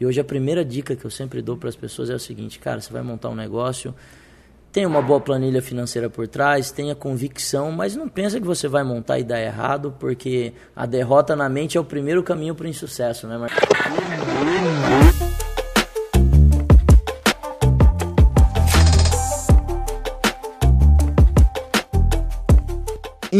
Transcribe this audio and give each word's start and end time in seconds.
E 0.00 0.06
hoje 0.06 0.20
a 0.20 0.24
primeira 0.24 0.64
dica 0.64 0.94
que 0.94 1.04
eu 1.04 1.10
sempre 1.10 1.42
dou 1.42 1.56
para 1.56 1.68
as 1.68 1.76
pessoas 1.76 2.08
é 2.10 2.14
o 2.14 2.18
seguinte, 2.18 2.58
cara, 2.58 2.80
você 2.80 2.92
vai 2.92 3.02
montar 3.02 3.30
um 3.30 3.34
negócio, 3.34 3.94
tenha 4.70 4.86
uma 4.86 5.02
boa 5.02 5.20
planilha 5.20 5.60
financeira 5.60 6.08
por 6.08 6.28
trás, 6.28 6.70
tenha 6.70 6.94
convicção, 6.94 7.72
mas 7.72 7.96
não 7.96 8.08
pensa 8.08 8.38
que 8.40 8.46
você 8.46 8.68
vai 8.68 8.84
montar 8.84 9.18
e 9.18 9.24
dar 9.24 9.40
errado, 9.40 9.94
porque 9.98 10.52
a 10.76 10.86
derrota 10.86 11.34
na 11.34 11.48
mente 11.48 11.76
é 11.76 11.80
o 11.80 11.84
primeiro 11.84 12.22
caminho 12.22 12.54
para 12.54 12.66
o 12.66 12.68
insucesso, 12.68 13.26
né, 13.26 13.36
Marcos? 13.36 13.58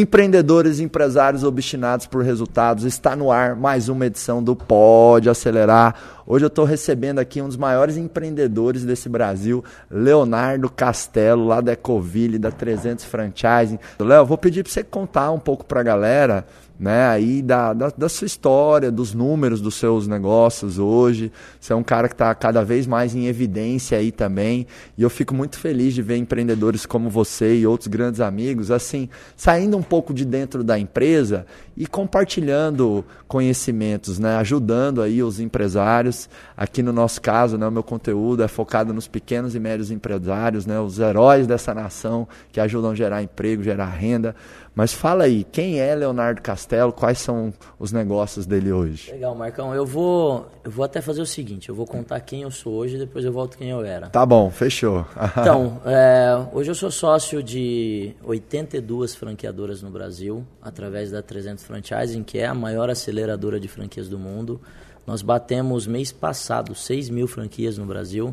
Empreendedores 0.01 0.79
e 0.79 0.85
empresários 0.85 1.43
obstinados 1.43 2.07
por 2.07 2.23
resultados, 2.23 2.85
está 2.85 3.17
no 3.17 3.33
ar 3.33 3.57
mais 3.57 3.89
uma 3.89 4.07
edição 4.07 4.41
do 4.41 4.55
Pode 4.55 5.29
Acelerar. 5.29 5.97
Hoje 6.25 6.45
eu 6.45 6.47
estou 6.47 6.65
recebendo 6.65 7.19
aqui 7.19 7.43
um 7.43 7.49
dos 7.49 7.57
maiores 7.57 7.97
empreendedores 7.97 8.85
desse 8.85 9.09
Brasil, 9.09 9.65
Leonardo 9.91 10.71
Castelo, 10.71 11.45
lá 11.49 11.61
da 11.61 11.73
Ecoville, 11.73 12.39
da 12.39 12.53
300 12.53 13.07
Franchising. 13.07 13.81
Léo, 13.99 14.25
vou 14.25 14.39
pedir 14.39 14.63
para 14.63 14.73
você 14.73 14.85
contar 14.85 15.33
um 15.33 15.39
pouco 15.41 15.65
para 15.65 15.81
a 15.81 15.83
galera 15.83 16.47
né, 16.79 17.09
aí 17.09 17.43
da, 17.43 17.73
da, 17.73 17.89
da, 17.89 18.09
sua 18.09 18.27
história, 18.27 18.91
dos 18.91 19.13
números 19.13 19.61
dos 19.61 19.75
seus 19.75 20.07
negócios 20.07 20.79
hoje. 20.79 21.33
Você 21.59 21.73
é 21.73 21.77
um 21.77 21.83
cara 21.83 22.07
que 22.07 22.15
está 22.15 22.33
cada 22.35 22.65
vez 22.65 22.87
mais 22.87 23.15
em 23.17 23.27
evidência 23.27 23.99
aí 23.99 24.13
também. 24.13 24.67
E 24.97 25.03
eu 25.03 25.11
fico 25.11 25.35
muito 25.35 25.59
feliz 25.59 25.93
de 25.93 26.03
ver 26.03 26.17
empreendedores 26.17 26.87
como 26.87 27.11
você 27.11 27.57
e 27.57 27.67
outros 27.67 27.89
grandes 27.89 28.21
amigos, 28.21 28.71
assim, 28.71 29.09
saindo 29.37 29.77
um 29.77 29.83
pouco 29.83 30.15
de 30.15 30.25
dentro 30.25 30.63
da 30.63 30.79
empresa 30.79 31.45
e 31.77 31.87
compartilhando 31.87 33.05
conhecimentos, 33.27 34.19
né, 34.19 34.37
ajudando 34.37 35.03
aí 35.03 35.23
os 35.23 35.41
empresários. 35.41 36.29
Aqui 36.59 36.83
no 36.83 36.93
nosso 36.93 37.23
caso, 37.23 37.57
né, 37.57 37.69
o 37.69 37.71
meu 37.71 37.85
conteúdo 37.85 38.43
é 38.43 38.49
focado 38.49 38.93
nos 38.93 39.07
pequenos 39.07 39.55
e 39.55 39.61
médios 39.61 39.93
empresários, 39.93 40.67
né, 40.67 40.81
os 40.81 40.99
heróis 40.99 41.47
dessa 41.47 41.73
nação 41.73 42.27
que 42.51 42.59
ajudam 42.59 42.91
a 42.91 42.95
gerar 42.97 43.23
emprego, 43.23 43.63
gerar 43.63 43.87
renda. 43.87 44.35
Mas 44.75 44.93
fala 44.93 45.23
aí, 45.23 45.45
quem 45.45 45.79
é 45.79 45.95
Leonardo 45.95 46.43
Castelo? 46.43 46.93
Quais 46.93 47.19
são 47.19 47.55
os 47.79 47.93
negócios 47.93 48.45
dele 48.45 48.73
hoje? 48.73 49.13
Legal, 49.13 49.37
Marcão. 49.37 49.73
Eu 49.73 49.87
vou, 49.87 50.49
eu 50.65 50.71
vou 50.71 50.85
até 50.85 51.01
fazer 51.01 51.21
o 51.21 51.27
seguinte: 51.27 51.69
eu 51.69 51.77
vou 51.77 51.87
contar 51.87 52.19
quem 52.21 52.43
eu 52.43 52.51
sou 52.51 52.75
hoje 52.75 52.97
e 52.97 52.99
depois 52.99 53.25
eu 53.25 53.33
volto 53.33 53.57
quem 53.57 53.71
eu 53.71 53.85
era. 53.85 54.09
Tá 54.09 54.27
bom, 54.27 54.51
fechou. 54.51 55.07
então, 55.41 55.81
é, 55.87 56.45
hoje 56.53 56.73
eu 56.73 56.75
sou 56.75 56.91
sócio 56.91 57.41
de 57.41 58.15
82 58.25 59.15
franqueadoras 59.15 59.81
no 59.81 59.91
Brasil, 59.91 60.45
através 60.61 61.13
da 61.13 61.23
300 61.23 61.63
Franchising, 61.63 62.25
que 62.25 62.39
é 62.39 62.47
a 62.47 62.55
maior 62.55 62.91
aceleradora 62.91 63.61
de 63.61 63.69
franquias 63.69 64.09
do 64.09 64.19
mundo. 64.19 64.61
Nós 65.09 65.23
batemos 65.23 65.89
mês 65.89 66.13
passado 66.13 66.75
6 66.75 67.09
mil 67.09 67.27
franquias 67.27 67.79
no 67.79 67.87
Brasil. 67.87 68.33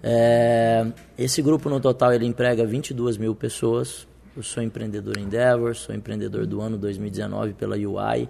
É, 0.00 0.86
esse 1.16 1.40
grupo 1.40 1.68
no 1.68 1.80
total 1.80 2.12
ele 2.12 2.26
emprega 2.26 2.64
22 2.64 3.16
mil 3.16 3.34
pessoas 3.34 4.06
eu 4.36 4.42
sou 4.42 4.62
empreendedor 4.62 5.18
Endeavor, 5.18 5.74
sou 5.74 5.94
empreendedor 5.94 6.46
do 6.46 6.60
ano 6.60 6.78
2019 6.78 7.52
pela 7.52 7.76
UI. 7.76 8.28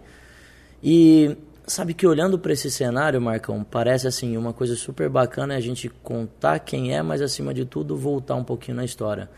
E 0.83 1.37
sabe 1.65 1.95
que 1.95 2.07
olhando 2.07 2.39
para 2.39 2.53
esse 2.53 2.71
cenário, 2.71 3.21
Marcão, 3.21 3.63
parece 3.63 4.09
assim 4.09 4.37
uma 4.37 4.53
coisa 4.53 4.75
super 4.75 5.09
bacana 5.09 5.55
é 5.55 5.57
a 5.57 5.61
gente 5.61 5.89
contar 5.89 6.59
quem 6.59 6.93
é, 6.93 7.03
mas 7.03 7.23
acima 7.23 7.55
de 7.55 7.65
tudo 7.65 7.97
voltar 7.97 8.35
um 8.35 8.43
pouquinho 8.43 8.79
na 8.79 8.85
história. 8.85 9.31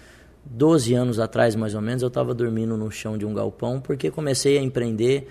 Doze 0.42 0.94
anos 0.94 1.18
atrás, 1.18 1.54
mais 1.54 1.74
ou 1.74 1.82
menos, 1.82 2.02
eu 2.02 2.08
estava 2.08 2.34
dormindo 2.34 2.76
no 2.76 2.90
chão 2.90 3.18
de 3.18 3.26
um 3.26 3.34
galpão 3.34 3.78
porque 3.78 4.10
comecei 4.10 4.56
a 4.56 4.62
empreender 4.62 5.28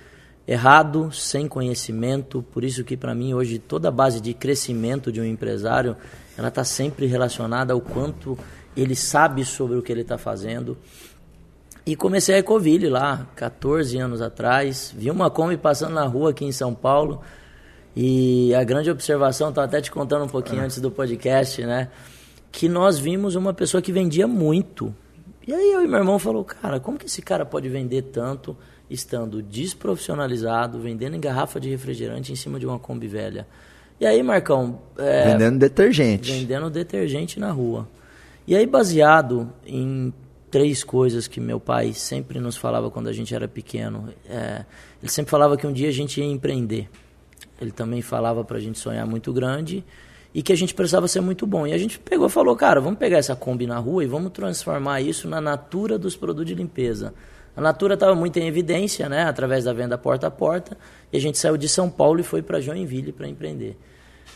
errado, 0.47 1.11
sem 1.11 1.47
conhecimento. 1.47 2.43
Por 2.51 2.63
isso 2.63 2.83
que 2.83 2.97
para 2.97 3.15
mim 3.15 3.33
hoje 3.33 3.59
toda 3.59 3.87
a 3.87 3.91
base 3.91 4.21
de 4.21 4.33
crescimento 4.33 5.11
de 5.11 5.21
um 5.21 5.25
empresário 5.25 5.95
ela 6.37 6.47
está 6.47 6.63
sempre 6.63 7.05
relacionada 7.05 7.73
ao 7.73 7.81
quanto 7.81 8.37
ele 8.75 8.95
sabe 8.95 9.45
sobre 9.45 9.77
o 9.77 9.81
que 9.81 9.91
ele 9.91 10.01
está 10.01 10.17
fazendo. 10.17 10.77
E 11.85 11.95
comecei 11.95 12.35
a 12.35 12.37
Ecoville 12.39 12.89
lá, 12.89 13.27
14 13.35 13.97
anos 13.97 14.21
atrás. 14.21 14.93
Vi 14.97 15.11
uma 15.11 15.29
Kombi 15.29 15.57
passando 15.57 15.93
na 15.93 16.05
rua 16.05 16.31
aqui 16.31 16.45
em 16.45 16.51
São 16.51 16.73
Paulo. 16.73 17.21
E 17.95 18.53
a 18.55 18.63
grande 18.63 18.89
observação, 18.89 19.49
estava 19.49 19.67
até 19.67 19.79
te 19.79 19.91
contando 19.91 20.25
um 20.25 20.29
pouquinho 20.29 20.61
ah. 20.61 20.65
antes 20.65 20.79
do 20.79 20.89
podcast, 20.89 21.63
né? 21.63 21.89
Que 22.51 22.67
nós 22.67 22.97
vimos 22.97 23.35
uma 23.35 23.53
pessoa 23.53 23.81
que 23.81 23.91
vendia 23.91 24.27
muito. 24.27 24.95
E 25.45 25.53
aí 25.53 25.73
eu 25.73 25.83
e 25.83 25.87
meu 25.87 25.99
irmão 25.99 26.17
falou, 26.17 26.43
cara, 26.43 26.79
como 26.79 26.97
que 26.97 27.05
esse 27.05 27.21
cara 27.21 27.45
pode 27.45 27.67
vender 27.67 28.03
tanto 28.03 28.57
estando 28.93 29.41
desprofissionalizado, 29.41 30.79
vendendo 30.79 31.15
em 31.15 31.19
garrafa 31.19 31.59
de 31.59 31.69
refrigerante 31.69 32.31
em 32.31 32.35
cima 32.35 32.59
de 32.59 32.65
uma 32.65 32.77
Kombi 32.77 33.07
velha? 33.07 33.47
E 33.99 34.05
aí, 34.05 34.21
Marcão... 34.21 34.79
É, 34.97 35.31
vendendo 35.31 35.59
detergente. 35.59 36.31
Vendendo 36.31 36.69
detergente 36.69 37.39
na 37.39 37.51
rua. 37.51 37.87
E 38.45 38.55
aí, 38.55 38.65
baseado 38.65 39.51
em 39.65 40.13
três 40.51 40.83
coisas 40.83 41.27
que 41.27 41.39
meu 41.39 41.59
pai 41.59 41.93
sempre 41.93 42.39
nos 42.39 42.55
falava 42.55 42.91
quando 42.91 43.07
a 43.07 43.13
gente 43.13 43.33
era 43.33 43.47
pequeno. 43.47 44.09
É, 44.29 44.65
ele 45.01 45.11
sempre 45.11 45.31
falava 45.31 45.57
que 45.57 45.65
um 45.65 45.73
dia 45.73 45.89
a 45.89 45.91
gente 45.91 46.21
ia 46.21 46.27
empreender. 46.27 46.89
Ele 47.59 47.71
também 47.71 48.01
falava 48.01 48.43
para 48.43 48.57
a 48.57 48.59
gente 48.59 48.77
sonhar 48.77 49.05
muito 49.07 49.33
grande 49.33 49.83
e 50.33 50.41
que 50.41 50.51
a 50.51 50.55
gente 50.55 50.73
precisava 50.73 51.07
ser 51.07 51.21
muito 51.21 51.47
bom. 51.47 51.65
E 51.65 51.73
a 51.73 51.77
gente 51.77 51.97
pegou 51.97 52.27
e 52.27 52.29
falou, 52.29 52.55
cara, 52.55 52.81
vamos 52.81 52.99
pegar 52.99 53.17
essa 53.17 53.35
Kombi 53.35 53.65
na 53.65 53.77
rua 53.77 54.03
e 54.03 54.07
vamos 54.07 54.31
transformar 54.31 55.01
isso 55.01 55.27
na 55.27 55.39
natura 55.39 55.97
dos 55.97 56.15
produtos 56.15 56.47
de 56.47 56.55
limpeza. 56.55 57.13
A 57.55 57.61
Natura 57.61 57.93
estava 57.93 58.15
muito 58.15 58.37
em 58.37 58.47
evidência, 58.47 59.07
né, 59.07 59.23
através 59.23 59.63
da 59.63 59.73
venda 59.73 59.97
porta 59.97 60.27
a 60.27 60.31
porta, 60.31 60.77
e 61.11 61.17
a 61.17 61.19
gente 61.19 61.37
saiu 61.37 61.55
de 61.55 61.69
São 61.69 61.89
Paulo 61.89 62.19
e 62.19 62.23
foi 62.23 62.41
para 62.41 62.59
Joinville 62.59 63.11
para 63.11 63.27
empreender. 63.27 63.77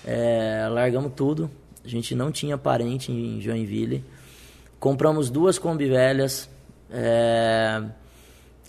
É, 0.06 0.68
largamos 0.70 1.14
tudo, 1.16 1.50
a 1.84 1.88
gente 1.88 2.14
não 2.14 2.32
tinha 2.32 2.58
parente 2.58 3.12
em 3.12 3.42
Joinville, 3.42 4.04
Compramos 4.80 5.30
duas 5.30 5.58
Kombi 5.58 5.88
velhas. 5.88 6.50
É... 6.92 7.84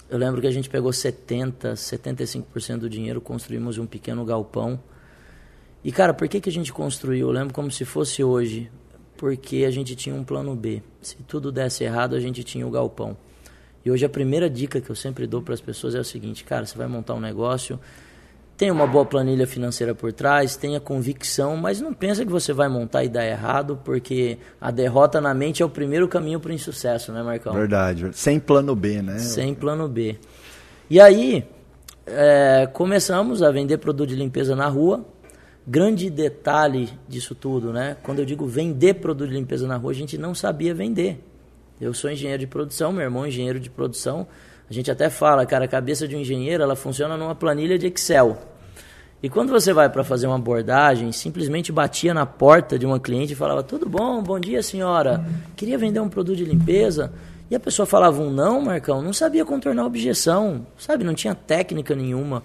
Eu 0.09 0.17
lembro 0.17 0.41
que 0.41 0.47
a 0.47 0.51
gente 0.51 0.71
pegou 0.71 0.91
70, 0.91 1.75
75% 1.75 2.79
do 2.79 2.89
dinheiro, 2.89 3.21
construímos 3.21 3.77
um 3.77 3.87
pequeno 3.87 4.25
galpão. 4.25 4.81
E, 5.85 5.93
cara, 5.93 6.15
por 6.15 6.27
que, 6.27 6.41
que 6.41 6.49
a 6.49 6.53
gente 6.53 6.73
construiu? 6.73 7.29
Eu 7.29 7.33
lembro 7.33 7.53
como 7.53 7.71
se 7.71 7.85
fosse 7.85 8.25
hoje. 8.25 8.71
Porque 9.19 9.65
a 9.67 9.71
gente 9.71 9.95
tinha 9.97 10.15
um 10.15 10.25
plano 10.25 10.55
B. 10.55 10.83
Se 11.03 11.17
tudo 11.17 11.53
desse 11.53 11.85
errado, 11.85 12.15
a 12.15 12.21
gente 12.21 12.43
tinha 12.43 12.67
o 12.67 12.71
galpão. 12.71 13.17
E 13.85 13.91
hoje 13.91 14.05
a 14.05 14.09
primeira 14.09 14.49
dica 14.51 14.81
que 14.81 14.91
eu 14.91 14.97
sempre 14.97 15.27
dou 15.27 15.43
para 15.43 15.55
as 15.55 15.61
pessoas 15.61 15.95
é 15.95 16.01
o 16.01 16.05
seguinte, 16.05 16.45
cara, 16.45 16.67
você 16.67 16.77
vai 16.77 16.87
montar 16.87 17.15
um 17.15 17.21
negócio, 17.21 17.79
tenha 18.57 18.73
uma 18.73 18.87
boa 18.87 19.07
planilha 19.07 19.47
financeira 19.47 19.95
por 19.95 20.13
trás, 20.13 20.57
tenha 20.57 20.81
convicção, 20.81 21.57
mas 21.57 21.81
não 21.81 21.95
pensa 21.95 22.25
que 22.25 22.31
você 22.31 22.53
vai 22.53 22.69
montar 22.69 23.05
e 23.05 23.09
dar 23.09 23.25
errado, 23.25 23.79
porque 23.85 24.37
a 24.61 24.73
derrota 24.73 25.21
na 25.21 25.33
mente 25.33 25.63
é 25.63 25.65
o 25.65 25.71
primeiro 25.71 26.09
caminho 26.09 26.41
para 26.41 26.51
o 26.51 26.53
insucesso, 26.53 27.13
né, 27.13 27.23
Marcão? 27.23 27.55
Verdade. 27.55 28.11
Sem 28.13 28.41
plano 28.41 28.75
B, 28.75 29.01
né? 29.01 29.21
Sem 29.21 29.55
plano 29.55 29.87
B. 29.89 30.19
E 30.91 31.01
aí, 31.01 31.47
é, 32.05 32.69
começamos 32.73 33.43
a 33.43 33.51
vender 33.51 33.79
produto 33.79 34.09
de 34.09 34.17
limpeza 34.17 34.57
na 34.57 34.67
rua. 34.67 35.05
Grande 35.67 36.09
detalhe 36.09 36.89
disso 37.07 37.35
tudo, 37.35 37.73
né? 37.73 37.97
Quando 38.03 38.21
eu 38.21 38.25
digo 38.25 38.47
vender 38.47 38.95
produto 38.95 39.29
de 39.29 39.35
limpeza 39.35 39.69
na 39.69 39.77
rua, 39.77 39.93
a 39.93 39.95
gente 39.95 40.17
não 40.17 40.35
sabia 40.35 40.75
vender. 40.75 41.23
Eu 41.81 41.95
sou 41.95 42.11
engenheiro 42.11 42.41
de 42.41 42.47
produção, 42.47 42.93
meu 42.93 43.03
irmão 43.03 43.25
é 43.25 43.29
engenheiro 43.29 43.61
de 43.61 43.71
produção. 43.71 44.27
A 44.69 44.73
gente 44.73 44.91
até 44.91 45.09
fala, 45.09 45.47
cara, 45.47 45.65
a 45.65 45.69
cabeça 45.69 46.09
de 46.09 46.17
um 46.17 46.21
engenheiro 46.21 46.63
ela 46.63 46.75
funciona 46.75 47.17
numa 47.17 47.35
planilha 47.35 47.79
de 47.79 47.87
Excel. 47.87 48.37
E 49.23 49.29
quando 49.29 49.51
você 49.51 49.73
vai 49.73 49.89
para 49.89 50.05
fazer 50.05 50.27
uma 50.27 50.37
abordagem, 50.37 51.11
simplesmente 51.13 51.73
batia 51.73 52.13
na 52.13 52.27
porta 52.27 52.79
de 52.79 52.85
uma 52.85 53.01
cliente 53.01 53.33
e 53.33 53.37
falava: 53.37 53.63
Tudo 53.63 53.89
bom, 53.89 54.23
bom 54.23 54.39
dia, 54.39 54.63
senhora. 54.63 55.25
Queria 55.57 55.77
vender 55.77 55.99
um 56.01 56.09
produto 56.09 56.37
de 56.37 56.45
limpeza. 56.45 57.13
E 57.51 57.55
a 57.57 57.61
pessoa 57.61 57.87
falava 57.87 58.21
um 58.21 58.31
não, 58.31 58.61
Marcão, 58.61 59.01
não 59.01 59.13
sabia 59.13 59.45
contornar 59.45 59.83
a 59.83 59.87
objeção, 59.87 60.67
sabe? 60.77 61.03
Não 61.03 61.15
tinha 61.15 61.35
técnica 61.35 61.97
nenhuma. 61.97 62.45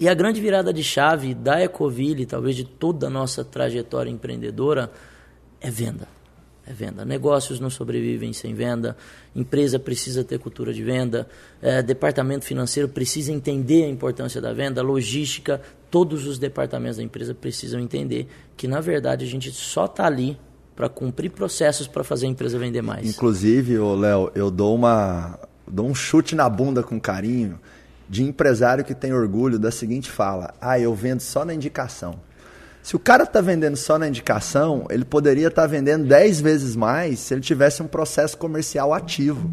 E 0.00 0.08
a 0.08 0.14
grande 0.14 0.40
virada 0.40 0.72
de 0.72 0.82
chave 0.82 1.34
da 1.34 1.60
Ecoville, 1.60 2.24
talvez 2.24 2.56
de 2.56 2.64
toda 2.64 3.08
a 3.08 3.10
nossa 3.10 3.44
trajetória 3.44 4.10
empreendedora, 4.10 4.90
é 5.60 5.70
venda 5.70 6.17
é 6.68 6.72
venda. 6.72 7.04
Negócios 7.04 7.58
não 7.58 7.70
sobrevivem 7.70 8.32
sem 8.32 8.54
venda, 8.54 8.96
empresa 9.34 9.78
precisa 9.78 10.22
ter 10.22 10.38
cultura 10.38 10.72
de 10.72 10.84
venda, 10.84 11.26
é, 11.62 11.82
departamento 11.82 12.44
financeiro 12.44 12.88
precisa 12.88 13.32
entender 13.32 13.84
a 13.84 13.88
importância 13.88 14.40
da 14.40 14.52
venda, 14.52 14.82
logística, 14.82 15.60
todos 15.90 16.26
os 16.26 16.38
departamentos 16.38 16.98
da 16.98 17.02
empresa 17.02 17.34
precisam 17.34 17.80
entender 17.80 18.28
que, 18.56 18.68
na 18.68 18.80
verdade, 18.80 19.24
a 19.24 19.28
gente 19.28 19.50
só 19.50 19.86
está 19.86 20.06
ali 20.06 20.38
para 20.76 20.88
cumprir 20.88 21.30
processos 21.30 21.88
para 21.88 22.04
fazer 22.04 22.26
a 22.26 22.28
empresa 22.28 22.58
vender 22.58 22.82
mais. 22.82 23.08
Inclusive, 23.08 23.78
Léo, 23.78 24.30
eu 24.34 24.50
dou, 24.50 24.74
uma, 24.74 25.38
dou 25.66 25.86
um 25.86 25.94
chute 25.94 26.34
na 26.34 26.48
bunda 26.48 26.82
com 26.82 27.00
carinho 27.00 27.58
de 28.08 28.22
empresário 28.22 28.84
que 28.84 28.94
tem 28.94 29.12
orgulho 29.12 29.58
da 29.58 29.70
seguinte 29.70 30.10
fala: 30.10 30.54
ah, 30.60 30.78
eu 30.78 30.94
vendo 30.94 31.20
só 31.20 31.44
na 31.44 31.54
indicação. 31.54 32.20
Se 32.88 32.96
o 32.96 32.98
cara 32.98 33.24
está 33.24 33.42
vendendo 33.42 33.76
só 33.76 33.98
na 33.98 34.08
indicação, 34.08 34.86
ele 34.88 35.04
poderia 35.04 35.48
estar 35.48 35.60
tá 35.60 35.68
vendendo 35.68 36.06
10 36.06 36.40
vezes 36.40 36.74
mais 36.74 37.18
se 37.18 37.34
ele 37.34 37.42
tivesse 37.42 37.82
um 37.82 37.86
processo 37.86 38.38
comercial 38.38 38.94
ativo. 38.94 39.50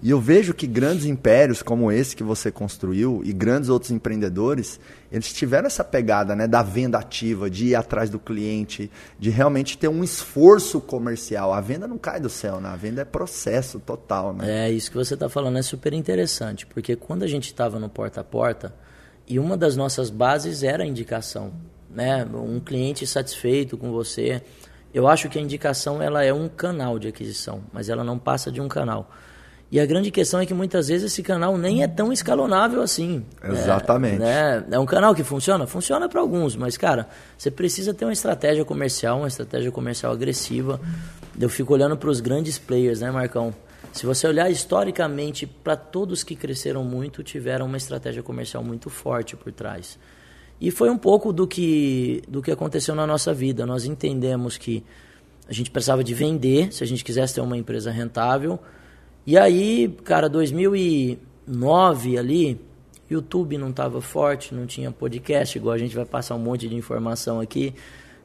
E 0.00 0.10
eu 0.10 0.20
vejo 0.20 0.54
que 0.54 0.64
grandes 0.64 1.04
impérios 1.04 1.60
como 1.60 1.90
esse 1.90 2.14
que 2.14 2.22
você 2.22 2.52
construiu 2.52 3.20
e 3.24 3.32
grandes 3.32 3.68
outros 3.68 3.90
empreendedores, 3.90 4.78
eles 5.10 5.32
tiveram 5.32 5.66
essa 5.66 5.82
pegada 5.82 6.36
né, 6.36 6.46
da 6.46 6.62
venda 6.62 6.98
ativa, 6.98 7.50
de 7.50 7.66
ir 7.66 7.74
atrás 7.74 8.10
do 8.10 8.18
cliente, 8.20 8.88
de 9.18 9.28
realmente 9.28 9.76
ter 9.76 9.88
um 9.88 10.04
esforço 10.04 10.80
comercial. 10.80 11.52
A 11.52 11.60
venda 11.60 11.88
não 11.88 11.98
cai 11.98 12.20
do 12.20 12.30
céu, 12.30 12.60
né? 12.60 12.68
a 12.68 12.76
venda 12.76 13.02
é 13.02 13.04
processo 13.04 13.80
total. 13.80 14.32
Né? 14.32 14.68
É, 14.68 14.70
isso 14.70 14.88
que 14.88 14.96
você 14.96 15.14
está 15.14 15.28
falando 15.28 15.58
é 15.58 15.62
super 15.62 15.92
interessante, 15.92 16.64
porque 16.64 16.94
quando 16.94 17.24
a 17.24 17.26
gente 17.26 17.46
estava 17.46 17.80
no 17.80 17.88
porta 17.88 18.20
a 18.20 18.24
porta, 18.24 18.72
e 19.26 19.36
uma 19.36 19.56
das 19.56 19.74
nossas 19.74 20.10
bases 20.10 20.62
era 20.62 20.84
a 20.84 20.86
indicação. 20.86 21.52
Né? 21.98 22.24
Um 22.32 22.60
cliente 22.60 23.04
satisfeito 23.08 23.76
com 23.76 23.90
você. 23.90 24.40
Eu 24.94 25.08
acho 25.08 25.28
que 25.28 25.36
a 25.36 25.42
indicação 25.42 26.00
ela 26.00 26.22
é 26.22 26.32
um 26.32 26.48
canal 26.48 26.96
de 26.96 27.08
aquisição, 27.08 27.64
mas 27.72 27.88
ela 27.88 28.04
não 28.04 28.16
passa 28.16 28.52
de 28.52 28.60
um 28.60 28.68
canal. 28.68 29.10
E 29.68 29.80
a 29.80 29.84
grande 29.84 30.12
questão 30.12 30.38
é 30.38 30.46
que 30.46 30.54
muitas 30.54 30.86
vezes 30.86 31.10
esse 31.10 31.24
canal 31.24 31.58
nem 31.58 31.82
é 31.82 31.88
tão 31.88 32.12
escalonável 32.12 32.82
assim. 32.82 33.26
Exatamente. 33.42 34.22
É, 34.22 34.60
né? 34.60 34.64
é 34.70 34.78
um 34.78 34.86
canal 34.86 35.12
que 35.12 35.24
funciona? 35.24 35.66
Funciona 35.66 36.08
para 36.08 36.20
alguns, 36.20 36.54
mas, 36.54 36.76
cara, 36.76 37.08
você 37.36 37.50
precisa 37.50 37.92
ter 37.92 38.04
uma 38.04 38.12
estratégia 38.12 38.64
comercial, 38.64 39.18
uma 39.18 39.28
estratégia 39.28 39.72
comercial 39.72 40.12
agressiva. 40.12 40.80
Eu 41.36 41.48
fico 41.48 41.74
olhando 41.74 41.96
para 41.96 42.10
os 42.10 42.20
grandes 42.20 42.58
players, 42.58 43.00
né, 43.00 43.10
Marcão? 43.10 43.52
Se 43.92 44.06
você 44.06 44.28
olhar 44.28 44.48
historicamente, 44.48 45.48
para 45.48 45.74
todos 45.74 46.22
que 46.22 46.36
cresceram 46.36 46.84
muito, 46.84 47.24
tiveram 47.24 47.66
uma 47.66 47.76
estratégia 47.76 48.22
comercial 48.22 48.62
muito 48.62 48.88
forte 48.88 49.34
por 49.34 49.52
trás. 49.52 49.98
E 50.60 50.70
foi 50.70 50.90
um 50.90 50.98
pouco 50.98 51.32
do 51.32 51.46
que, 51.46 52.22
do 52.28 52.42
que 52.42 52.50
aconteceu 52.50 52.94
na 52.94 53.06
nossa 53.06 53.32
vida. 53.32 53.64
Nós 53.64 53.84
entendemos 53.84 54.56
que 54.56 54.84
a 55.48 55.52
gente 55.52 55.70
precisava 55.70 56.02
de 56.02 56.14
vender 56.14 56.72
se 56.72 56.82
a 56.82 56.86
gente 56.86 57.04
quisesse 57.04 57.34
ter 57.34 57.40
uma 57.40 57.56
empresa 57.56 57.90
rentável 57.90 58.58
e 59.30 59.36
aí, 59.36 59.94
cara, 60.04 60.26
2009 60.26 62.16
ali, 62.16 62.58
YouTube 63.10 63.58
não 63.58 63.68
estava 63.68 64.00
forte, 64.00 64.54
não 64.54 64.64
tinha 64.64 64.90
podcast, 64.90 65.58
igual 65.58 65.74
a 65.74 65.78
gente 65.78 65.94
vai 65.94 66.06
passar 66.06 66.34
um 66.34 66.38
monte 66.38 66.66
de 66.66 66.74
informação 66.74 67.38
aqui. 67.38 67.74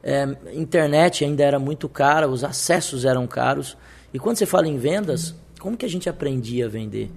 É, 0.02 0.26
internet 0.54 1.22
ainda 1.22 1.44
era 1.44 1.58
muito 1.58 1.90
cara, 1.90 2.26
os 2.26 2.42
acessos 2.42 3.04
eram 3.04 3.26
caros. 3.26 3.76
E 4.14 4.18
quando 4.18 4.38
você 4.38 4.46
fala 4.46 4.66
em 4.66 4.78
vendas, 4.78 5.34
como 5.60 5.76
que 5.76 5.84
a 5.84 5.88
gente 5.90 6.08
aprendia 6.08 6.64
a 6.64 6.68
vender? 6.70 7.10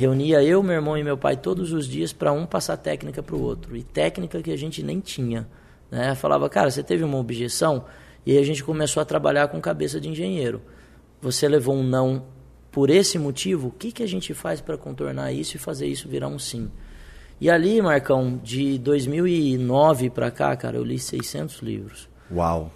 Reunia 0.00 0.42
eu, 0.42 0.62
meu 0.62 0.76
irmão 0.76 0.96
e 0.96 1.04
meu 1.04 1.18
pai 1.18 1.36
todos 1.36 1.74
os 1.74 1.86
dias 1.86 2.10
para 2.10 2.32
um 2.32 2.46
passar 2.46 2.78
técnica 2.78 3.22
para 3.22 3.36
o 3.36 3.42
outro. 3.42 3.76
E 3.76 3.82
técnica 3.82 4.40
que 4.40 4.50
a 4.50 4.56
gente 4.56 4.82
nem 4.82 4.98
tinha. 4.98 5.46
Né? 5.90 6.14
Falava, 6.14 6.48
cara, 6.48 6.70
você 6.70 6.82
teve 6.82 7.04
uma 7.04 7.18
objeção? 7.18 7.84
E 8.24 8.38
a 8.38 8.42
gente 8.42 8.64
começou 8.64 9.02
a 9.02 9.04
trabalhar 9.04 9.48
com 9.48 9.60
cabeça 9.60 10.00
de 10.00 10.08
engenheiro. 10.08 10.62
Você 11.20 11.46
levou 11.46 11.74
um 11.74 11.82
não 11.82 12.24
por 12.72 12.88
esse 12.88 13.18
motivo, 13.18 13.68
o 13.68 13.70
que, 13.70 13.92
que 13.92 14.02
a 14.02 14.08
gente 14.08 14.32
faz 14.32 14.58
para 14.62 14.78
contornar 14.78 15.32
isso 15.32 15.56
e 15.56 15.58
fazer 15.58 15.86
isso 15.86 16.08
virar 16.08 16.28
um 16.28 16.38
sim? 16.38 16.70
E 17.38 17.50
ali, 17.50 17.82
Marcão, 17.82 18.40
de 18.42 18.78
2009 18.78 20.08
para 20.08 20.30
cá, 20.30 20.56
cara, 20.56 20.78
eu 20.78 20.82
li 20.82 20.98
600 20.98 21.58
livros. 21.58 22.08
Uau! 22.32 22.70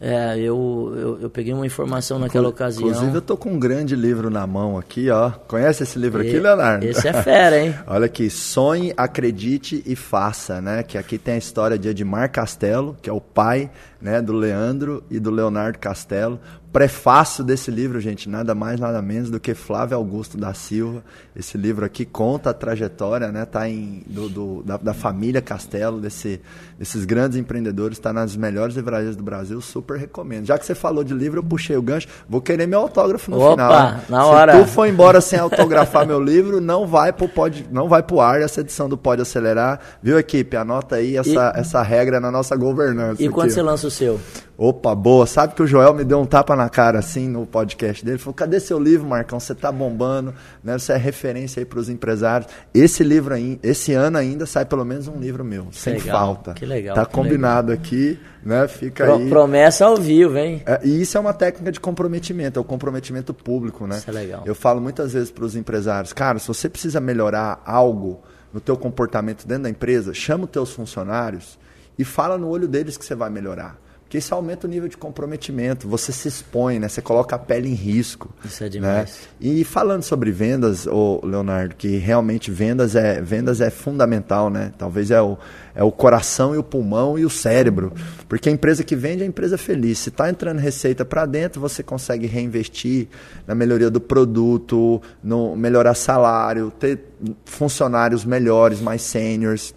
É, 0.00 0.36
eu, 0.38 0.92
eu, 0.96 1.18
eu, 1.22 1.30
peguei 1.30 1.54
uma 1.54 1.64
informação 1.64 2.18
naquela 2.18 2.48
ocasião. 2.48 2.88
Inclusive, 2.88 3.16
eu 3.16 3.22
tô 3.22 3.36
com 3.36 3.50
um 3.50 3.58
grande 3.58 3.94
livro 3.94 4.28
na 4.28 4.46
mão 4.46 4.76
aqui, 4.76 5.08
ó. 5.08 5.30
Conhece 5.30 5.84
esse 5.84 5.98
livro 5.98 6.22
e, 6.22 6.28
aqui, 6.28 6.38
Leonardo? 6.38 6.84
Esse 6.84 7.08
é 7.08 7.12
fera, 7.12 7.58
hein? 7.62 7.74
Olha 7.86 8.06
aqui, 8.06 8.28
Sonhe, 8.28 8.92
Acredite 8.96 9.82
e 9.86 9.94
Faça, 9.94 10.60
né? 10.60 10.82
Que 10.82 10.98
aqui 10.98 11.16
tem 11.16 11.34
a 11.34 11.38
história 11.38 11.78
de 11.78 11.88
Edmar 11.88 12.30
Castelo, 12.30 12.96
que 13.00 13.08
é 13.08 13.12
o 13.12 13.20
pai 13.20 13.70
né, 14.04 14.20
do 14.20 14.34
Leandro 14.34 15.02
e 15.10 15.18
do 15.18 15.30
Leonardo 15.30 15.78
Castelo 15.78 16.38
prefácio 16.74 17.44
desse 17.44 17.70
livro, 17.70 18.00
gente, 18.00 18.28
nada 18.28 18.52
mais, 18.52 18.80
nada 18.80 19.00
menos 19.00 19.30
do 19.30 19.38
que 19.38 19.54
Flávio 19.54 19.96
Augusto 19.96 20.36
da 20.36 20.52
Silva. 20.52 21.04
Esse 21.36 21.56
livro 21.56 21.84
aqui 21.84 22.04
conta 22.04 22.50
a 22.50 22.52
trajetória, 22.52 23.30
né? 23.30 23.44
Tá 23.44 23.68
em, 23.68 24.02
do, 24.08 24.28
do 24.28 24.62
da, 24.64 24.76
da, 24.76 24.92
família 24.92 25.40
Castelo, 25.40 26.00
desse, 26.00 26.40
desses 26.76 27.04
grandes 27.04 27.38
empreendedores, 27.38 27.96
está 27.96 28.12
nas 28.12 28.34
melhores 28.34 28.74
livrarias 28.74 29.14
do 29.14 29.22
Brasil, 29.22 29.60
super 29.60 29.96
recomendo. 29.96 30.46
Já 30.46 30.58
que 30.58 30.66
você 30.66 30.74
falou 30.74 31.04
de 31.04 31.14
livro, 31.14 31.38
eu 31.38 31.44
puxei 31.44 31.76
o 31.76 31.82
gancho, 31.82 32.08
vou 32.28 32.40
querer 32.40 32.66
meu 32.66 32.80
autógrafo 32.80 33.30
no 33.30 33.40
Opa, 33.40 33.52
final. 33.52 33.70
Né? 33.70 34.00
Na 34.08 34.26
hora. 34.26 34.52
Se 34.54 34.64
tu 34.64 34.66
for 34.66 34.88
embora 34.88 35.20
sem 35.20 35.38
autografar 35.38 36.04
meu 36.04 36.20
livro, 36.20 36.60
não 36.60 36.88
vai 36.88 37.12
pro 37.12 37.28
pode, 37.28 37.68
não 37.70 37.88
vai 37.88 38.02
pro 38.02 38.18
ar 38.18 38.42
essa 38.42 38.62
edição 38.62 38.88
do 38.88 38.98
Pode 38.98 39.22
Acelerar. 39.22 39.78
Viu, 40.02 40.18
equipe? 40.18 40.56
Anota 40.56 40.96
aí 40.96 41.16
essa, 41.16 41.52
e, 41.56 41.60
essa 41.60 41.80
regra 41.82 42.18
na 42.18 42.32
nossa 42.32 42.56
governança. 42.56 43.22
E 43.22 43.26
aqui, 43.26 43.32
quando 43.32 43.50
ó. 43.50 43.54
você 43.54 43.62
lança 43.62 43.86
o 43.86 43.92
seu? 43.94 44.20
Opa, 44.56 44.94
boa. 44.94 45.26
Sabe 45.26 45.54
que 45.54 45.62
o 45.62 45.66
Joel 45.66 45.94
me 45.94 46.04
deu 46.04 46.20
um 46.20 46.26
tapa 46.26 46.54
na 46.54 46.68
cara 46.68 47.00
assim 47.00 47.28
no 47.28 47.44
podcast 47.44 48.04
dele? 48.04 48.18
Falou: 48.18 48.34
cadê 48.34 48.60
seu 48.60 48.78
livro, 48.78 49.06
Marcão? 49.06 49.40
Você 49.40 49.54
tá 49.54 49.72
bombando, 49.72 50.32
né? 50.62 50.78
Você 50.78 50.92
é 50.92 50.96
referência 50.96 51.60
aí 51.60 51.64
para 51.64 51.78
os 51.78 51.88
empresários. 51.88 52.50
Esse 52.72 53.02
livro 53.02 53.34
aí, 53.34 53.58
esse 53.62 53.92
ano 53.92 54.16
ainda 54.16 54.46
sai 54.46 54.64
pelo 54.64 54.84
menos 54.84 55.08
um 55.08 55.18
livro 55.18 55.44
meu, 55.44 55.66
que 55.66 55.76
sem 55.76 55.94
legal, 55.94 56.18
falta. 56.18 56.54
Que 56.54 56.64
legal. 56.64 56.94
Tá 56.94 57.04
que 57.04 57.12
combinado 57.12 57.70
legal. 57.70 57.84
aqui, 57.84 58.18
né? 58.44 58.68
Fica 58.68 59.04
Pro, 59.04 59.16
aí. 59.16 59.28
Promessa 59.28 59.86
ao 59.86 59.96
vivo, 59.96 60.38
hein? 60.38 60.62
É, 60.66 60.80
e 60.84 61.02
isso 61.02 61.16
é 61.16 61.20
uma 61.20 61.32
técnica 61.32 61.72
de 61.72 61.80
comprometimento, 61.80 62.58
é 62.58 62.62
o 62.62 62.64
comprometimento 62.64 63.34
público, 63.34 63.86
né? 63.86 63.98
Isso 63.98 64.10
é 64.10 64.12
legal. 64.12 64.42
Eu 64.46 64.54
falo 64.54 64.80
muitas 64.80 65.12
vezes 65.12 65.32
para 65.32 65.44
os 65.44 65.56
empresários, 65.56 66.12
cara, 66.12 66.38
se 66.38 66.46
você 66.46 66.68
precisa 66.68 67.00
melhorar 67.00 67.60
algo 67.66 68.22
no 68.52 68.60
teu 68.60 68.76
comportamento 68.76 69.44
dentro 69.48 69.64
da 69.64 69.70
empresa, 69.70 70.14
chama 70.14 70.44
os 70.44 70.50
teus 70.50 70.70
funcionários 70.70 71.58
e 71.98 72.04
fala 72.04 72.38
no 72.38 72.48
olho 72.48 72.68
deles 72.68 72.96
que 72.96 73.04
você 73.04 73.16
vai 73.16 73.30
melhorar. 73.30 73.83
Porque 74.04 74.18
isso 74.18 74.34
aumenta 74.34 74.66
o 74.66 74.70
nível 74.70 74.88
de 74.88 74.96
comprometimento, 74.96 75.88
você 75.88 76.12
se 76.12 76.28
expõe, 76.28 76.78
né? 76.78 76.88
Você 76.88 77.02
coloca 77.02 77.34
a 77.34 77.38
pele 77.38 77.68
em 77.68 77.74
risco. 77.74 78.32
Isso 78.44 78.62
é 78.62 78.68
demais. 78.68 79.10
Né? 79.40 79.48
E 79.48 79.64
falando 79.64 80.02
sobre 80.04 80.30
vendas, 80.30 80.86
ô 80.86 81.20
Leonardo, 81.24 81.74
que 81.74 81.96
realmente 81.96 82.50
vendas 82.50 82.94
é, 82.94 83.20
vendas 83.20 83.60
é 83.60 83.70
fundamental, 83.70 84.50
né? 84.50 84.72
Talvez 84.78 85.10
é 85.10 85.20
o, 85.20 85.36
é 85.74 85.82
o 85.82 85.90
coração 85.90 86.54
e 86.54 86.58
o 86.58 86.62
pulmão 86.62 87.18
e 87.18 87.24
o 87.24 87.30
cérebro. 87.30 87.92
Porque 88.28 88.48
a 88.48 88.52
empresa 88.52 88.84
que 88.84 88.94
vende 88.94 89.22
é 89.22 89.24
a 89.24 89.28
empresa 89.28 89.58
feliz. 89.58 89.98
Se 89.98 90.10
está 90.10 90.30
entrando 90.30 90.58
receita 90.58 91.04
para 91.04 91.26
dentro, 91.26 91.60
você 91.60 91.82
consegue 91.82 92.26
reinvestir 92.26 93.08
na 93.46 93.54
melhoria 93.54 93.90
do 93.90 94.00
produto, 94.00 95.02
no 95.24 95.56
melhorar 95.56 95.94
salário, 95.94 96.70
ter 96.78 97.00
funcionários 97.44 98.24
melhores, 98.24 98.80
mais 98.80 99.02
seniors 99.02 99.74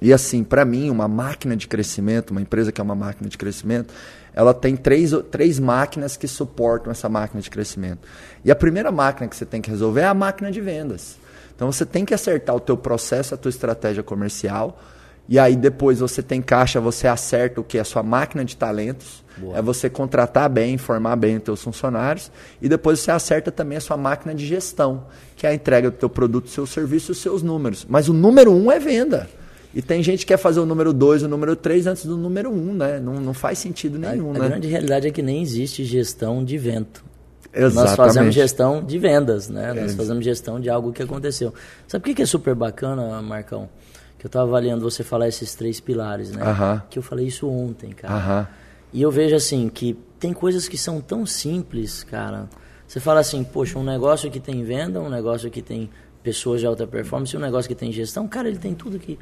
e 0.00 0.12
assim, 0.12 0.44
para 0.44 0.64
mim, 0.64 0.90
uma 0.90 1.08
máquina 1.08 1.56
de 1.56 1.66
crescimento, 1.66 2.30
uma 2.30 2.40
empresa 2.40 2.70
que 2.70 2.80
é 2.80 2.84
uma 2.84 2.94
máquina 2.94 3.28
de 3.28 3.36
crescimento, 3.36 3.92
ela 4.32 4.54
tem 4.54 4.76
três, 4.76 5.12
três 5.30 5.58
máquinas 5.58 6.16
que 6.16 6.28
suportam 6.28 6.90
essa 6.90 7.08
máquina 7.08 7.40
de 7.40 7.50
crescimento. 7.50 8.06
E 8.44 8.50
a 8.50 8.56
primeira 8.56 8.92
máquina 8.92 9.26
que 9.26 9.36
você 9.36 9.44
tem 9.44 9.60
que 9.60 9.70
resolver 9.70 10.02
é 10.02 10.06
a 10.06 10.14
máquina 10.14 10.50
de 10.50 10.60
vendas. 10.60 11.16
Então 11.54 11.70
você 11.72 11.84
tem 11.84 12.04
que 12.04 12.14
acertar 12.14 12.54
o 12.54 12.60
teu 12.60 12.76
processo, 12.76 13.34
a 13.34 13.36
tua 13.36 13.48
estratégia 13.48 14.02
comercial, 14.02 14.80
e 15.28 15.38
aí 15.38 15.56
depois 15.56 15.98
você 15.98 16.22
tem 16.22 16.40
caixa, 16.40 16.80
você 16.80 17.08
acerta 17.08 17.60
o 17.60 17.64
que 17.64 17.76
é 17.76 17.80
a 17.80 17.84
sua 17.84 18.02
máquina 18.02 18.44
de 18.44 18.56
talentos, 18.56 19.24
Boa. 19.36 19.58
é 19.58 19.60
você 19.60 19.90
contratar 19.90 20.48
bem, 20.48 20.78
formar 20.78 21.16
bem 21.16 21.36
os 21.36 21.42
teus 21.42 21.62
funcionários, 21.62 22.30
e 22.62 22.68
depois 22.68 23.00
você 23.00 23.10
acerta 23.10 23.50
também 23.50 23.76
a 23.76 23.80
sua 23.80 23.96
máquina 23.96 24.32
de 24.32 24.46
gestão, 24.46 25.04
que 25.36 25.46
é 25.46 25.50
a 25.50 25.54
entrega 25.54 25.90
do 25.90 25.96
teu 25.96 26.08
produto, 26.08 26.48
seu 26.48 26.64
serviço 26.64 27.10
e 27.10 27.12
os 27.12 27.18
seus 27.18 27.42
números. 27.42 27.84
Mas 27.88 28.08
o 28.08 28.12
número 28.12 28.52
um 28.52 28.70
é 28.70 28.78
venda. 28.78 29.28
E 29.74 29.82
tem 29.82 30.02
gente 30.02 30.20
que 30.20 30.26
quer 30.26 30.38
fazer 30.38 30.60
o 30.60 30.66
número 30.66 30.92
2, 30.92 31.24
o 31.24 31.28
número 31.28 31.54
3 31.54 31.86
antes 31.86 32.06
do 32.06 32.16
número 32.16 32.50
1, 32.50 32.54
um, 32.54 32.74
né? 32.74 32.98
Não, 32.98 33.14
não 33.14 33.34
faz 33.34 33.58
sentido 33.58 33.98
nenhum, 33.98 34.30
a, 34.30 34.32
né? 34.32 34.46
A 34.46 34.48
grande 34.48 34.68
realidade 34.68 35.06
é 35.06 35.10
que 35.10 35.22
nem 35.22 35.42
existe 35.42 35.84
gestão 35.84 36.42
de 36.42 36.56
vento. 36.56 37.04
Exatamente. 37.52 37.74
Nós 37.74 37.96
fazemos 37.96 38.34
gestão 38.34 38.82
de 38.82 38.98
vendas, 38.98 39.48
né? 39.48 39.70
É 39.70 39.80
Nós 39.82 39.94
fazemos 39.94 40.24
gestão 40.24 40.60
de 40.60 40.70
algo 40.70 40.92
que 40.92 41.02
aconteceu. 41.02 41.52
Sabe 41.86 42.10
o 42.10 42.14
que 42.14 42.22
é 42.22 42.26
super 42.26 42.54
bacana, 42.54 43.20
Marcão? 43.22 43.68
Que 44.18 44.26
eu 44.26 44.28
estava 44.28 44.46
avaliando 44.48 44.82
você 44.82 45.02
falar 45.02 45.28
esses 45.28 45.54
três 45.54 45.80
pilares, 45.80 46.30
né? 46.30 46.42
Uh 46.42 46.46
-huh. 46.46 46.82
Que 46.90 46.98
eu 46.98 47.02
falei 47.02 47.26
isso 47.26 47.48
ontem, 47.48 47.90
cara. 47.90 48.14
Uh 48.14 48.20
-huh. 48.20 48.46
E 48.92 49.02
eu 49.02 49.10
vejo 49.10 49.34
assim 49.34 49.68
que 49.68 49.96
tem 50.18 50.32
coisas 50.32 50.68
que 50.68 50.76
são 50.76 51.00
tão 51.00 51.24
simples, 51.24 52.02
cara. 52.02 52.48
Você 52.86 53.00
fala 53.00 53.20
assim, 53.20 53.44
poxa, 53.44 53.78
um 53.78 53.84
negócio 53.84 54.30
que 54.30 54.40
tem 54.40 54.64
venda, 54.64 55.00
um 55.00 55.10
negócio 55.10 55.50
que 55.50 55.60
tem 55.60 55.90
pessoas 56.22 56.60
de 56.60 56.66
alta 56.66 56.86
performance, 56.86 57.36
um 57.36 57.40
negócio 57.40 57.68
que 57.68 57.74
tem 57.74 57.92
gestão, 57.92 58.26
cara, 58.26 58.48
ele 58.48 58.58
tem 58.58 58.74
tudo 58.74 58.98
que 58.98 59.18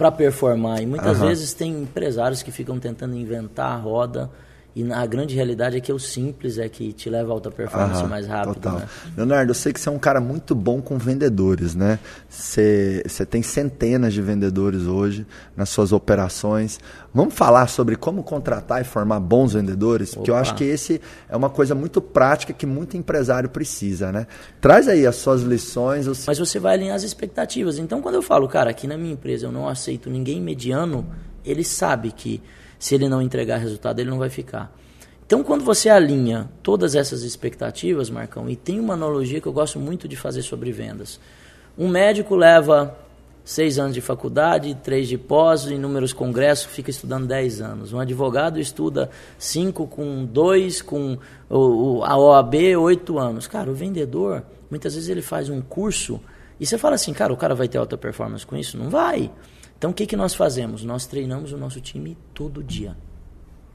para 0.00 0.10
performar. 0.10 0.80
E 0.80 0.86
muitas 0.86 1.20
uhum. 1.20 1.26
vezes 1.26 1.52
tem 1.52 1.82
empresários 1.82 2.42
que 2.42 2.50
ficam 2.50 2.78
tentando 2.78 3.14
inventar 3.14 3.72
a 3.72 3.76
roda. 3.76 4.30
E 4.74 4.92
a 4.92 5.04
grande 5.04 5.34
realidade 5.34 5.76
é 5.76 5.80
que 5.80 5.92
o 5.92 5.98
simples 5.98 6.56
é 6.56 6.68
que 6.68 6.92
te 6.92 7.10
leva 7.10 7.30
a 7.30 7.32
alta 7.32 7.50
performance 7.50 8.04
mais 8.04 8.26
rápido. 8.26 8.54
Total. 8.54 8.78
Né? 8.78 8.88
Leonardo, 9.16 9.50
eu 9.50 9.54
sei 9.54 9.72
que 9.72 9.80
você 9.80 9.88
é 9.88 9.92
um 9.92 9.98
cara 9.98 10.20
muito 10.20 10.54
bom 10.54 10.80
com 10.80 10.96
vendedores, 10.96 11.74
né? 11.74 11.98
Você, 12.28 13.02
você 13.04 13.26
tem 13.26 13.42
centenas 13.42 14.14
de 14.14 14.22
vendedores 14.22 14.82
hoje 14.82 15.26
nas 15.56 15.70
suas 15.70 15.92
operações. 15.92 16.78
Vamos 17.12 17.34
falar 17.34 17.66
sobre 17.66 17.96
como 17.96 18.22
contratar 18.22 18.80
e 18.80 18.84
formar 18.84 19.18
bons 19.18 19.54
vendedores? 19.54 20.14
Porque 20.14 20.30
Opa. 20.30 20.38
eu 20.38 20.40
acho 20.40 20.54
que 20.54 20.62
esse 20.62 21.00
é 21.28 21.36
uma 21.36 21.50
coisa 21.50 21.74
muito 21.74 22.00
prática 22.00 22.52
que 22.52 22.64
muito 22.64 22.96
empresário 22.96 23.48
precisa, 23.48 24.12
né? 24.12 24.28
Traz 24.60 24.86
aí 24.86 25.04
as 25.04 25.16
suas 25.16 25.42
lições. 25.42 26.06
Os... 26.06 26.26
Mas 26.26 26.38
você 26.38 26.60
vai 26.60 26.74
alinhar 26.74 26.94
as 26.94 27.02
expectativas. 27.02 27.76
Então, 27.76 28.00
quando 28.00 28.14
eu 28.14 28.22
falo, 28.22 28.46
cara, 28.46 28.70
aqui 28.70 28.86
na 28.86 28.96
minha 28.96 29.14
empresa 29.14 29.46
eu 29.46 29.52
não 29.52 29.68
aceito 29.68 30.08
ninguém 30.08 30.40
mediano, 30.40 31.04
ele 31.44 31.64
sabe 31.64 32.12
que 32.12 32.40
se 32.80 32.94
ele 32.94 33.08
não 33.08 33.22
entregar 33.22 33.58
resultado, 33.58 34.00
ele 34.00 34.10
não 34.10 34.18
vai 34.18 34.30
ficar. 34.30 34.74
Então, 35.24 35.44
quando 35.44 35.64
você 35.64 35.88
alinha 35.88 36.50
todas 36.60 36.96
essas 36.96 37.22
expectativas, 37.22 38.10
Marcão, 38.10 38.50
e 38.50 38.56
tem 38.56 38.80
uma 38.80 38.94
analogia 38.94 39.40
que 39.40 39.46
eu 39.46 39.52
gosto 39.52 39.78
muito 39.78 40.08
de 40.08 40.16
fazer 40.16 40.42
sobre 40.42 40.72
vendas. 40.72 41.20
Um 41.78 41.86
médico 41.88 42.34
leva 42.34 42.98
seis 43.44 43.78
anos 43.78 43.94
de 43.94 44.00
faculdade, 44.00 44.74
três 44.82 45.08
de 45.08 45.16
pós, 45.16 45.66
inúmeros 45.66 46.12
congressos, 46.12 46.66
fica 46.66 46.90
estudando 46.90 47.26
dez 47.26 47.60
anos. 47.60 47.92
Um 47.92 48.00
advogado 48.00 48.58
estuda 48.58 49.10
cinco 49.38 49.86
com 49.86 50.24
dois, 50.24 50.82
com 50.82 51.18
a 52.02 52.18
OAB, 52.18 52.54
oito 52.78 53.18
anos. 53.18 53.46
Cara, 53.46 53.70
o 53.70 53.74
vendedor, 53.74 54.42
muitas 54.70 54.94
vezes 54.94 55.08
ele 55.08 55.22
faz 55.22 55.48
um 55.48 55.60
curso 55.60 56.20
e 56.58 56.66
você 56.66 56.76
fala 56.76 56.94
assim, 56.94 57.12
cara, 57.12 57.32
o 57.32 57.36
cara 57.36 57.54
vai 57.54 57.68
ter 57.68 57.78
alta 57.78 57.96
performance 57.96 58.44
com 58.44 58.56
isso? 58.56 58.76
Não 58.76 58.90
vai. 58.90 59.30
Então, 59.80 59.92
o 59.92 59.94
que, 59.94 60.04
que 60.04 60.14
nós 60.14 60.34
fazemos? 60.34 60.84
Nós 60.84 61.06
treinamos 61.06 61.54
o 61.54 61.56
nosso 61.56 61.80
time 61.80 62.14
todo 62.34 62.62
dia. 62.62 62.94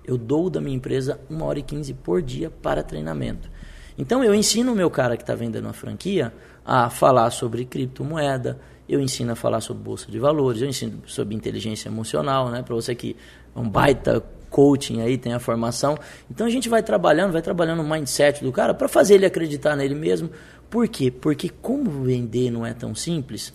Eu 0.06 0.20
dou 0.20 0.52
da 0.52 0.62
minha 0.62 0.78
empresa 0.78 1.20
uma 1.28 1.46
hora 1.46 1.58
e 1.58 1.64
quinze 1.64 1.96
por 1.96 2.22
dia 2.22 2.52
para 2.52 2.84
treinamento. 2.84 3.50
Então 3.98 4.24
eu 4.24 4.36
ensino 4.36 4.74
o 4.74 4.76
meu 4.76 4.92
cara 4.92 5.18
que 5.18 5.24
está 5.24 5.34
vendendo 5.34 5.68
a 5.68 5.74
franquia 5.74 6.32
a 6.64 6.92
falar 6.92 7.32
sobre 7.32 7.66
criptomoeda, 7.66 8.60
eu 8.88 9.00
ensino 9.00 9.32
a 9.32 9.36
falar 9.36 9.62
sobre 9.62 9.82
bolsa 9.82 10.12
de 10.12 10.20
valores, 10.20 10.62
eu 10.62 10.68
ensino 10.68 11.02
sobre 11.08 11.34
inteligência 11.34 11.90
emocional, 11.90 12.52
né? 12.52 12.62
Para 12.62 12.76
você 12.76 12.94
que 12.94 13.16
é 13.56 13.60
um 13.60 13.68
baita 13.68 14.24
coaching 14.52 15.02
aí, 15.02 15.18
tem 15.18 15.34
a 15.34 15.40
formação. 15.40 15.98
Então 16.30 16.46
a 16.46 16.52
gente 16.52 16.70
vai 16.70 16.84
trabalhando, 16.84 17.32
vai 17.32 17.42
trabalhando 17.42 17.82
o 17.82 17.90
mindset 17.90 18.44
do 18.44 18.52
cara 18.52 18.76
para 18.76 18.88
fazer 18.88 19.16
ele 19.16 19.26
acreditar 19.26 19.76
nele 19.76 19.96
mesmo. 19.96 20.30
Por 20.70 20.88
quê? 20.88 21.10
Porque 21.10 21.50
como 21.50 21.90
vender 22.04 22.52
não 22.52 22.64
é 22.64 22.74
tão 22.74 22.94
simples, 22.94 23.52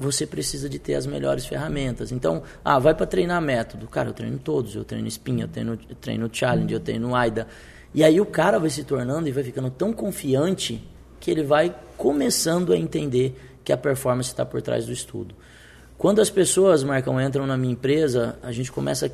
você 0.00 0.26
precisa 0.26 0.66
de 0.66 0.78
ter 0.78 0.94
as 0.94 1.04
melhores 1.04 1.44
ferramentas. 1.44 2.10
Então, 2.10 2.42
ah, 2.64 2.78
vai 2.78 2.94
para 2.94 3.04
treinar 3.04 3.40
método. 3.42 3.86
Cara, 3.86 4.08
eu 4.08 4.14
treino 4.14 4.38
todos. 4.38 4.74
Eu 4.74 4.82
treino 4.82 5.06
Spin, 5.06 5.42
eu 5.42 5.48
treino, 5.48 5.78
eu 5.88 5.94
treino 5.94 6.30
Challenge, 6.32 6.72
eu 6.72 6.80
treino 6.80 7.14
AIDA. 7.14 7.46
E 7.92 8.02
aí 8.02 8.18
o 8.18 8.24
cara 8.24 8.58
vai 8.58 8.70
se 8.70 8.82
tornando 8.82 9.28
e 9.28 9.32
vai 9.32 9.44
ficando 9.44 9.68
tão 9.68 9.92
confiante 9.92 10.82
que 11.20 11.30
ele 11.30 11.42
vai 11.42 11.76
começando 11.98 12.72
a 12.72 12.78
entender 12.78 13.38
que 13.62 13.74
a 13.74 13.76
performance 13.76 14.30
está 14.30 14.46
por 14.46 14.62
trás 14.62 14.86
do 14.86 14.92
estudo. 14.92 15.34
Quando 15.98 16.22
as 16.22 16.30
pessoas, 16.30 16.82
Marcão, 16.82 17.20
entram 17.20 17.46
na 17.46 17.58
minha 17.58 17.74
empresa, 17.74 18.38
a 18.42 18.50
gente 18.52 18.72
começa 18.72 19.06
a 19.06 19.10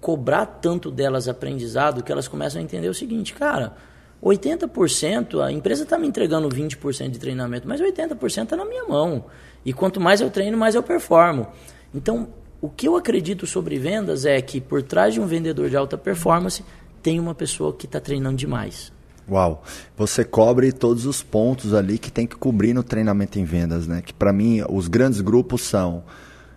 cobrar 0.00 0.44
tanto 0.44 0.90
delas 0.90 1.28
aprendizado 1.28 2.02
que 2.02 2.10
elas 2.10 2.26
começam 2.26 2.60
a 2.60 2.64
entender 2.64 2.88
o 2.88 2.94
seguinte, 2.94 3.32
cara, 3.32 3.76
80%, 4.22 5.40
a 5.42 5.52
empresa 5.52 5.84
está 5.84 5.98
me 5.98 6.06
entregando 6.06 6.48
20% 6.48 7.10
de 7.10 7.18
treinamento, 7.18 7.68
mas 7.68 7.80
80% 7.80 8.42
está 8.44 8.56
na 8.56 8.64
minha 8.64 8.84
mão. 8.84 9.24
E 9.64 9.72
quanto 9.72 10.00
mais 10.00 10.20
eu 10.20 10.30
treino, 10.30 10.56
mais 10.56 10.74
eu 10.74 10.82
performo. 10.82 11.48
Então, 11.94 12.28
o 12.60 12.68
que 12.68 12.88
eu 12.88 12.96
acredito 12.96 13.46
sobre 13.46 13.78
vendas 13.78 14.24
é 14.24 14.40
que 14.40 14.60
por 14.60 14.82
trás 14.82 15.14
de 15.14 15.20
um 15.20 15.26
vendedor 15.26 15.68
de 15.68 15.76
alta 15.76 15.98
performance 15.98 16.64
tem 17.02 17.20
uma 17.20 17.34
pessoa 17.34 17.72
que 17.72 17.86
está 17.86 18.00
treinando 18.00 18.36
demais. 18.36 18.92
Uau, 19.28 19.62
você 19.96 20.24
cobre 20.24 20.72
todos 20.72 21.04
os 21.04 21.22
pontos 21.22 21.74
ali 21.74 21.98
que 21.98 22.12
tem 22.12 22.26
que 22.26 22.36
cobrir 22.36 22.72
no 22.72 22.82
treinamento 22.82 23.38
em 23.38 23.44
vendas, 23.44 23.86
né? 23.86 24.00
Que 24.00 24.14
para 24.14 24.32
mim 24.32 24.62
os 24.68 24.86
grandes 24.86 25.20
grupos 25.20 25.62
são 25.62 26.04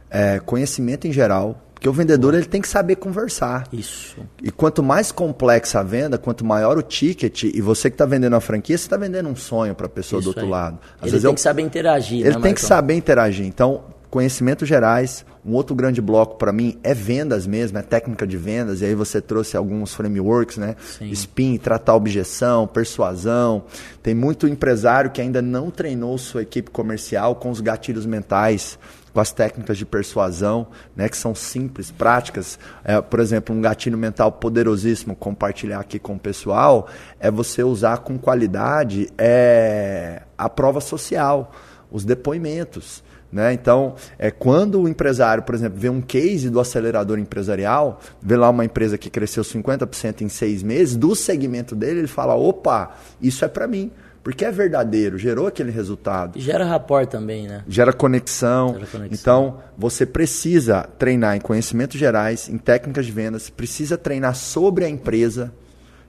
é, 0.09 0.39
conhecimento 0.39 1.07
em 1.07 1.11
geral, 1.11 1.59
porque 1.79 1.87
o 1.87 1.93
vendedor 1.93 2.33
ele 2.33 2.45
tem 2.45 2.59
que 2.59 2.67
saber 2.67 2.97
conversar. 2.97 3.65
Isso. 3.71 4.17
E 4.43 4.51
quanto 4.51 4.83
mais 4.83 5.13
complexa 5.13 5.79
a 5.79 5.83
venda, 5.83 6.17
quanto 6.17 6.43
maior 6.43 6.77
o 6.77 6.81
ticket, 6.81 7.43
e 7.43 7.61
você 7.61 7.89
que 7.89 7.93
está 7.93 8.05
vendendo 8.05 8.35
a 8.35 8.41
franquia, 8.41 8.77
você 8.77 8.83
está 8.83 8.97
vendendo 8.97 9.29
um 9.29 9.35
sonho 9.35 9.73
para 9.73 9.85
a 9.85 9.89
pessoa 9.89 10.19
Isso 10.19 10.25
do 10.25 10.29
outro 10.31 10.43
aí. 10.43 10.49
lado. 10.49 10.77
Às 10.97 11.03
ele 11.03 11.11
vezes 11.11 11.21
tem 11.21 11.29
eu... 11.29 11.35
que 11.35 11.41
saber 11.41 11.61
interagir. 11.61 12.19
Ele 12.19 12.35
né, 12.35 12.41
tem 12.41 12.53
que 12.53 12.59
saber 12.59 12.95
interagir. 12.95 13.45
Então, 13.45 13.85
conhecimentos 14.09 14.67
gerais. 14.67 15.25
Um 15.45 15.53
outro 15.53 15.73
grande 15.73 16.01
bloco 16.01 16.35
para 16.35 16.51
mim 16.51 16.77
é 16.83 16.93
vendas 16.93 17.47
mesmo, 17.47 17.77
é 17.77 17.81
técnica 17.81 18.27
de 18.27 18.35
vendas. 18.35 18.81
E 18.81 18.85
aí 18.85 18.93
você 18.93 19.21
trouxe 19.21 19.55
alguns 19.55 19.93
frameworks, 19.93 20.57
né? 20.57 20.75
Sim. 20.79 21.09
Spin, 21.11 21.57
tratar 21.57 21.95
objeção, 21.95 22.67
persuasão. 22.67 23.63
Tem 24.03 24.13
muito 24.13 24.47
empresário 24.47 25.11
que 25.11 25.21
ainda 25.21 25.41
não 25.41 25.71
treinou 25.71 26.17
sua 26.17 26.41
equipe 26.41 26.69
comercial 26.69 27.35
com 27.35 27.49
os 27.49 27.61
gatilhos 27.61 28.05
mentais, 28.05 28.77
com 29.19 29.21
as 29.21 29.33
técnicas 29.33 29.77
de 29.77 29.85
persuasão, 29.85 30.67
né? 30.95 31.09
Que 31.09 31.17
são 31.17 31.35
simples, 31.35 31.91
práticas. 31.91 32.57
É, 32.85 33.01
por 33.01 33.19
exemplo, 33.19 33.53
um 33.53 33.59
gatilho 33.59 33.97
mental 33.97 34.31
poderosíssimo, 34.31 35.13
compartilhar 35.13 35.81
aqui 35.81 35.99
com 35.99 36.13
o 36.13 36.19
pessoal, 36.19 36.87
é 37.19 37.29
você 37.29 37.61
usar 37.61 37.97
com 37.97 38.17
qualidade 38.17 39.09
é, 39.17 40.21
a 40.37 40.47
prova 40.47 40.79
social, 40.79 41.51
os 41.91 42.05
depoimentos. 42.05 43.03
Né? 43.29 43.51
Então, 43.51 43.95
é, 44.17 44.31
quando 44.31 44.81
o 44.81 44.87
empresário, 44.87 45.43
por 45.43 45.53
exemplo, 45.53 45.77
vê 45.77 45.89
um 45.89 46.01
case 46.01 46.49
do 46.49 46.59
acelerador 46.59 47.19
empresarial, 47.19 47.99
vê 48.21 48.37
lá 48.37 48.49
uma 48.49 48.63
empresa 48.63 48.97
que 48.97 49.09
cresceu 49.09 49.43
50% 49.43 50.21
em 50.21 50.29
seis 50.29 50.63
meses, 50.63 50.95
do 50.95 51.13
segmento 51.13 51.75
dele, 51.75 51.99
ele 51.99 52.07
fala: 52.07 52.35
opa, 52.35 52.95
isso 53.21 53.43
é 53.43 53.49
para 53.49 53.67
mim. 53.67 53.91
Porque 54.23 54.43
é 54.43 54.51
verdadeiro, 54.51 55.17
gerou 55.17 55.47
aquele 55.47 55.71
resultado. 55.71 56.37
E 56.37 56.41
gera 56.41 56.65
rapport 56.65 57.07
também, 57.07 57.47
né? 57.47 57.63
Gera 57.67 57.93
conexão. 57.93 58.73
gera 58.73 58.85
conexão. 58.85 59.09
Então, 59.11 59.57
você 59.77 60.05
precisa 60.05 60.83
treinar 60.97 61.35
em 61.35 61.41
conhecimentos 61.41 61.97
gerais, 61.97 62.49
em 62.49 62.57
técnicas 62.57 63.05
de 63.05 63.11
vendas, 63.11 63.49
precisa 63.49 63.97
treinar 63.97 64.35
sobre 64.35 64.85
a 64.85 64.89
empresa, 64.89 65.53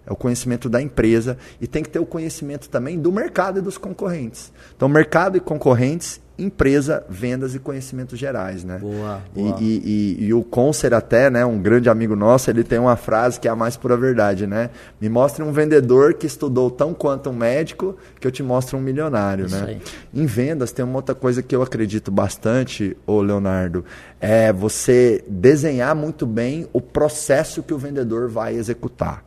é 0.06 0.12
o 0.12 0.16
conhecimento 0.16 0.68
da 0.68 0.82
empresa, 0.82 1.38
e 1.60 1.66
tem 1.66 1.82
que 1.82 1.88
ter 1.88 1.98
o 1.98 2.06
conhecimento 2.06 2.68
também 2.68 2.98
do 2.98 3.12
mercado 3.12 3.60
e 3.60 3.62
dos 3.62 3.78
concorrentes. 3.78 4.52
Então, 4.76 4.88
mercado 4.88 5.36
e 5.36 5.40
concorrentes 5.40 6.20
empresa, 6.44 7.04
vendas 7.08 7.54
e 7.54 7.58
conhecimentos 7.58 8.18
gerais, 8.18 8.64
né? 8.64 8.78
Boa, 8.78 9.22
boa. 9.34 9.56
E, 9.60 9.64
e, 9.64 10.16
e, 10.20 10.24
e, 10.26 10.34
o 10.34 10.42
Concer 10.42 10.94
até, 10.94 11.30
né, 11.30 11.44
um 11.44 11.60
grande 11.60 11.88
amigo 11.88 12.16
nosso, 12.16 12.50
ele 12.50 12.64
tem 12.64 12.78
uma 12.78 12.96
frase 12.96 13.38
que 13.38 13.46
é 13.46 13.50
a 13.50 13.56
mais 13.56 13.76
pura 13.76 13.96
verdade, 13.96 14.46
né? 14.46 14.70
Me 15.00 15.08
mostre 15.08 15.42
um 15.42 15.52
vendedor 15.52 16.14
que 16.14 16.26
estudou 16.26 16.70
tão 16.70 16.94
quanto 16.94 17.30
um 17.30 17.32
médico 17.32 17.96
que 18.18 18.26
eu 18.26 18.30
te 18.30 18.42
mostro 18.42 18.78
um 18.78 18.80
milionário, 18.80 19.46
Isso 19.46 19.56
né? 19.56 19.64
Aí. 19.68 19.80
Em 20.14 20.26
vendas 20.26 20.72
tem 20.72 20.84
uma 20.84 20.96
outra 20.96 21.14
coisa 21.14 21.42
que 21.42 21.54
eu 21.54 21.62
acredito 21.62 22.10
bastante, 22.10 22.96
ô 23.06 23.20
Leonardo, 23.20 23.84
é 24.20 24.52
você 24.52 25.24
desenhar 25.28 25.94
muito 25.94 26.26
bem 26.26 26.66
o 26.72 26.80
processo 26.80 27.62
que 27.62 27.74
o 27.74 27.78
vendedor 27.78 28.28
vai 28.28 28.54
executar. 28.54 29.24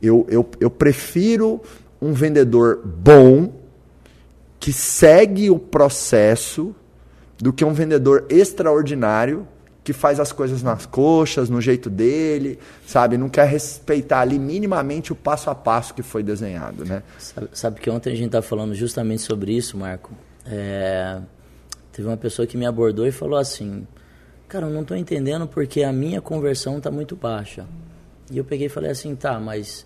Eu, 0.00 0.26
eu, 0.28 0.48
eu 0.60 0.70
prefiro 0.70 1.62
um 2.00 2.12
vendedor 2.12 2.82
bom 2.84 3.63
que 4.64 4.72
segue 4.72 5.50
o 5.50 5.58
processo 5.58 6.74
do 7.36 7.52
que 7.52 7.62
um 7.66 7.74
vendedor 7.74 8.24
extraordinário 8.30 9.46
que 9.84 9.92
faz 9.92 10.18
as 10.18 10.32
coisas 10.32 10.62
nas 10.62 10.86
coxas, 10.86 11.50
no 11.50 11.60
jeito 11.60 11.90
dele, 11.90 12.58
sabe? 12.86 13.18
Não 13.18 13.28
quer 13.28 13.46
respeitar 13.46 14.20
ali 14.20 14.38
minimamente 14.38 15.12
o 15.12 15.14
passo 15.14 15.50
a 15.50 15.54
passo 15.54 15.92
que 15.92 16.02
foi 16.02 16.22
desenhado, 16.22 16.82
né? 16.82 17.02
Sabe, 17.18 17.48
sabe 17.52 17.78
que 17.78 17.90
ontem 17.90 18.14
a 18.14 18.16
gente 18.16 18.28
estava 18.28 18.42
tá 18.42 18.48
falando 18.48 18.74
justamente 18.74 19.20
sobre 19.20 19.54
isso, 19.54 19.76
Marco. 19.76 20.12
É, 20.46 21.20
teve 21.92 22.08
uma 22.08 22.16
pessoa 22.16 22.46
que 22.46 22.56
me 22.56 22.64
abordou 22.64 23.06
e 23.06 23.12
falou 23.12 23.38
assim, 23.38 23.86
cara, 24.48 24.66
eu 24.66 24.72
não 24.72 24.80
estou 24.80 24.96
entendendo 24.96 25.46
porque 25.46 25.82
a 25.82 25.92
minha 25.92 26.22
conversão 26.22 26.78
está 26.78 26.90
muito 26.90 27.14
baixa. 27.14 27.66
E 28.30 28.38
eu 28.38 28.44
peguei 28.46 28.68
e 28.68 28.70
falei 28.70 28.90
assim, 28.90 29.14
tá, 29.14 29.38
mas 29.38 29.84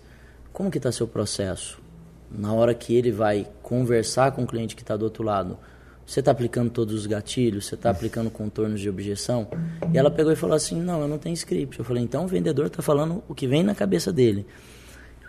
como 0.53 0.71
que 0.71 0.77
está 0.77 0.89
seu 0.89 1.05
processo? 1.05 1.78
Na 2.31 2.53
hora 2.53 2.73
que 2.73 2.95
ele 2.95 3.11
vai 3.11 3.47
conversar 3.61 4.31
com 4.31 4.43
o 4.43 4.47
cliente 4.47 4.75
que 4.75 4.81
está 4.81 4.95
do 4.95 5.03
outro 5.03 5.23
lado, 5.23 5.57
você 6.05 6.21
está 6.21 6.31
aplicando 6.31 6.71
todos 6.71 6.95
os 6.95 7.05
gatilhos, 7.05 7.67
você 7.67 7.75
está 7.75 7.91
aplicando 7.91 8.31
contornos 8.31 8.81
de 8.81 8.89
objeção? 8.89 9.47
E 9.93 9.97
ela 9.97 10.09
pegou 10.09 10.31
e 10.31 10.35
falou 10.35 10.55
assim, 10.55 10.81
não, 10.81 11.01
eu 11.01 11.07
não 11.07 11.19
tenho 11.19 11.33
script. 11.35 11.77
Eu 11.77 11.85
falei, 11.85 12.03
então 12.03 12.25
o 12.25 12.27
vendedor 12.27 12.65
está 12.65 12.81
falando 12.81 13.23
o 13.27 13.35
que 13.35 13.47
vem 13.47 13.61
na 13.61 13.75
cabeça 13.75 14.11
dele. 14.11 14.47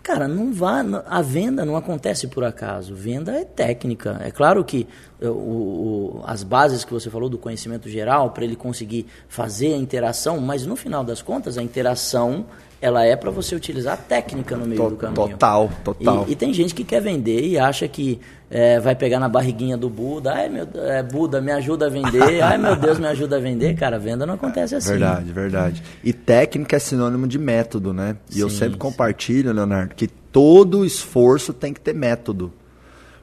Cara, 0.03 0.27
não 0.27 0.53
vá, 0.55 0.81
a 1.07 1.21
venda 1.21 1.67
não 1.67 1.77
acontece 1.77 2.27
por 2.29 2.43
acaso. 2.43 2.95
Venda 2.95 3.33
é 3.33 3.45
técnica. 3.45 4.19
É 4.25 4.31
claro 4.31 4.65
que 4.65 4.87
o, 5.21 5.27
o, 5.27 6.23
as 6.25 6.43
bases 6.43 6.83
que 6.83 6.93
você 6.93 7.11
falou 7.11 7.29
do 7.29 7.37
conhecimento 7.37 7.87
geral 7.87 8.31
para 8.31 8.45
ele 8.45 8.57
conseguir 8.57 9.07
fazer 9.29 9.75
a 9.75 9.77
interação, 9.77 10.41
mas 10.41 10.65
no 10.65 10.77
final 10.77 11.05
das 11.05 11.21
contas 11.21 11.59
a 11.59 11.63
interação 11.63 12.47
ela 12.81 13.05
é 13.05 13.15
para 13.15 13.31
você 13.31 13.55
utilizar 13.55 13.95
a 13.95 13.97
técnica 13.97 14.57
no 14.57 14.67
meio 14.67 14.89
do 14.89 14.97
caminho. 14.97 15.15
Total, 15.15 15.71
total. 15.85 16.25
E, 16.27 16.33
e, 16.33 16.37
tem 16.37 16.53
gente 16.55 16.75
que 16.75 16.83
quer 16.83 17.03
vender 17.03 17.47
e 17.47 17.59
acha 17.59 17.87
que 17.87 18.19
é, 18.51 18.81
vai 18.81 18.95
pegar 18.95 19.21
na 19.21 19.29
barriguinha 19.29 19.77
do 19.77 19.91
Buda, 19.91 20.33
ai 20.33 20.49
meu 20.49 20.67
é, 20.75 21.03
Buda, 21.03 21.41
me 21.43 21.53
ajuda 21.53 21.87
a 21.87 21.89
vender, 21.91 22.41
ai 22.41 22.57
meu 22.57 22.75
Deus, 22.77 22.99
me 22.99 23.07
ajuda 23.07 23.37
a 23.37 23.41
vender. 23.41 23.77
Cara, 23.77 23.99
venda 23.99 24.25
não 24.25 24.35
acontece 24.35 24.75
assim. 24.75 24.91
Verdade, 24.91 25.31
verdade. 25.31 25.83
E 26.03 26.13
técnica 26.13 26.77
é 26.77 26.79
sinônimo 26.79 27.29
de 27.29 27.39
método, 27.39 27.93
né? 27.93 28.17
E 28.31 28.35
sim, 28.35 28.41
eu 28.41 28.49
sempre 28.49 28.75
sim. 28.75 28.79
compartilho, 28.79 29.53
Leonardo, 29.53 29.95
que 29.95 30.09
todo 30.09 30.85
esforço 30.85 31.53
tem 31.53 31.75
que 31.75 31.81
ter 31.81 31.95
método. 31.95 32.51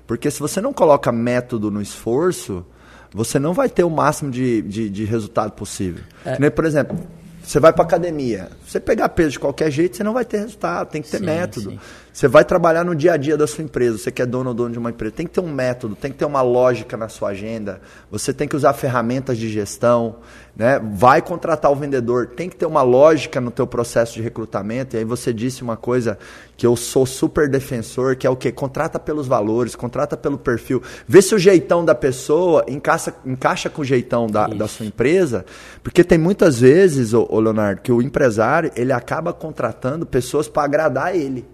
Porque 0.06 0.30
se 0.30 0.40
você 0.40 0.62
não 0.62 0.72
coloca 0.72 1.12
método 1.12 1.72
no 1.72 1.82
esforço, 1.82 2.64
você 3.12 3.40
não 3.40 3.54
vai 3.54 3.70
ter 3.70 3.84
o 3.84 3.90
máximo 3.90 4.30
de, 4.30 4.62
de, 4.62 4.90
de 4.90 5.04
resultado 5.04 5.52
possível. 5.52 6.04
É. 6.24 6.50
Por 6.50 6.64
exemplo, 6.64 6.98
você 7.48 7.62
vai 7.62 7.72
para 7.72 7.84
academia. 7.84 8.50
Você 8.68 8.78
pegar 8.78 9.08
peso 9.10 9.32
de 9.32 9.40
qualquer 9.40 9.72
jeito, 9.72 9.96
você 9.96 10.04
não 10.04 10.14
vai 10.14 10.26
ter 10.26 10.40
resultado. 10.40 10.90
Tem 10.90 11.02
que 11.02 11.10
ter 11.10 11.20
sim, 11.20 11.26
método. 11.26 11.72
Sim. 11.72 11.80
Você 12.18 12.28
vai 12.28 12.44
trabalhar 12.44 12.84
no 12.84 12.96
dia 12.96 13.14
a 13.14 13.18
dia 13.18 13.38
da 13.38 13.46
sua 13.46 13.64
empresa. 13.64 14.00
Você 14.00 14.12
que 14.12 14.24
é 14.24 14.26
dono 14.26 14.50
ou 14.50 14.56
dono 14.56 14.72
de 14.72 14.80
uma 14.80 14.90
empresa. 14.90 15.14
Tem 15.14 15.28
que 15.28 15.34
ter 15.34 15.40
um 15.40 15.54
método, 15.54 15.96
tem 15.96 16.12
que 16.12 16.18
ter 16.18 16.26
uma 16.26 16.42
lógica 16.42 16.98
na 16.98 17.08
sua 17.08 17.30
agenda. 17.30 17.80
Você 18.10 18.34
tem 18.34 18.48
que 18.48 18.56
usar 18.56 18.74
ferramentas 18.74 19.38
de 19.38 19.48
gestão. 19.48 20.16
né? 20.56 20.82
Vai 20.96 21.22
contratar 21.22 21.72
o 21.72 21.76
vendedor, 21.76 22.30
tem 22.36 22.50
que 22.50 22.56
ter 22.56 22.66
uma 22.66 22.82
lógica 22.82 23.40
no 23.40 23.52
teu 23.52 23.68
processo 23.68 24.16
de 24.16 24.24
recrutamento. 24.24 24.96
E 24.96 24.98
aí 24.98 25.06
você 25.06 25.32
disse 25.32 25.62
uma 25.62 25.78
coisa 25.78 26.18
que 26.58 26.66
eu 26.66 26.76
sou 26.76 27.06
super 27.06 27.48
defensor, 27.48 28.16
que 28.16 28.26
é 28.26 28.30
o 28.32 28.36
quê? 28.36 28.52
Contrata 28.52 28.98
pelos 28.98 29.28
valores, 29.28 29.76
contrata 29.76 30.18
pelo 30.18 30.40
perfil. 30.40 30.82
Vê 31.08 31.22
se 31.22 31.36
o 31.36 31.38
jeitão 31.38 31.86
da 31.86 31.94
pessoa 31.94 32.66
encaixa, 32.68 33.14
encaixa 33.28 33.70
com 33.70 33.84
o 33.84 33.86
jeitão 33.86 34.26
da, 34.26 34.48
da 34.48 34.68
sua 34.68 34.88
empresa. 34.88 35.46
Porque 35.84 36.04
tem 36.04 36.18
muitas 36.18 36.62
vezes, 36.62 37.14
ô, 37.14 37.28
ô 37.30 37.40
Leonardo, 37.40 37.82
que 37.84 37.92
o 37.92 38.02
empresário 38.02 38.72
ele 38.76 38.92
acaba 38.92 39.32
contratando 39.32 40.04
pessoas 40.04 40.48
para 40.48 40.64
agradar 40.64 41.16
ele 41.16 41.46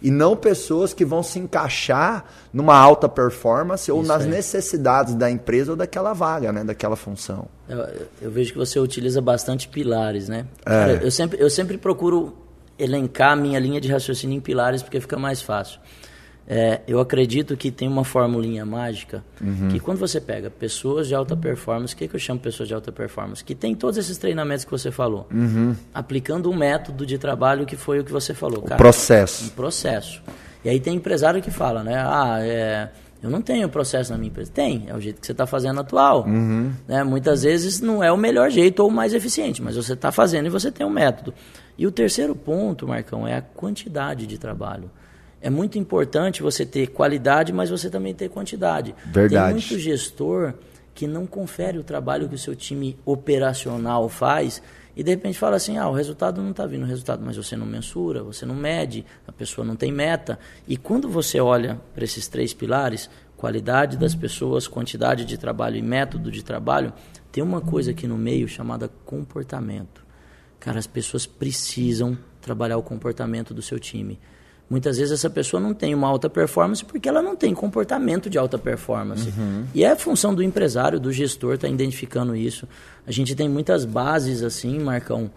e 0.00 0.10
não 0.10 0.36
pessoas 0.36 0.94
que 0.94 1.04
vão 1.04 1.22
se 1.22 1.38
encaixar 1.38 2.24
numa 2.52 2.76
alta 2.76 3.08
performance 3.08 3.90
ou 3.90 4.00
Isso 4.00 4.08
nas 4.08 4.22
aí. 4.22 4.28
necessidades 4.28 5.14
da 5.14 5.30
empresa 5.30 5.72
ou 5.72 5.76
daquela 5.76 6.12
vaga, 6.12 6.52
né, 6.52 6.64
daquela 6.64 6.96
função. 6.96 7.46
Eu, 7.68 7.86
eu 8.22 8.30
vejo 8.30 8.52
que 8.52 8.58
você 8.58 8.78
utiliza 8.78 9.20
bastante 9.20 9.68
pilares, 9.68 10.28
né? 10.28 10.46
É. 10.64 11.00
Eu, 11.02 11.10
sempre, 11.10 11.40
eu 11.40 11.50
sempre 11.50 11.76
procuro 11.76 12.36
elencar 12.78 13.32
a 13.32 13.36
minha 13.36 13.58
linha 13.58 13.80
de 13.80 13.90
raciocínio 13.90 14.36
em 14.36 14.40
pilares 14.40 14.82
porque 14.82 15.00
fica 15.00 15.18
mais 15.18 15.42
fácil. 15.42 15.80
É, 16.50 16.80
eu 16.88 16.98
acredito 16.98 17.54
que 17.58 17.70
tem 17.70 17.86
uma 17.86 18.04
formulinha 18.04 18.64
mágica 18.64 19.22
uhum. 19.38 19.68
que 19.68 19.78
quando 19.78 19.98
você 19.98 20.18
pega 20.18 20.48
pessoas 20.48 21.06
de 21.06 21.14
alta 21.14 21.36
performance, 21.36 21.92
o 21.92 21.96
que, 21.96 22.08
que 22.08 22.16
eu 22.16 22.18
chamo 22.18 22.40
pessoas 22.40 22.66
de 22.66 22.74
alta 22.74 22.90
performance? 22.90 23.44
Que 23.44 23.54
tem 23.54 23.74
todos 23.74 23.98
esses 23.98 24.16
treinamentos 24.16 24.64
que 24.64 24.70
você 24.70 24.90
falou, 24.90 25.26
uhum. 25.30 25.76
aplicando 25.92 26.50
um 26.50 26.56
método 26.56 27.04
de 27.04 27.18
trabalho 27.18 27.66
que 27.66 27.76
foi 27.76 28.00
o 28.00 28.04
que 28.04 28.10
você 28.10 28.32
falou. 28.32 28.62
Cara, 28.62 28.78
processo. 28.78 29.44
Um 29.44 29.48
processo. 29.50 30.22
E 30.64 30.70
aí 30.70 30.80
tem 30.80 30.94
empresário 30.96 31.42
que 31.42 31.50
fala, 31.50 31.84
né? 31.84 31.96
Ah, 31.98 32.38
é, 32.40 32.88
eu 33.22 33.28
não 33.28 33.42
tenho 33.42 33.68
processo 33.68 34.12
na 34.12 34.16
minha 34.16 34.30
empresa. 34.30 34.50
Tem, 34.50 34.86
é 34.88 34.94
o 34.94 35.00
jeito 35.00 35.20
que 35.20 35.26
você 35.26 35.32
está 35.32 35.46
fazendo 35.46 35.80
atual. 35.80 36.24
Uhum. 36.24 36.72
Né? 36.88 37.04
Muitas 37.04 37.42
vezes 37.42 37.82
não 37.82 38.02
é 38.02 38.10
o 38.10 38.16
melhor 38.16 38.48
jeito 38.48 38.80
ou 38.80 38.88
o 38.88 38.92
mais 38.92 39.12
eficiente, 39.12 39.60
mas 39.60 39.76
você 39.76 39.92
está 39.92 40.10
fazendo 40.10 40.46
e 40.46 40.48
você 40.48 40.72
tem 40.72 40.86
um 40.86 40.90
método. 40.90 41.34
E 41.76 41.86
o 41.86 41.90
terceiro 41.90 42.34
ponto, 42.34 42.88
Marcão, 42.88 43.28
é 43.28 43.36
a 43.36 43.42
quantidade 43.42 44.26
de 44.26 44.38
trabalho 44.38 44.90
é 45.40 45.50
muito 45.50 45.78
importante 45.78 46.42
você 46.42 46.66
ter 46.66 46.88
qualidade, 46.88 47.52
mas 47.52 47.70
você 47.70 47.88
também 47.88 48.14
ter 48.14 48.28
quantidade. 48.28 48.94
Verdade. 49.06 49.44
Tem 49.46 49.52
muito 49.52 49.78
gestor 49.78 50.54
que 50.94 51.06
não 51.06 51.26
confere 51.26 51.78
o 51.78 51.84
trabalho 51.84 52.28
que 52.28 52.34
o 52.34 52.38
seu 52.38 52.56
time 52.56 52.98
operacional 53.04 54.08
faz 54.08 54.60
e 54.96 55.02
de 55.04 55.12
repente 55.12 55.38
fala 55.38 55.54
assim: 55.54 55.78
ah, 55.78 55.88
o 55.88 55.92
resultado 55.92 56.42
não 56.42 56.50
está 56.50 56.66
vindo, 56.66 56.82
o 56.82 56.86
resultado, 56.86 57.22
mas 57.24 57.36
você 57.36 57.56
não 57.56 57.64
mensura, 57.64 58.20
você 58.20 58.44
não 58.44 58.56
mede, 58.56 59.06
a 59.28 59.30
pessoa 59.30 59.64
não 59.64 59.76
tem 59.76 59.92
meta. 59.92 60.40
E 60.66 60.76
quando 60.76 61.08
você 61.08 61.40
olha 61.40 61.80
para 61.94 62.02
esses 62.02 62.26
três 62.26 62.52
pilares, 62.52 63.08
qualidade 63.36 63.96
das 63.96 64.16
pessoas, 64.16 64.66
quantidade 64.66 65.24
de 65.24 65.38
trabalho 65.38 65.76
e 65.76 65.82
método 65.82 66.32
de 66.32 66.42
trabalho, 66.42 66.92
tem 67.30 67.44
uma 67.44 67.60
coisa 67.60 67.92
aqui 67.92 68.08
no 68.08 68.18
meio 68.18 68.48
chamada 68.48 68.90
comportamento. 69.06 70.04
Cara, 70.58 70.80
as 70.80 70.88
pessoas 70.88 71.24
precisam 71.26 72.18
trabalhar 72.40 72.76
o 72.76 72.82
comportamento 72.82 73.54
do 73.54 73.62
seu 73.62 73.78
time. 73.78 74.18
Muitas 74.68 74.98
vezes 74.98 75.12
essa 75.12 75.30
pessoa 75.30 75.60
não 75.60 75.72
tem 75.72 75.94
uma 75.94 76.06
alta 76.06 76.28
performance 76.28 76.84
porque 76.84 77.08
ela 77.08 77.22
não 77.22 77.34
tem 77.34 77.54
comportamento 77.54 78.28
de 78.28 78.36
alta 78.36 78.58
performance. 78.58 79.28
Uhum. 79.28 79.64
E 79.74 79.82
é 79.82 79.96
função 79.96 80.34
do 80.34 80.42
empresário, 80.42 81.00
do 81.00 81.10
gestor, 81.10 81.54
estar 81.54 81.68
tá 81.68 81.72
identificando 81.72 82.36
isso. 82.36 82.68
A 83.06 83.10
gente 83.10 83.34
tem 83.34 83.48
muitas 83.48 83.86
bases 83.86 84.42
assim, 84.42 84.78
Marcão, 84.78 85.30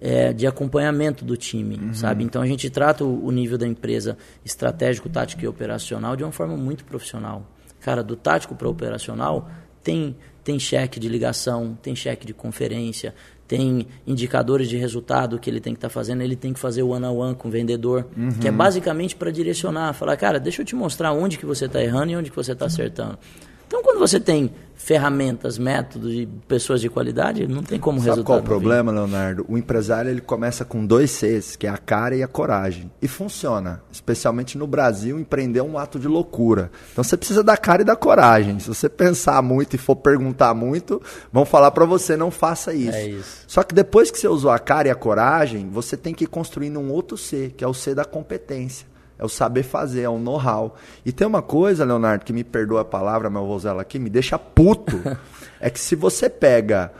é, 0.00 0.32
de 0.32 0.46
acompanhamento 0.46 1.24
do 1.24 1.36
time, 1.36 1.76
uhum. 1.76 1.94
sabe? 1.94 2.22
Então 2.22 2.40
a 2.40 2.46
gente 2.46 2.70
trata 2.70 3.04
o, 3.04 3.26
o 3.26 3.32
nível 3.32 3.58
da 3.58 3.66
empresa 3.66 4.16
estratégico, 4.44 5.08
tático 5.08 5.42
e 5.44 5.48
operacional 5.48 6.14
de 6.14 6.22
uma 6.22 6.32
forma 6.32 6.56
muito 6.56 6.84
profissional. 6.84 7.44
Cara, 7.80 8.04
do 8.04 8.14
tático 8.14 8.54
para 8.54 8.68
operacional 8.68 9.50
tem 9.82 10.16
tem 10.46 10.60
cheque 10.60 11.00
de 11.00 11.08
ligação, 11.08 11.76
tem 11.82 11.96
cheque 11.96 12.24
de 12.24 12.32
conferência, 12.32 13.12
tem 13.46 13.86
indicadores 14.06 14.68
de 14.68 14.76
resultado 14.76 15.38
que 15.38 15.48
ele 15.48 15.60
tem 15.60 15.72
que 15.72 15.78
estar 15.78 15.88
tá 15.88 15.94
fazendo, 15.94 16.22
ele 16.22 16.36
tem 16.36 16.52
que 16.52 16.58
fazer 16.58 16.82
o 16.82 16.88
one-on-one 16.88 17.34
com 17.34 17.48
o 17.48 17.50
vendedor, 17.50 18.06
uhum. 18.16 18.30
que 18.32 18.48
é 18.48 18.50
basicamente 18.50 19.14
para 19.14 19.30
direcionar, 19.30 19.92
falar, 19.92 20.16
cara, 20.16 20.38
deixa 20.40 20.62
eu 20.62 20.66
te 20.66 20.74
mostrar 20.74 21.12
onde 21.12 21.38
que 21.38 21.46
você 21.46 21.66
está 21.66 21.82
errando 21.82 22.12
e 22.12 22.16
onde 22.16 22.30
que 22.30 22.36
você 22.36 22.52
está 22.52 22.66
acertando. 22.66 23.18
Então, 23.66 23.82
quando 23.82 23.98
você 23.98 24.20
tem 24.20 24.52
ferramentas, 24.86 25.58
métodos 25.58 26.12
e 26.12 26.26
pessoas 26.46 26.80
de 26.80 26.88
qualidade, 26.88 27.46
não 27.48 27.62
tem 27.62 27.80
como 27.80 27.98
Sabe 27.98 28.10
resultado. 28.10 28.26
qual 28.26 28.38
o 28.38 28.42
problema, 28.42 28.92
Leonardo? 28.92 29.44
O 29.48 29.58
empresário 29.58 30.10
ele 30.10 30.20
começa 30.20 30.64
com 30.64 30.86
dois 30.86 31.10
Cs, 31.10 31.56
que 31.56 31.66
é 31.66 31.70
a 31.70 31.76
cara 31.76 32.14
e 32.14 32.22
a 32.22 32.28
coragem. 32.28 32.88
E 33.02 33.08
funciona. 33.08 33.82
Especialmente 33.90 34.56
no 34.56 34.66
Brasil, 34.66 35.18
empreender 35.18 35.58
é 35.58 35.62
um 35.62 35.76
ato 35.76 35.98
de 35.98 36.06
loucura. 36.06 36.70
Então 36.92 37.02
você 37.02 37.16
precisa 37.16 37.42
da 37.42 37.56
cara 37.56 37.82
e 37.82 37.84
da 37.84 37.96
coragem. 37.96 38.60
Se 38.60 38.68
você 38.68 38.88
pensar 38.88 39.42
muito 39.42 39.74
e 39.74 39.78
for 39.78 39.96
perguntar 39.96 40.54
muito, 40.54 41.02
vão 41.32 41.44
falar 41.44 41.72
para 41.72 41.84
você 41.84 42.16
não 42.16 42.30
faça 42.30 42.72
isso. 42.72 42.96
É 42.96 43.08
isso. 43.08 43.44
Só 43.48 43.64
que 43.64 43.74
depois 43.74 44.10
que 44.10 44.20
você 44.20 44.28
usou 44.28 44.52
a 44.52 44.58
cara 44.58 44.86
e 44.86 44.90
a 44.90 44.94
coragem, 44.94 45.68
você 45.68 45.96
tem 45.96 46.14
que 46.14 46.24
ir 46.24 46.28
construindo 46.28 46.78
um 46.78 46.92
outro 46.92 47.16
C, 47.16 47.52
que 47.56 47.64
é 47.64 47.66
o 47.66 47.74
C 47.74 47.94
da 47.94 48.04
competência. 48.04 48.86
É 49.18 49.24
o 49.24 49.28
saber 49.28 49.62
fazer, 49.62 50.02
é 50.02 50.08
o 50.08 50.18
know-how. 50.18 50.76
E 51.04 51.12
tem 51.12 51.26
uma 51.26 51.42
coisa, 51.42 51.84
Leonardo, 51.84 52.24
que 52.24 52.32
me 52.32 52.44
perdoa 52.44 52.82
a 52.82 52.84
palavra, 52.84 53.30
mas 53.30 53.40
eu 53.40 53.46
vou 53.46 53.56
usar 53.56 53.70
ela 53.70 53.82
aqui, 53.82 53.98
me 53.98 54.10
deixa 54.10 54.38
puto. 54.38 55.00
é 55.60 55.70
que 55.70 55.80
se 55.80 55.94
você 55.94 56.28
pega 56.28 56.92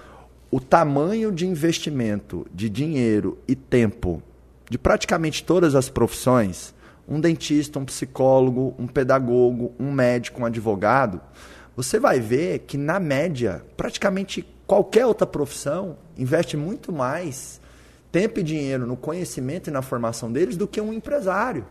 o 0.50 0.60
tamanho 0.60 1.30
de 1.30 1.46
investimento 1.46 2.46
de 2.52 2.68
dinheiro 2.68 3.38
e 3.46 3.54
tempo 3.54 4.22
de 4.70 4.78
praticamente 4.78 5.44
todas 5.44 5.74
as 5.74 5.88
profissões, 5.88 6.74
um 7.08 7.20
dentista, 7.20 7.78
um 7.78 7.84
psicólogo, 7.84 8.74
um 8.78 8.86
pedagogo, 8.86 9.72
um 9.78 9.92
médico, 9.92 10.42
um 10.42 10.46
advogado, 10.46 11.20
você 11.76 12.00
vai 12.00 12.18
ver 12.18 12.60
que, 12.60 12.78
na 12.78 12.98
média, 12.98 13.62
praticamente 13.76 14.46
qualquer 14.66 15.06
outra 15.06 15.26
profissão 15.26 15.96
investe 16.16 16.56
muito 16.56 16.90
mais 16.92 17.60
tempo 18.10 18.40
e 18.40 18.42
dinheiro 18.42 18.86
no 18.86 18.96
conhecimento 18.96 19.68
e 19.68 19.70
na 19.70 19.82
formação 19.82 20.32
deles 20.32 20.56
do 20.56 20.66
que 20.66 20.80
um 20.80 20.92
empresário. 20.92 21.66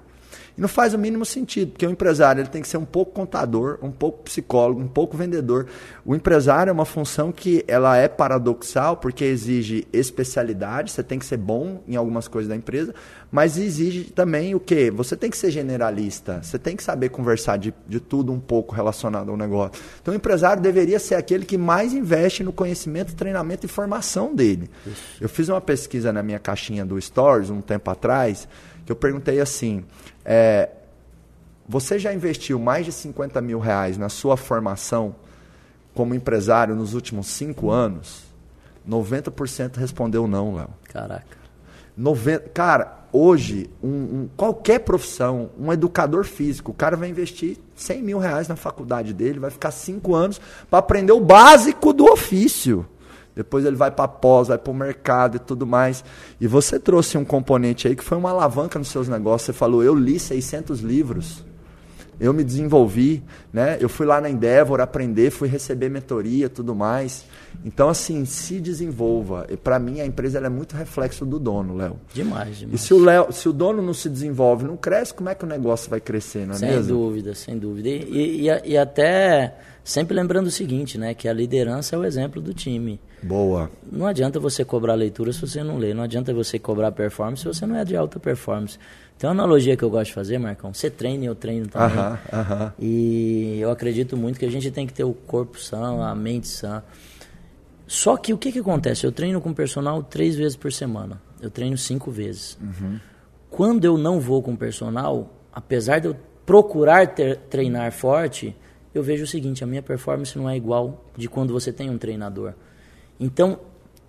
E 0.58 0.62
não 0.62 0.70
faz 0.70 0.94
o 0.94 0.98
mínimo 0.98 1.26
sentido, 1.26 1.72
porque 1.72 1.86
o 1.86 1.90
empresário 1.90 2.42
ele 2.42 2.50
tem 2.50 2.62
que 2.62 2.68
ser 2.68 2.78
um 2.78 2.86
pouco 2.86 3.12
contador, 3.12 3.78
um 3.82 3.92
pouco 3.92 4.24
psicólogo, 4.24 4.80
um 4.80 4.88
pouco 4.88 5.18
vendedor. 5.18 5.68
O 6.06 6.16
empresário 6.16 6.70
é 6.70 6.74
uma 6.74 6.86
função 6.86 7.32
que 7.32 7.64
ela 7.68 7.98
é 7.98 8.08
paradoxal, 8.08 8.96
porque 8.98 9.26
exige 9.26 9.86
especialidade, 9.92 10.92
você 10.92 11.04
tem 11.04 11.20
que 11.20 11.26
ser 11.26 11.38
bom 11.38 11.84
em 11.88 11.96
algumas 11.96 12.28
coisas 12.28 12.48
da 12.48 12.56
empresa, 12.56 12.96
mas 13.32 13.58
exige 13.58 14.06
também 14.06 14.56
o 14.56 14.60
quê? 14.60 14.90
Você 14.90 15.18
tem 15.18 15.30
que 15.30 15.38
ser 15.38 15.52
generalista, 15.52 16.42
você 16.42 16.58
tem 16.58 16.76
que 16.76 16.84
saber 16.84 17.10
conversar 17.10 17.58
de, 17.58 17.74
de 17.86 18.00
tudo 18.00 18.32
um 18.32 18.40
pouco 18.40 18.74
relacionado 18.74 19.30
ao 19.30 19.36
negócio. 19.36 19.82
Então 20.02 20.14
o 20.14 20.18
empresário 20.18 20.62
deveria 20.62 21.00
ser 21.00 21.16
aquele 21.16 21.44
que 21.44 21.58
mais 21.58 21.94
investe 21.94 22.44
no 22.44 22.54
conhecimento, 22.54 23.14
treinamento 23.14 23.66
e 23.66 23.70
formação 23.70 24.34
dele. 24.34 24.70
Isso. 24.86 25.02
Eu 25.20 25.28
fiz 25.28 25.50
uma 25.50 25.60
pesquisa 25.60 26.14
na 26.14 26.24
minha 26.24 26.40
caixinha 26.40 26.86
do 26.86 27.00
Stories 27.02 27.50
um 27.50 27.60
tempo 27.60 27.92
atrás, 27.92 28.48
que 28.86 28.92
eu 28.92 28.96
perguntei 28.96 29.40
assim: 29.40 29.84
é, 30.24 30.70
você 31.68 31.98
já 31.98 32.14
investiu 32.14 32.60
mais 32.60 32.86
de 32.86 32.92
50 32.92 33.42
mil 33.42 33.60
reais 33.60 33.98
na 33.98 34.10
sua 34.10 34.38
formação 34.38 35.16
como 35.94 36.14
empresário 36.14 36.76
nos 36.76 36.94
últimos 36.94 37.28
cinco 37.28 37.72
anos? 37.72 38.24
90% 38.88 39.78
respondeu 39.78 40.28
não, 40.28 40.56
Léo. 40.56 40.70
Caraca. 40.84 41.38
90, 41.98 42.50
cara, 42.50 43.06
hoje, 43.12 43.70
um, 43.82 43.88
um, 43.88 44.30
qualquer 44.36 44.80
profissão, 44.80 45.50
um 45.58 45.72
educador 45.72 46.26
físico, 46.26 46.72
o 46.72 46.74
cara 46.74 46.98
vai 46.98 47.10
investir 47.10 47.58
100 47.76 48.04
mil 48.04 48.20
reais 48.20 48.48
na 48.48 48.56
faculdade 48.56 49.14
dele, 49.14 49.40
vai 49.40 49.50
ficar 49.50 49.72
cinco 49.72 50.14
anos 50.14 50.40
para 50.70 50.80
aprender 50.80 51.14
o 51.14 51.22
básico 51.22 51.94
do 51.94 52.06
ofício. 52.06 52.86
Depois 53.36 53.66
ele 53.66 53.76
vai 53.76 53.92
para 53.92 54.08
pós, 54.08 54.48
vai 54.48 54.58
para 54.58 54.72
o 54.72 54.76
mercado 54.76 55.36
e 55.36 55.40
tudo 55.40 55.68
mais. 55.68 56.04
E 56.40 56.48
você 56.48 56.80
trouxe 56.80 57.18
um 57.18 57.26
componente 57.26 57.88
aí 57.88 57.96
que 57.96 58.04
foi 58.04 58.18
uma 58.18 58.30
alavanca 58.30 58.80
nos 58.80 58.88
seus 58.88 59.10
negócios. 59.10 59.48
Você 59.48 59.54
falou, 59.54 59.84
eu 59.84 59.94
li 59.94 60.18
600 60.18 60.80
livros. 60.80 61.44
Eu 62.18 62.34
me 62.34 62.46
desenvolvi, 62.46 63.22
né? 63.52 63.78
Eu 63.80 63.90
fui 63.90 64.06
lá 64.06 64.22
na 64.22 64.30
Endeavor 64.30 64.80
aprender, 64.80 65.32
fui 65.32 65.50
receber 65.50 65.90
mentoria, 65.90 66.48
tudo 66.48 66.74
mais. 66.74 67.26
Então 67.64 67.90
assim, 67.90 68.24
se 68.24 68.62
desenvolva. 68.62 69.46
E 69.50 69.58
para 69.58 69.78
mim 69.78 70.00
a 70.00 70.06
empresa 70.06 70.40
é 70.40 70.50
muito 70.50 70.78
reflexo 70.78 71.26
do 71.26 71.38
dono, 71.38 71.76
Léo. 71.76 71.98
Demais, 72.14 72.58
demais. 72.58 72.82
E 72.82 72.82
se 72.82 72.94
o 72.94 73.04
Léo, 73.04 73.34
se 73.34 73.50
o 73.50 73.54
dono 73.54 73.82
não 73.82 73.94
se 73.94 74.08
desenvolve, 74.10 74.64
não 74.64 74.78
cresce, 74.78 75.14
como 75.14 75.30
é 75.30 75.36
que 75.36 75.44
o 75.44 75.48
negócio 75.48 75.90
vai 75.90 76.00
crescer, 76.00 76.48
não 76.48 76.56
é 76.56 76.58
sem 76.58 76.70
mesmo? 76.70 76.84
Sem 76.86 76.94
dúvida, 76.94 77.36
sem 77.36 77.58
dúvida. 77.58 77.90
E, 77.90 78.48
e, 78.48 78.72
e 78.72 78.78
até 78.78 79.54
sempre 79.86 80.16
lembrando 80.16 80.48
o 80.48 80.52
seguinte, 80.52 80.98
né? 80.98 81.14
Que 81.14 81.30
a 81.30 81.34
liderança 81.34 81.96
é 81.96 82.00
o 82.00 82.04
exemplo 82.04 82.42
do 82.42 82.54
time. 82.54 83.00
Boa. 83.22 83.70
Não 83.90 84.08
adianta 84.08 84.40
você 84.40 84.66
cobrar 84.66 84.96
leitura 84.96 85.32
se 85.32 85.40
você 85.40 85.64
não 85.64 85.78
lê. 85.78 85.94
Não 85.94 86.04
adianta 86.04 86.34
você 86.34 86.58
cobrar 86.58 86.92
performance 86.92 87.44
se 87.44 87.48
você 87.48 87.66
não 87.68 87.76
é 87.76 87.86
de 87.86 87.96
alta 87.96 88.20
performance. 88.20 88.80
Tem 89.18 89.30
uma 89.30 89.34
analogia 89.34 89.78
que 89.78 89.84
eu 89.84 89.90
gosto 89.90 90.08
de 90.08 90.14
fazer, 90.14 90.40
Marcão. 90.40 90.74
Você 90.74 90.90
treina 90.90 91.24
e 91.24 91.28
eu 91.28 91.36
treino 91.36 91.68
também. 91.68 91.98
Aham, 91.98 92.20
aham. 92.34 92.74
E 92.80 93.60
eu 93.60 93.70
acredito 93.70 94.18
muito 94.18 94.40
que 94.40 94.46
a 94.46 94.52
gente 94.52 94.70
tem 94.72 94.88
que 94.88 94.94
ter 94.94 95.04
o 95.04 95.14
corpo 95.14 95.60
são, 95.60 96.02
a 96.02 96.16
mente 96.16 96.48
sã. 96.48 96.84
Só 97.88 98.18
que 98.18 98.34
o 98.34 98.38
que, 98.40 98.52
que 98.52 98.60
acontece? 98.60 99.06
Eu 99.06 99.12
treino 99.12 99.40
com 99.40 99.54
personal 99.54 100.02
três 100.02 100.36
vezes 100.36 100.58
por 100.58 100.74
semana. 100.74 101.22
Eu 101.40 101.52
treino 101.52 101.78
cinco 101.78 102.10
vezes. 102.10 102.58
Uhum. 102.60 103.00
Quando 103.52 103.86
eu 103.86 103.98
não 104.00 104.20
vou 104.20 104.42
com 104.42 104.56
personal, 104.56 105.32
apesar 105.54 106.00
de 106.00 106.08
eu 106.08 106.16
procurar 106.44 107.08
ter, 107.08 107.38
treinar 107.50 107.92
forte, 107.92 108.56
eu 108.98 109.04
vejo 109.04 109.24
o 109.24 109.28
seguinte: 109.28 109.64
a 109.64 109.68
minha 109.68 109.84
performance 109.84 110.38
não 110.38 110.50
é 110.50 110.56
igual 110.56 111.06
de 111.16 111.28
quando 111.28 111.52
você 111.54 111.72
tem 111.72 111.90
um 111.90 111.98
treinador. 111.98 112.54
Então, 113.20 113.60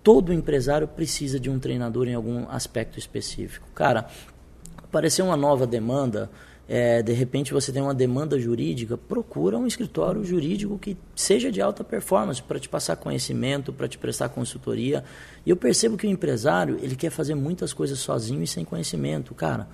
todo 0.03 0.33
empresário 0.33 0.87
precisa 0.87 1.39
de 1.39 1.49
um 1.49 1.59
treinador 1.59 2.07
em 2.07 2.13
algum 2.13 2.47
aspecto 2.49 2.97
específico. 2.97 3.67
Cara, 3.75 4.07
apareceu 4.77 5.25
uma 5.25 5.35
nova 5.35 5.67
demanda, 5.67 6.29
é, 6.67 7.01
de 7.01 7.13
repente 7.13 7.53
você 7.53 7.71
tem 7.71 7.81
uma 7.81 7.93
demanda 7.93 8.39
jurídica, 8.39 8.97
procura 8.97 9.57
um 9.57 9.67
escritório 9.67 10.23
jurídico 10.23 10.77
que 10.77 10.97
seja 11.15 11.51
de 11.51 11.61
alta 11.61 11.83
performance 11.83 12.41
para 12.41 12.59
te 12.59 12.67
passar 12.67 12.95
conhecimento, 12.95 13.73
para 13.73 13.87
te 13.87 13.97
prestar 13.97 14.29
consultoria. 14.29 15.03
E 15.45 15.49
eu 15.49 15.57
percebo 15.57 15.97
que 15.97 16.07
o 16.07 16.09
empresário 16.09 16.77
ele 16.81 16.95
quer 16.95 17.09
fazer 17.09 17.35
muitas 17.35 17.73
coisas 17.73 17.99
sozinho 17.99 18.41
e 18.41 18.47
sem 18.47 18.65
conhecimento. 18.65 19.33
Cara, 19.33 19.67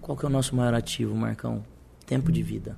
qual 0.00 0.16
que 0.16 0.24
é 0.24 0.28
o 0.28 0.32
nosso 0.32 0.54
maior 0.54 0.74
ativo, 0.74 1.14
Marcão? 1.14 1.64
Tempo 2.06 2.32
de 2.32 2.42
vida. 2.42 2.76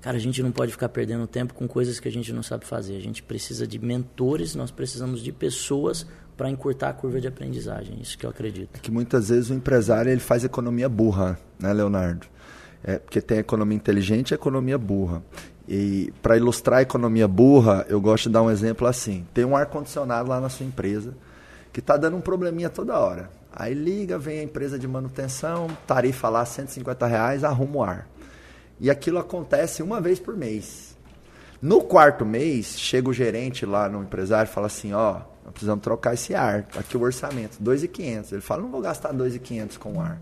Cara, 0.00 0.16
a 0.16 0.20
gente 0.20 0.42
não 0.42 0.52
pode 0.52 0.70
ficar 0.70 0.88
perdendo 0.88 1.26
tempo 1.26 1.54
com 1.54 1.66
coisas 1.66 1.98
que 1.98 2.08
a 2.08 2.12
gente 2.12 2.32
não 2.32 2.42
sabe 2.42 2.64
fazer. 2.64 2.96
A 2.96 3.00
gente 3.00 3.22
precisa 3.22 3.66
de 3.66 3.78
mentores, 3.78 4.54
nós 4.54 4.70
precisamos 4.70 5.20
de 5.22 5.32
pessoas 5.32 6.06
para 6.36 6.48
encurtar 6.48 6.90
a 6.90 6.92
curva 6.92 7.20
de 7.20 7.26
aprendizagem. 7.26 7.98
Isso 8.00 8.16
que 8.16 8.24
eu 8.24 8.30
acredito. 8.30 8.70
É 8.74 8.78
que 8.78 8.92
muitas 8.92 9.28
vezes 9.28 9.50
o 9.50 9.54
empresário 9.54 10.10
ele 10.10 10.20
faz 10.20 10.44
economia 10.44 10.88
burra, 10.88 11.38
né, 11.58 11.72
Leonardo? 11.72 12.28
É, 12.84 12.98
porque 12.98 13.20
tem 13.20 13.38
economia 13.38 13.76
inteligente 13.76 14.30
e 14.30 14.34
economia 14.34 14.78
burra. 14.78 15.20
E 15.68 16.12
para 16.22 16.36
ilustrar 16.36 16.78
a 16.78 16.82
economia 16.82 17.26
burra, 17.26 17.84
eu 17.88 18.00
gosto 18.00 18.28
de 18.28 18.34
dar 18.34 18.42
um 18.42 18.50
exemplo 18.50 18.86
assim: 18.86 19.26
tem 19.34 19.44
um 19.44 19.56
ar-condicionado 19.56 20.28
lá 20.28 20.40
na 20.40 20.48
sua 20.48 20.64
empresa 20.64 21.12
que 21.72 21.80
está 21.80 21.96
dando 21.96 22.16
um 22.16 22.20
probleminha 22.20 22.70
toda 22.70 22.98
hora. 22.98 23.30
Aí 23.52 23.74
liga, 23.74 24.16
vem 24.16 24.38
a 24.38 24.42
empresa 24.44 24.78
de 24.78 24.86
manutenção, 24.86 25.66
tarifa 25.86 26.28
lá 26.28 26.44
150 26.44 27.06
reais, 27.06 27.42
arruma 27.42 27.76
o 27.76 27.82
ar. 27.82 28.08
E 28.80 28.90
aquilo 28.90 29.18
acontece 29.18 29.82
uma 29.82 30.00
vez 30.00 30.18
por 30.20 30.36
mês. 30.36 30.96
No 31.60 31.82
quarto 31.82 32.24
mês, 32.24 32.78
chega 32.78 33.08
o 33.08 33.12
gerente 33.12 33.66
lá 33.66 33.88
no 33.88 34.02
empresário 34.02 34.48
e 34.48 34.52
fala 34.52 34.68
assim, 34.68 34.92
ó, 34.92 35.22
nós 35.44 35.52
precisamos 35.52 35.82
trocar 35.82 36.14
esse 36.14 36.34
ar. 36.34 36.66
Aqui 36.76 36.96
o 36.96 37.02
orçamento, 37.02 37.58
2.500. 37.62 38.32
Ele 38.32 38.40
fala, 38.40 38.62
não 38.62 38.70
vou 38.70 38.80
gastar 38.80 39.12
2.500 39.12 39.78
com 39.78 39.94
o 39.94 40.00
ar. 40.00 40.20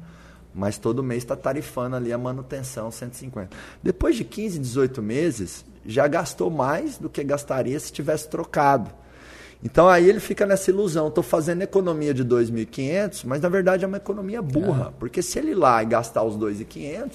Mas 0.54 0.78
todo 0.78 1.02
mês 1.02 1.22
está 1.22 1.36
tarifando 1.36 1.96
ali 1.96 2.10
a 2.12 2.16
manutenção, 2.16 2.90
150. 2.90 3.54
Depois 3.82 4.16
de 4.16 4.24
15, 4.24 4.58
18 4.58 5.02
meses, 5.02 5.64
já 5.84 6.06
gastou 6.06 6.50
mais 6.50 6.96
do 6.96 7.10
que 7.10 7.22
gastaria 7.22 7.78
se 7.78 7.92
tivesse 7.92 8.28
trocado. 8.28 8.90
Então 9.62 9.88
aí 9.88 10.08
ele 10.08 10.20
fica 10.20 10.46
nessa 10.46 10.70
ilusão, 10.70 11.08
estou 11.08 11.24
fazendo 11.24 11.62
economia 11.62 12.14
de 12.14 12.24
2.500, 12.24 13.24
mas 13.24 13.40
na 13.40 13.48
verdade 13.48 13.84
é 13.84 13.88
uma 13.88 13.96
economia 13.96 14.40
burra, 14.40 14.88
é. 14.88 14.92
porque 14.98 15.22
se 15.22 15.38
ele 15.38 15.52
ir 15.52 15.54
lá 15.54 15.82
e 15.82 15.86
gastar 15.86 16.22
os 16.22 16.36
2.500, 16.36 17.10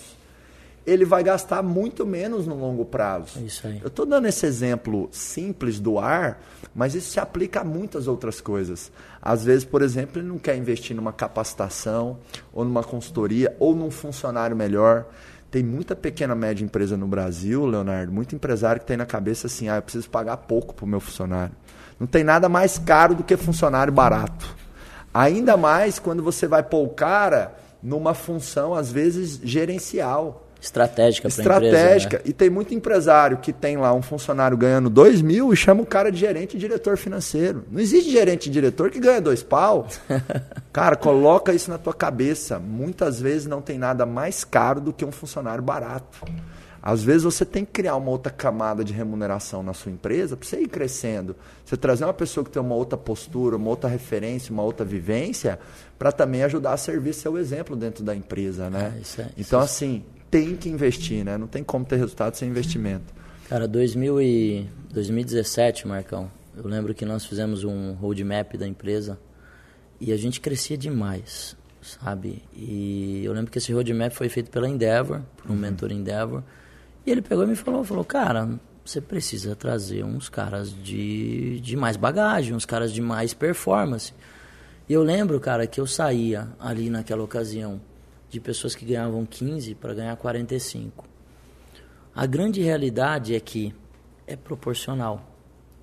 ele 0.86 1.06
vai 1.06 1.24
gastar 1.24 1.62
muito 1.62 2.06
menos 2.06 2.48
no 2.48 2.56
longo 2.56 2.86
prazo. 2.86 3.40
Isso 3.46 3.68
aí. 3.68 3.80
Eu 3.82 3.88
estou 3.88 4.06
dando 4.06 4.28
esse 4.28 4.46
exemplo 4.46 5.08
simples 5.12 5.80
do 5.80 6.00
ar, 6.00 6.42
mas 6.74 6.96
isso 6.96 7.12
se 7.12 7.20
aplica 7.20 7.62
a 7.62 7.64
muitas 7.64 8.08
outras 8.08 8.42
coisas. 8.42 8.92
Às 9.22 9.46
vezes, 9.46 9.64
por 9.64 9.82
exemplo, 9.82 10.20
ele 10.20 10.28
não 10.28 10.40
quer 10.40 10.56
investir 10.56 10.96
numa 10.96 11.14
capacitação, 11.14 12.18
ou 12.52 12.66
numa 12.66 12.84
consultoria, 12.84 13.56
ou 13.60 13.76
num 13.76 13.92
funcionário 13.92 14.56
melhor. 14.56 15.06
Tem 15.52 15.62
muita 15.62 15.96
pequena 15.96 16.34
média 16.34 16.64
empresa 16.64 16.96
no 16.96 17.08
Brasil, 17.08 17.66
Leonardo, 17.66 18.12
muito 18.12 18.34
empresário 18.34 18.80
que 18.80 18.88
tem 18.88 18.98
na 18.98 19.06
cabeça 19.06 19.48
assim, 19.48 19.68
ah, 19.68 19.76
eu 19.76 19.82
preciso 19.82 20.10
pagar 20.10 20.38
pouco 20.38 20.74
para 20.74 20.86
o 20.86 20.88
meu 20.88 21.00
funcionário. 21.00 21.54
Não 22.00 22.08
tem 22.08 22.24
nada 22.24 22.50
mais 22.50 22.80
caro 22.80 23.14
do 23.14 23.24
que 23.24 23.36
funcionário 23.38 23.94
barato. 23.94 24.56
Ainda 25.14 25.58
mais 25.58 26.00
quando 26.00 26.24
você 26.24 26.48
vai 26.48 26.64
pôr 26.64 26.86
o 26.86 26.90
cara 26.90 27.54
numa 27.84 28.14
função, 28.14 28.74
às 28.74 28.92
vezes, 28.92 29.40
gerencial. 29.44 30.48
Estratégica 30.62 31.28
para 31.28 31.42
Estratégica. 31.42 32.18
Né? 32.18 32.24
E 32.26 32.34
tem 32.34 32.48
muito 32.48 32.72
empresário 32.74 33.38
que 33.38 33.52
tem 33.52 33.78
lá 33.78 33.92
um 33.96 34.02
funcionário 34.04 34.56
ganhando 34.56 34.92
2 34.92 35.22
mil 35.24 35.52
e 35.52 35.56
chama 35.56 35.82
o 35.82 35.86
cara 35.86 36.12
de 36.12 36.20
gerente 36.20 36.56
e 36.56 36.60
diretor 36.60 36.98
financeiro. 36.98 37.66
Não 37.72 37.82
existe 37.82 38.12
gerente 38.12 38.46
e 38.46 38.52
diretor 38.52 38.92
que 38.92 39.00
ganha 39.00 39.20
dois 39.20 39.42
pau. 39.42 39.88
cara, 40.72 40.96
coloca 40.96 41.52
isso 41.52 41.72
na 41.72 41.80
tua 41.80 41.96
cabeça. 41.96 42.60
Muitas 42.60 43.20
vezes 43.20 43.48
não 43.48 43.60
tem 43.60 43.80
nada 43.80 44.06
mais 44.06 44.44
caro 44.44 44.80
do 44.80 44.94
que 44.94 45.04
um 45.04 45.12
funcionário 45.12 45.64
barato. 45.64 46.20
Às 46.80 47.04
vezes 47.04 47.24
você 47.24 47.44
tem 47.46 47.64
que 47.66 47.72
criar 47.72 47.96
uma 47.96 48.10
outra 48.10 48.32
camada 48.32 48.84
de 48.84 48.94
remuneração 48.94 49.62
na 49.64 49.74
sua 49.74 49.92
empresa 49.92 50.38
para 50.38 50.48
você 50.48 50.62
ir 50.62 50.68
crescendo. 50.68 51.36
Você 51.66 51.76
trazer 51.78 52.06
uma 52.06 52.14
pessoa 52.14 52.44
que 52.44 52.50
tem 52.50 52.62
uma 52.62 52.74
outra 52.76 52.98
postura, 52.98 53.56
uma 53.56 53.70
outra 53.70 53.90
referência, 53.90 54.52
uma 54.52 54.64
outra 54.64 54.84
vivência, 54.84 55.60
para 55.98 56.12
também 56.12 56.44
ajudar 56.44 56.74
a 56.74 56.78
servir 56.78 57.14
seu 57.14 57.38
exemplo 57.38 57.76
dentro 57.76 58.04
da 58.04 58.16
empresa, 58.16 58.70
né? 58.70 58.94
É, 58.96 59.02
isso 59.02 59.22
é, 59.22 59.26
então, 59.38 59.42
isso. 59.42 59.58
assim, 59.58 60.04
tem 60.32 60.56
que 60.56 60.70
investir, 60.70 61.26
né? 61.26 61.38
Não 61.38 61.48
tem 61.48 61.62
como 61.62 61.84
ter 61.84 61.98
resultado 61.98 62.36
sem 62.36 62.50
investimento. 62.50 63.14
Cara, 63.50 63.68
2000 63.68 64.22
e 64.22 64.70
2017, 64.94 65.86
Marcão, 65.86 66.32
eu 66.56 66.66
lembro 66.66 66.94
que 66.94 67.04
nós 67.04 67.26
fizemos 67.26 67.66
um 67.66 67.92
roadmap 67.92 68.56
da 68.56 68.66
empresa 68.66 69.20
e 70.00 70.14
a 70.14 70.18
gente 70.18 70.40
crescia 70.40 70.78
demais, 70.78 71.58
sabe? 71.82 72.42
E 72.56 73.22
eu 73.26 73.34
lembro 73.34 73.52
que 73.52 73.58
esse 73.58 73.74
roadmap 73.74 74.14
foi 74.14 74.30
feito 74.30 74.50
pela 74.50 74.70
Endeavor, 74.70 75.22
por 75.36 75.52
um 75.52 75.54
uhum. 75.54 75.60
mentor 75.60 75.92
Endeavor, 75.92 76.42
e 77.06 77.12
ele 77.12 77.22
pegou 77.22 77.44
e 77.44 77.48
me 77.48 77.56
falou, 77.56 77.84
falou, 77.84 78.06
cara, 78.06 78.58
você 78.86 79.02
precisa 79.02 79.54
trazer 79.54 80.06
uns 80.06 80.30
caras 80.30 80.74
de, 80.74 81.60
de 81.60 81.76
mais 81.76 81.98
bagagem, 81.98 82.56
uns 82.56 82.66
caras 82.66 82.94
de 82.94 83.02
mais 83.02 83.34
performance. 83.34 84.14
E 84.88 84.94
eu 84.94 85.04
lembro, 85.04 85.40
cara, 85.42 85.68
que 85.68 85.80
eu 85.80 85.86
saía 85.86 86.48
ali 86.58 86.90
naquela 86.90 87.24
ocasião 87.24 87.82
de 88.32 88.40
pessoas 88.40 88.74
que 88.74 88.86
ganhavam 88.86 89.26
15 89.26 89.76
para 89.76 89.94
ganhar 89.94 90.16
45. 90.16 91.06
A 92.16 92.26
grande 92.26 92.62
realidade 92.62 93.36
é 93.36 93.40
que 93.40 93.76
é 94.26 94.38
proporcional. 94.38 95.28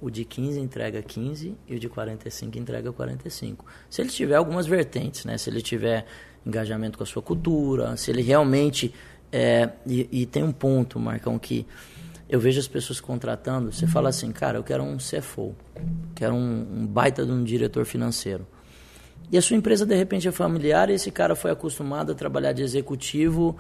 O 0.01 0.09
de 0.11 0.25
15 0.25 0.59
entrega 0.59 1.03
15 1.03 1.55
e 1.67 1.75
o 1.75 1.79
de 1.79 1.89
45 1.89 2.59
entrega 2.59 2.91
45. 2.91 3.67
Se 3.91 4.01
ele 4.01 4.09
tiver 4.09 4.37
algumas 4.37 4.67
vertentes, 4.67 5.27
né? 5.27 5.37
Se 5.37 5.51
ele 5.51 5.61
tiver 5.61 6.07
engajamento 6.47 6.97
com 6.97 7.05
a 7.05 7.07
sua 7.07 7.21
cultura, 7.21 7.97
se 7.97 8.11
ele 8.11 8.23
realmente 8.23 8.95
é, 9.31 9.69
e, 9.87 10.09
e, 10.11 10.27
tem 10.27 10.43
um 10.43 10.53
ponto, 10.53 10.99
Marcão, 10.99 11.39
que 11.39 11.67
eu 12.31 12.41
vejo 12.41 12.59
as 12.59 12.69
pessoas 12.69 12.99
contratando. 12.99 13.71
Você 13.71 13.87
fala 13.87 14.09
assim, 14.09 14.33
cara, 14.33 14.57
eu 14.57 14.65
quero 14.65 14.83
um 14.83 14.97
CFO, 14.97 15.55
quero 16.15 16.35
um, 16.35 16.83
um 16.83 16.87
baita 16.87 17.27
de 17.27 17.33
um 17.33 17.45
diretor 17.45 17.85
financeiro. 17.85 18.47
E 19.31 19.37
a 19.37 19.43
sua 19.43 19.57
empresa, 19.57 19.85
de 19.85 19.95
repente, 19.95 20.27
é 20.27 20.33
familiar 20.33 20.89
e 20.91 20.95
esse 20.95 21.11
cara 21.11 21.35
foi 21.35 21.51
acostumado 21.51 22.13
a 22.13 22.15
trabalhar 22.15 22.53
de 22.53 22.63
executivo 22.63 23.57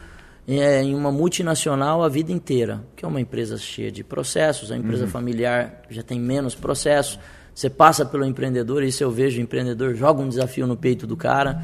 é, 0.47 0.83
em 0.83 0.95
uma 0.95 1.13
multinacional 1.13 2.03
a 2.03 2.09
vida 2.09 2.33
inteira, 2.33 2.83
que 2.97 3.05
é 3.05 3.09
uma 3.09 3.21
empresa 3.21 3.59
cheia 3.59 3.93
de 3.93 4.03
processos, 4.03 4.73
a 4.73 4.77
empresa 4.77 5.05
uhum. 5.05 5.11
familiar 5.11 5.83
já 5.91 6.03
tem 6.03 6.19
menos 6.19 6.55
processos. 6.55 7.19
Você 7.55 7.69
passa 7.69 8.07
pelo 8.07 8.25
empreendedor, 8.25 8.83
e 8.83 8.89
isso 8.89 9.03
eu 9.03 9.11
vejo, 9.11 9.39
o 9.39 9.43
empreendedor 9.43 9.95
joga 9.95 10.23
um 10.23 10.29
desafio 10.29 10.67
no 10.67 10.77
peito 10.77 11.07
do 11.07 11.17
cara. 11.17 11.63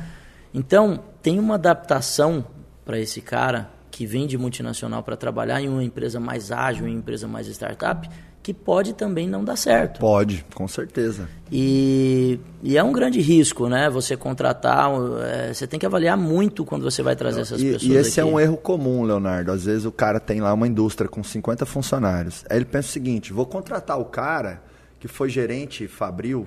Então, 0.53 1.03
tem 1.23 1.39
uma 1.39 1.55
adaptação 1.55 2.45
para 2.85 2.99
esse 2.99 3.21
cara 3.21 3.71
que 3.91 4.05
vem 4.05 4.27
de 4.27 4.37
multinacional 4.37 5.03
para 5.03 5.17
trabalhar 5.17 5.63
em 5.63 5.69
uma 5.69 5.85
empresa 5.85 6.19
mais 6.19 6.51
ágil, 6.51 6.87
em 6.87 6.91
uma 6.91 6.99
empresa 6.99 7.29
mais 7.29 7.47
startup, 7.47 8.11
que 8.45 8.53
pode 8.53 8.93
também 8.93 9.27
não 9.27 9.43
dar 9.43 9.57
certo. 9.57 9.99
Pode, 10.01 10.45
com 10.55 10.69
certeza. 10.69 11.27
E, 11.51 12.39
e 12.63 12.77
é 12.77 12.85
um 12.85 12.93
grande 12.93 13.19
risco, 13.19 13.71
né? 13.71 13.89
Você 13.89 14.19
contratar, 14.19 14.91
é, 15.23 15.55
você 15.55 15.67
tem 15.67 15.81
que 15.81 15.87
avaliar 15.87 16.15
muito 16.15 16.63
quando 16.63 16.83
você 16.83 17.03
vai 17.03 17.17
trazer 17.17 17.41
essas 17.41 17.59
e, 17.59 17.73
pessoas. 17.73 17.83
E 17.85 17.95
esse 17.95 18.21
aqui. 18.21 18.29
é 18.29 18.31
um 18.31 18.39
erro 18.39 18.59
comum, 18.59 19.03
Leonardo. 19.03 19.51
Às 19.51 19.65
vezes 19.65 19.87
o 19.87 19.91
cara 19.91 20.21
tem 20.21 20.43
lá 20.43 20.53
uma 20.53 20.69
indústria 20.69 21.09
com 21.09 21.25
50 21.25 21.65
funcionários. 21.65 22.45
Aí 22.51 22.59
ele 22.59 22.67
pensa 22.67 22.91
o 22.91 22.93
seguinte: 22.93 23.33
vou 23.33 23.47
contratar 23.47 23.99
o 23.99 24.05
cara 24.05 24.63
que 25.01 25.09
foi 25.09 25.31
gerente 25.31 25.89
fabril 25.89 26.47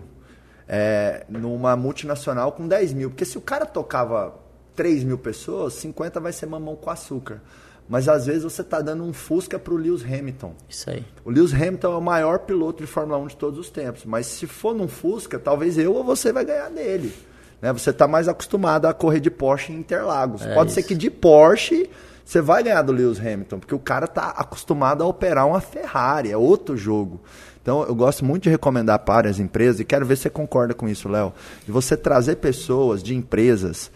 é, 0.67 1.25
numa 1.27 1.75
multinacional 1.75 2.51
com 2.51 2.67
10 2.67 2.93
mil. 2.93 3.09
Porque 3.09 3.25
se 3.25 3.39
o 3.39 3.41
cara 3.41 3.65
tocava 3.65 4.35
3 4.75 5.03
mil 5.03 5.17
pessoas, 5.17 5.73
50 5.73 6.19
vai 6.19 6.31
ser 6.31 6.45
mamão 6.45 6.75
com 6.75 6.91
açúcar. 6.91 7.41
Mas 7.87 8.09
às 8.09 8.25
vezes 8.25 8.43
você 8.43 8.61
está 8.61 8.81
dando 8.81 9.03
um 9.03 9.13
Fusca 9.13 9.57
para 9.57 9.73
o 9.73 9.77
Lewis 9.77 10.03
Hamilton. 10.03 10.53
Isso 10.67 10.89
aí. 10.89 11.05
O 11.23 11.31
Lewis 11.31 11.53
Hamilton 11.53 11.93
é 11.93 11.97
o 11.97 12.01
maior 12.01 12.39
piloto 12.39 12.83
de 12.83 12.87
Fórmula 12.87 13.17
1 13.19 13.27
de 13.27 13.35
todos 13.37 13.59
os 13.59 13.69
tempos. 13.69 14.03
Mas 14.05 14.25
se 14.25 14.45
for 14.45 14.75
num 14.75 14.87
Fusca, 14.87 15.39
talvez 15.39 15.77
eu 15.77 15.93
ou 15.93 16.03
você 16.03 16.33
vai 16.33 16.43
ganhar 16.43 16.69
dele. 16.69 17.13
Né? 17.61 17.71
Você 17.71 17.91
está 17.91 18.07
mais 18.07 18.27
acostumado 18.27 18.87
a 18.87 18.93
correr 18.93 19.19
de 19.19 19.31
Porsche 19.31 19.71
em 19.71 19.77
Interlagos. 19.77 20.41
É 20.41 20.53
Pode 20.53 20.71
isso. 20.71 20.81
ser 20.81 20.83
que 20.83 20.95
de 20.95 21.09
Porsche 21.09 21.89
você 22.27 22.41
vai 22.41 22.61
ganhar 22.61 22.81
do 22.81 22.91
Lewis 22.91 23.19
Hamilton, 23.19 23.59
porque 23.59 23.73
o 23.73 23.79
cara 23.79 24.03
está 24.03 24.31
acostumado 24.31 25.01
a 25.01 25.07
operar 25.07 25.47
uma 25.47 25.61
Ferrari, 25.61 26.29
é 26.29 26.35
outro 26.35 26.75
jogo. 26.75 27.21
Então, 27.61 27.83
eu 27.83 27.95
gosto 27.95 28.25
muito 28.25 28.43
de 28.43 28.49
recomendar 28.49 28.99
para 28.99 29.29
as 29.29 29.39
empresas, 29.39 29.79
e 29.79 29.85
quero 29.85 30.05
ver 30.05 30.17
se 30.17 30.23
você 30.23 30.29
concorda 30.29 30.73
com 30.73 30.89
isso, 30.89 31.07
Léo, 31.07 31.33
de 31.65 31.71
você 31.71 31.95
trazer 31.95 32.35
pessoas 32.35 33.01
de 33.01 33.15
empresas 33.15 33.89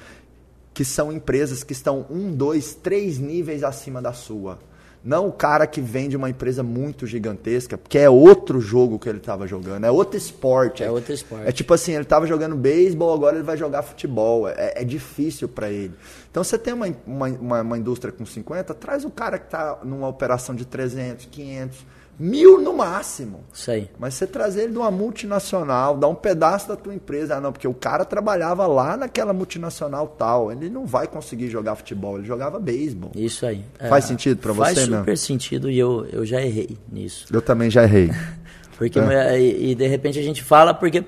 que 0.73 0.85
são 0.85 1.11
empresas 1.11 1.63
que 1.63 1.73
estão 1.73 2.05
um, 2.09 2.31
dois, 2.31 2.73
três 2.73 3.19
níveis 3.19 3.63
acima 3.63 4.01
da 4.01 4.13
sua. 4.13 4.59
Não 5.03 5.27
o 5.27 5.31
cara 5.31 5.65
que 5.65 5.81
vem 5.81 6.07
de 6.07 6.15
uma 6.15 6.29
empresa 6.29 6.61
muito 6.61 7.07
gigantesca, 7.07 7.75
porque 7.75 7.97
é 7.97 8.07
outro 8.07 8.61
jogo 8.61 8.99
que 8.99 9.09
ele 9.09 9.17
estava 9.17 9.47
jogando, 9.47 9.83
é 9.83 9.89
outro 9.89 10.15
esporte. 10.15 10.83
É 10.83 10.91
outro 10.91 11.11
esporte. 11.11 11.47
É 11.47 11.51
tipo 11.51 11.73
assim, 11.73 11.93
ele 11.93 12.03
estava 12.03 12.27
jogando 12.27 12.55
beisebol, 12.55 13.11
agora 13.11 13.35
ele 13.35 13.43
vai 13.43 13.57
jogar 13.57 13.81
futebol. 13.81 14.47
É, 14.47 14.73
é 14.75 14.83
difícil 14.83 15.49
para 15.49 15.71
ele. 15.71 15.95
Então 16.29 16.43
você 16.43 16.55
tem 16.55 16.73
uma, 16.73 16.85
uma, 17.07 17.27
uma, 17.27 17.61
uma, 17.61 17.77
indústria 17.79 18.11
com 18.11 18.23
50, 18.23 18.75
traz 18.75 19.03
o 19.03 19.09
cara 19.09 19.39
que 19.39 19.45
está 19.45 19.79
numa 19.83 20.07
operação 20.07 20.53
de 20.53 20.65
300, 20.65 21.25
500, 21.25 21.85
Mil 22.19 22.61
no 22.61 22.73
máximo. 22.73 23.43
Isso 23.51 23.71
aí. 23.71 23.89
Mas 23.97 24.13
você 24.13 24.27
trazer 24.27 24.63
ele 24.63 24.73
de 24.73 24.77
uma 24.77 24.91
multinacional, 24.91 25.97
dar 25.97 26.07
um 26.07 26.15
pedaço 26.15 26.67
da 26.67 26.75
tua 26.75 26.93
empresa, 26.93 27.37
ah, 27.37 27.41
não, 27.41 27.51
porque 27.51 27.67
o 27.67 27.73
cara 27.73 28.05
trabalhava 28.05 28.67
lá 28.67 28.95
naquela 28.95 29.33
multinacional 29.33 30.07
tal, 30.07 30.51
ele 30.51 30.69
não 30.69 30.85
vai 30.85 31.07
conseguir 31.07 31.49
jogar 31.49 31.75
futebol, 31.75 32.17
ele 32.17 32.27
jogava 32.27 32.59
beisebol. 32.59 33.11
Isso 33.15 33.45
aí. 33.45 33.65
Faz 33.89 34.05
é, 34.05 34.07
sentido 34.09 34.37
para 34.37 34.53
você, 34.53 34.75
Faz 34.75 34.85
super 34.85 35.17
sentido 35.17 35.69
e 35.69 35.79
eu, 35.79 36.05
eu 36.11 36.25
já 36.25 36.41
errei 36.41 36.77
nisso. 36.91 37.25
Eu 37.31 37.41
também 37.41 37.71
já 37.71 37.83
errei. 37.83 38.11
porque 38.77 38.99
é. 38.99 39.39
e, 39.39 39.71
e, 39.71 39.75
de 39.75 39.87
repente 39.87 40.19
a 40.19 40.23
gente 40.23 40.43
fala 40.43 40.73
porque 40.73 41.03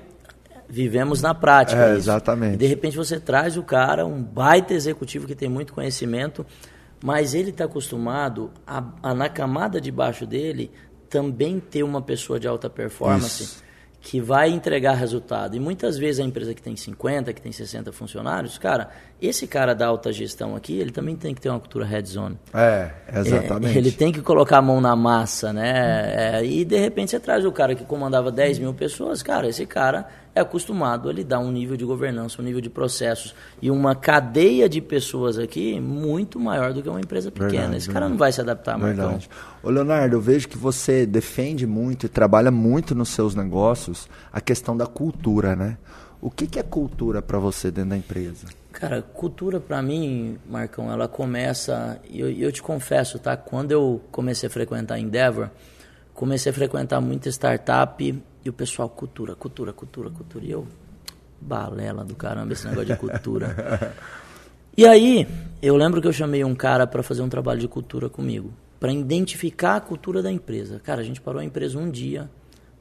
vivemos 0.68 1.22
na 1.22 1.34
prática. 1.34 1.90
É, 1.90 1.94
exatamente. 1.94 2.54
E 2.54 2.56
de 2.56 2.66
repente 2.66 2.96
você 2.96 3.20
traz 3.20 3.56
o 3.56 3.62
cara, 3.62 4.04
um 4.04 4.20
baita 4.22 4.74
executivo 4.74 5.26
que 5.26 5.34
tem 5.34 5.48
muito 5.48 5.72
conhecimento, 5.72 6.44
mas 7.02 7.34
ele 7.34 7.50
está 7.50 7.64
acostumado 7.64 8.50
a, 8.66 8.82
a, 9.02 9.14
na 9.14 9.28
camada 9.28 9.80
de 9.80 9.92
baixo 9.92 10.26
dele 10.26 10.70
também 11.14 11.60
ter 11.60 11.84
uma 11.84 12.02
pessoa 12.02 12.40
de 12.40 12.48
alta 12.48 12.68
performance 12.68 13.44
Isso. 13.44 13.62
que 14.00 14.20
vai 14.20 14.50
entregar 14.50 14.94
resultado. 14.94 15.54
E 15.54 15.60
muitas 15.60 15.96
vezes 15.96 16.18
a 16.18 16.24
empresa 16.24 16.52
que 16.52 16.60
tem 16.60 16.74
50, 16.74 17.32
que 17.32 17.40
tem 17.40 17.52
60 17.52 17.92
funcionários, 17.92 18.58
cara, 18.58 18.90
esse 19.22 19.46
cara 19.46 19.76
da 19.76 19.86
alta 19.86 20.12
gestão 20.12 20.56
aqui, 20.56 20.76
ele 20.76 20.90
também 20.90 21.14
tem 21.14 21.32
que 21.32 21.40
ter 21.40 21.50
uma 21.50 21.60
cultura 21.60 21.84
head 21.84 22.08
zone. 22.08 22.36
É, 22.52 22.90
exatamente. 23.14 23.76
É, 23.76 23.78
ele 23.78 23.92
tem 23.92 24.10
que 24.10 24.22
colocar 24.22 24.58
a 24.58 24.62
mão 24.62 24.80
na 24.80 24.96
massa, 24.96 25.52
né? 25.52 26.40
É, 26.40 26.44
e 26.44 26.64
de 26.64 26.78
repente 26.80 27.12
você 27.12 27.20
traz 27.20 27.44
o 27.44 27.52
cara 27.52 27.76
que 27.76 27.84
comandava 27.84 28.32
10 28.32 28.58
mil 28.58 28.74
pessoas, 28.74 29.22
cara, 29.22 29.46
esse 29.46 29.64
cara 29.66 30.08
é 30.34 30.40
acostumado 30.40 31.08
a 31.08 31.12
lidar 31.12 31.38
um 31.38 31.52
nível 31.52 31.76
de 31.76 31.84
governança, 31.84 32.42
um 32.42 32.44
nível 32.44 32.60
de 32.60 32.68
processos 32.68 33.34
e 33.62 33.70
uma 33.70 33.94
cadeia 33.94 34.68
de 34.68 34.80
pessoas 34.80 35.38
aqui 35.38 35.78
muito 35.80 36.40
maior 36.40 36.72
do 36.72 36.82
que 36.82 36.88
uma 36.88 37.00
empresa 37.00 37.30
pequena. 37.30 37.50
Verdade, 37.50 37.76
Esse 37.76 37.90
cara 37.90 38.08
não 38.08 38.16
vai 38.16 38.32
se 38.32 38.40
adaptar, 38.40 38.76
Marcão. 38.76 39.10
Verdade. 39.10 39.30
Ô 39.62 39.70
Leonardo, 39.70 40.16
eu 40.16 40.20
vejo 40.20 40.48
que 40.48 40.58
você 40.58 41.06
defende 41.06 41.66
muito 41.66 42.06
e 42.06 42.08
trabalha 42.08 42.50
muito 42.50 42.94
nos 42.94 43.10
seus 43.10 43.34
negócios 43.34 44.08
a 44.32 44.40
questão 44.40 44.76
da 44.76 44.86
cultura, 44.86 45.54
né? 45.54 45.78
O 46.20 46.30
que, 46.30 46.46
que 46.46 46.58
é 46.58 46.62
cultura 46.62 47.20
para 47.20 47.38
você 47.38 47.70
dentro 47.70 47.90
da 47.90 47.96
empresa? 47.96 48.46
Cara, 48.72 49.02
cultura 49.02 49.60
para 49.60 49.80
mim, 49.82 50.38
Marcão, 50.48 50.90
ela 50.90 51.06
começa. 51.06 52.00
E 52.10 52.18
eu, 52.18 52.30
eu 52.30 52.50
te 52.50 52.62
confesso, 52.62 53.18
tá? 53.18 53.36
Quando 53.36 53.70
eu 53.70 54.00
comecei 54.10 54.48
a 54.48 54.50
frequentar 54.50 54.98
Endeavor, 54.98 55.50
comecei 56.12 56.50
a 56.50 56.52
frequentar 56.52 57.00
muita 57.00 57.28
startup 57.28 58.22
e 58.44 58.50
o 58.50 58.52
pessoal, 58.52 58.88
cultura, 58.88 59.34
cultura, 59.34 59.72
cultura, 59.72 60.10
cultura. 60.10 60.44
E 60.44 60.50
eu, 60.50 60.66
balela 61.40 62.04
do 62.04 62.14
caramba 62.14 62.52
esse 62.52 62.66
negócio 62.66 62.86
de 62.86 62.96
cultura. 62.96 63.94
e 64.76 64.86
aí, 64.86 65.26
eu 65.62 65.76
lembro 65.76 66.00
que 66.00 66.06
eu 66.06 66.12
chamei 66.12 66.44
um 66.44 66.54
cara 66.54 66.86
para 66.86 67.02
fazer 67.02 67.22
um 67.22 67.28
trabalho 67.28 67.60
de 67.60 67.68
cultura 67.68 68.08
comigo, 68.08 68.52
para 68.78 68.92
identificar 68.92 69.76
a 69.76 69.80
cultura 69.80 70.22
da 70.22 70.30
empresa. 70.30 70.80
Cara, 70.80 71.00
a 71.00 71.04
gente 71.04 71.20
parou 71.20 71.40
a 71.40 71.44
empresa 71.44 71.78
um 71.78 71.90
dia 71.90 72.30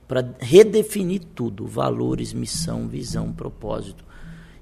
para 0.07 0.25
redefinir 0.39 1.21
tudo: 1.33 1.65
valores, 1.65 2.33
missão, 2.33 2.87
visão, 2.87 3.31
propósito. 3.31 4.03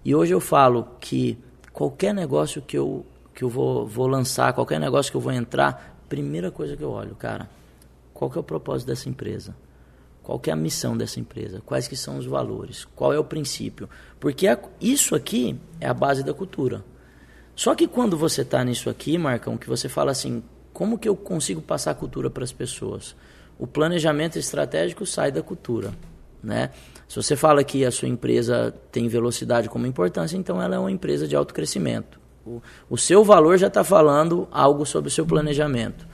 E 0.03 0.13
hoje 0.15 0.33
eu 0.33 0.39
falo 0.39 0.87
que 0.99 1.37
qualquer 1.71 2.13
negócio 2.13 2.61
que 2.61 2.77
eu, 2.77 3.05
que 3.33 3.43
eu 3.43 3.49
vou, 3.49 3.87
vou 3.87 4.07
lançar, 4.07 4.53
qualquer 4.53 4.79
negócio 4.79 5.11
que 5.11 5.17
eu 5.17 5.21
vou 5.21 5.31
entrar, 5.31 6.03
primeira 6.09 6.51
coisa 6.51 6.75
que 6.75 6.83
eu 6.83 6.89
olho, 6.89 7.15
cara, 7.15 7.49
qual 8.13 8.29
que 8.29 8.37
é 8.37 8.41
o 8.41 8.43
propósito 8.43 8.87
dessa 8.87 9.07
empresa? 9.09 9.55
Qual 10.23 10.39
que 10.39 10.49
é 10.49 10.53
a 10.53 10.55
missão 10.55 10.95
dessa 10.95 11.19
empresa? 11.19 11.61
Quais 11.65 11.87
que 11.87 11.95
são 11.95 12.17
os 12.17 12.25
valores? 12.25 12.85
Qual 12.95 13.11
é 13.11 13.19
o 13.19 13.23
princípio? 13.23 13.89
Porque 14.19 14.47
a, 14.47 14.57
isso 14.79 15.15
aqui 15.15 15.59
é 15.79 15.87
a 15.87 15.93
base 15.93 16.23
da 16.23 16.33
cultura. 16.33 16.83
Só 17.55 17.75
que 17.75 17.87
quando 17.87 18.17
você 18.17 18.41
está 18.41 18.63
nisso 18.63 18.89
aqui, 18.89 19.17
Marcão, 19.17 19.57
que 19.57 19.67
você 19.67 19.89
fala 19.89 20.11
assim, 20.11 20.43
como 20.71 20.97
que 20.97 21.09
eu 21.09 21.15
consigo 21.15 21.61
passar 21.61 21.91
a 21.91 21.95
cultura 21.95 22.29
para 22.29 22.43
as 22.43 22.51
pessoas? 22.51 23.15
O 23.57 23.67
planejamento 23.67 24.37
estratégico 24.39 25.05
sai 25.05 25.31
da 25.31 25.41
cultura, 25.41 25.91
né? 26.41 26.71
Se 27.07 27.15
você 27.15 27.35
fala 27.35 27.63
que 27.63 27.83
a 27.85 27.91
sua 27.91 28.07
empresa 28.07 28.73
tem 28.91 29.07
velocidade 29.07 29.69
como 29.69 29.85
importância, 29.85 30.37
então 30.37 30.61
ela 30.61 30.75
é 30.75 30.79
uma 30.79 30.91
empresa 30.91 31.27
de 31.27 31.35
alto 31.35 31.53
crescimento. 31.53 32.19
O, 32.45 32.61
o 32.89 32.97
seu 32.97 33.23
valor 33.23 33.57
já 33.57 33.67
está 33.67 33.83
falando 33.83 34.47
algo 34.51 34.85
sobre 34.85 35.09
o 35.09 35.11
seu 35.11 35.25
planejamento. 35.25 36.07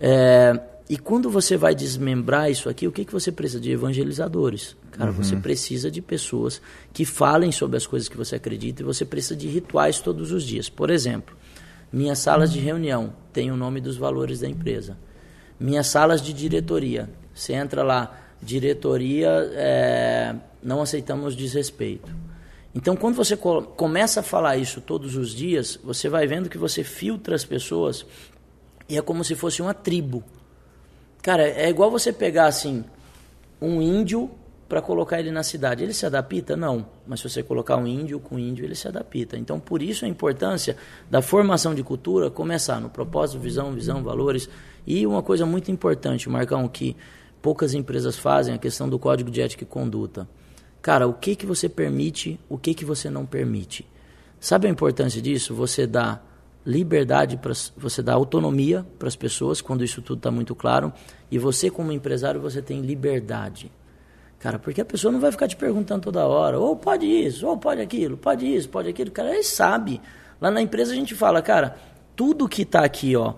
É, 0.00 0.58
e 0.90 0.98
quando 0.98 1.30
você 1.30 1.56
vai 1.56 1.72
desmembrar 1.72 2.50
isso 2.50 2.68
aqui, 2.68 2.84
o 2.84 2.90
que, 2.90 3.04
que 3.04 3.12
você 3.12 3.30
precisa? 3.30 3.60
De 3.60 3.70
evangelizadores. 3.70 4.76
Cara, 4.90 5.12
uhum. 5.12 5.18
você 5.18 5.36
precisa 5.36 5.88
de 5.88 6.02
pessoas 6.02 6.60
que 6.92 7.04
falem 7.04 7.52
sobre 7.52 7.76
as 7.76 7.86
coisas 7.86 8.08
que 8.08 8.16
você 8.16 8.34
acredita 8.34 8.82
e 8.82 8.84
você 8.84 9.04
precisa 9.04 9.36
de 9.36 9.46
rituais 9.46 10.00
todos 10.00 10.32
os 10.32 10.42
dias. 10.42 10.68
Por 10.68 10.90
exemplo, 10.90 11.36
minhas 11.92 12.18
salas 12.18 12.52
de 12.52 12.58
reunião 12.58 13.12
têm 13.32 13.52
o 13.52 13.56
nome 13.56 13.80
dos 13.80 13.96
valores 13.96 14.40
da 14.40 14.48
empresa. 14.48 14.98
Minhas 15.60 15.86
salas 15.86 16.20
de 16.20 16.32
diretoria, 16.32 17.08
você 17.32 17.52
entra 17.52 17.84
lá, 17.84 18.12
diretoria, 18.42 19.28
é, 19.52 20.34
não 20.60 20.82
aceitamos 20.82 21.36
desrespeito. 21.36 22.12
Então, 22.74 22.96
quando 22.96 23.14
você 23.14 23.36
começa 23.36 24.18
a 24.18 24.24
falar 24.24 24.56
isso 24.56 24.80
todos 24.80 25.14
os 25.14 25.32
dias, 25.32 25.78
você 25.84 26.08
vai 26.08 26.26
vendo 26.26 26.50
que 26.50 26.58
você 26.58 26.82
filtra 26.82 27.36
as 27.36 27.44
pessoas 27.44 28.04
e 28.88 28.98
é 28.98 29.02
como 29.02 29.22
se 29.22 29.36
fosse 29.36 29.62
uma 29.62 29.72
tribo. 29.72 30.24
Cara, 31.22 31.48
é 31.48 31.68
igual 31.68 31.90
você 31.90 32.12
pegar 32.12 32.46
assim 32.46 32.84
um 33.60 33.82
índio 33.82 34.30
para 34.70 34.80
colocar 34.80 35.18
ele 35.18 35.30
na 35.30 35.42
cidade. 35.42 35.82
Ele 35.82 35.92
se 35.92 36.06
adapta? 36.06 36.56
Não. 36.56 36.86
Mas 37.06 37.20
se 37.20 37.28
você 37.28 37.42
colocar 37.42 37.76
um 37.76 37.86
índio 37.86 38.20
com 38.20 38.38
índio, 38.38 38.64
ele 38.64 38.76
se 38.76 38.86
adapta. 38.86 39.36
Então, 39.36 39.58
por 39.58 39.82
isso 39.82 40.04
a 40.04 40.08
importância 40.08 40.76
da 41.10 41.20
formação 41.20 41.74
de 41.74 41.82
cultura 41.82 42.30
começar 42.30 42.80
no 42.80 42.88
propósito, 42.88 43.40
visão, 43.40 43.72
visão, 43.72 44.02
valores. 44.02 44.48
E 44.86 45.06
uma 45.06 45.22
coisa 45.22 45.44
muito 45.44 45.70
importante, 45.70 46.28
Marcão, 46.28 46.66
que 46.68 46.96
poucas 47.42 47.74
empresas 47.74 48.16
fazem, 48.16 48.54
a 48.54 48.58
questão 48.58 48.88
do 48.88 48.98
código 48.98 49.30
de 49.30 49.42
ética 49.42 49.64
e 49.64 49.66
conduta. 49.66 50.28
Cara, 50.80 51.06
o 51.06 51.12
que, 51.12 51.34
que 51.34 51.44
você 51.44 51.68
permite, 51.68 52.38
o 52.48 52.56
que, 52.56 52.72
que 52.72 52.84
você 52.84 53.10
não 53.10 53.26
permite. 53.26 53.84
Sabe 54.38 54.68
a 54.68 54.70
importância 54.70 55.20
disso? 55.20 55.54
Você 55.54 55.86
dá 55.86 56.20
liberdade, 56.64 57.36
para 57.36 57.52
você 57.76 58.02
dá 58.02 58.12
autonomia 58.12 58.86
para 58.98 59.08
as 59.08 59.16
pessoas, 59.16 59.60
quando 59.60 59.82
isso 59.82 60.02
tudo 60.02 60.18
está 60.18 60.30
muito 60.30 60.54
claro, 60.54 60.92
e 61.30 61.38
você, 61.38 61.70
como 61.70 61.92
empresário, 61.92 62.40
você 62.40 62.60
tem 62.60 62.80
liberdade. 62.80 63.70
Cara, 64.38 64.58
porque 64.58 64.80
a 64.80 64.84
pessoa 64.84 65.12
não 65.12 65.20
vai 65.20 65.30
ficar 65.30 65.48
te 65.48 65.56
perguntando 65.56 66.02
toda 66.02 66.26
hora, 66.26 66.58
ou 66.58 66.74
pode 66.74 67.06
isso, 67.06 67.46
ou 67.46 67.56
pode 67.56 67.80
aquilo, 67.80 68.16
pode 68.16 68.46
isso, 68.46 68.68
pode 68.68 68.88
aquilo. 68.88 69.10
Cara, 69.10 69.32
ele 69.34 69.42
sabe. 69.42 70.00
Lá 70.40 70.50
na 70.50 70.62
empresa 70.62 70.92
a 70.92 70.96
gente 70.96 71.14
fala, 71.14 71.42
cara, 71.42 71.76
tudo 72.16 72.48
que 72.48 72.62
está 72.62 72.84
aqui, 72.84 73.14
ó, 73.16 73.34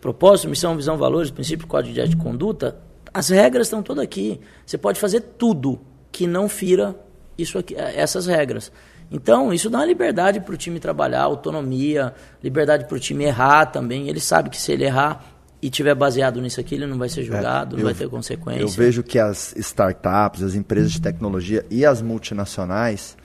propósito, 0.00 0.48
missão, 0.48 0.76
visão, 0.76 0.96
valores, 0.96 1.30
princípio, 1.30 1.66
código 1.66 1.92
de 1.92 2.00
ética 2.00 2.20
e 2.20 2.24
conduta, 2.24 2.78
as 3.12 3.28
regras 3.28 3.66
estão 3.66 3.82
todas 3.82 4.02
aqui. 4.02 4.40
Você 4.64 4.78
pode 4.78 4.98
fazer 4.98 5.20
tudo 5.20 5.80
que 6.10 6.26
não 6.26 6.48
fira 6.48 6.94
isso 7.36 7.58
aqui, 7.58 7.74
essas 7.74 8.26
regras. 8.26 8.72
Então, 9.10 9.52
isso 9.52 9.70
dá 9.70 9.78
uma 9.78 9.86
liberdade 9.86 10.40
para 10.40 10.54
o 10.54 10.56
time 10.56 10.80
trabalhar, 10.80 11.22
autonomia, 11.22 12.12
liberdade 12.42 12.86
para 12.86 12.96
o 12.96 13.00
time 13.00 13.24
errar 13.24 13.66
também. 13.66 14.08
Ele 14.08 14.20
sabe 14.20 14.50
que 14.50 14.60
se 14.60 14.72
ele 14.72 14.84
errar 14.84 15.24
e 15.62 15.70
tiver 15.70 15.94
baseado 15.94 16.40
nisso 16.40 16.60
aqui, 16.60 16.74
ele 16.74 16.86
não 16.86 16.98
vai 16.98 17.08
ser 17.08 17.20
é, 17.20 17.24
julgado, 17.24 17.76
é, 17.76 17.78
não 17.78 17.84
vai 17.84 17.94
ter 17.94 18.08
consequência. 18.08 18.62
Eu 18.62 18.68
vejo 18.68 19.02
que 19.02 19.18
as 19.18 19.54
startups, 19.56 20.42
as 20.42 20.54
empresas 20.54 20.92
de 20.92 21.00
tecnologia 21.00 21.64
e 21.70 21.84
as 21.84 22.02
multinacionais 22.02 23.16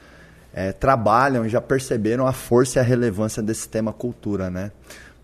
é, 0.54 0.72
trabalham 0.72 1.46
e 1.46 1.50
já 1.50 1.62
perceberam 1.62 2.28
a 2.28 2.34
força 2.34 2.80
e 2.80 2.82
a 2.82 2.84
relevância 2.84 3.42
desse 3.42 3.68
tema 3.68 3.92
cultura, 3.92 4.50
né? 4.50 4.72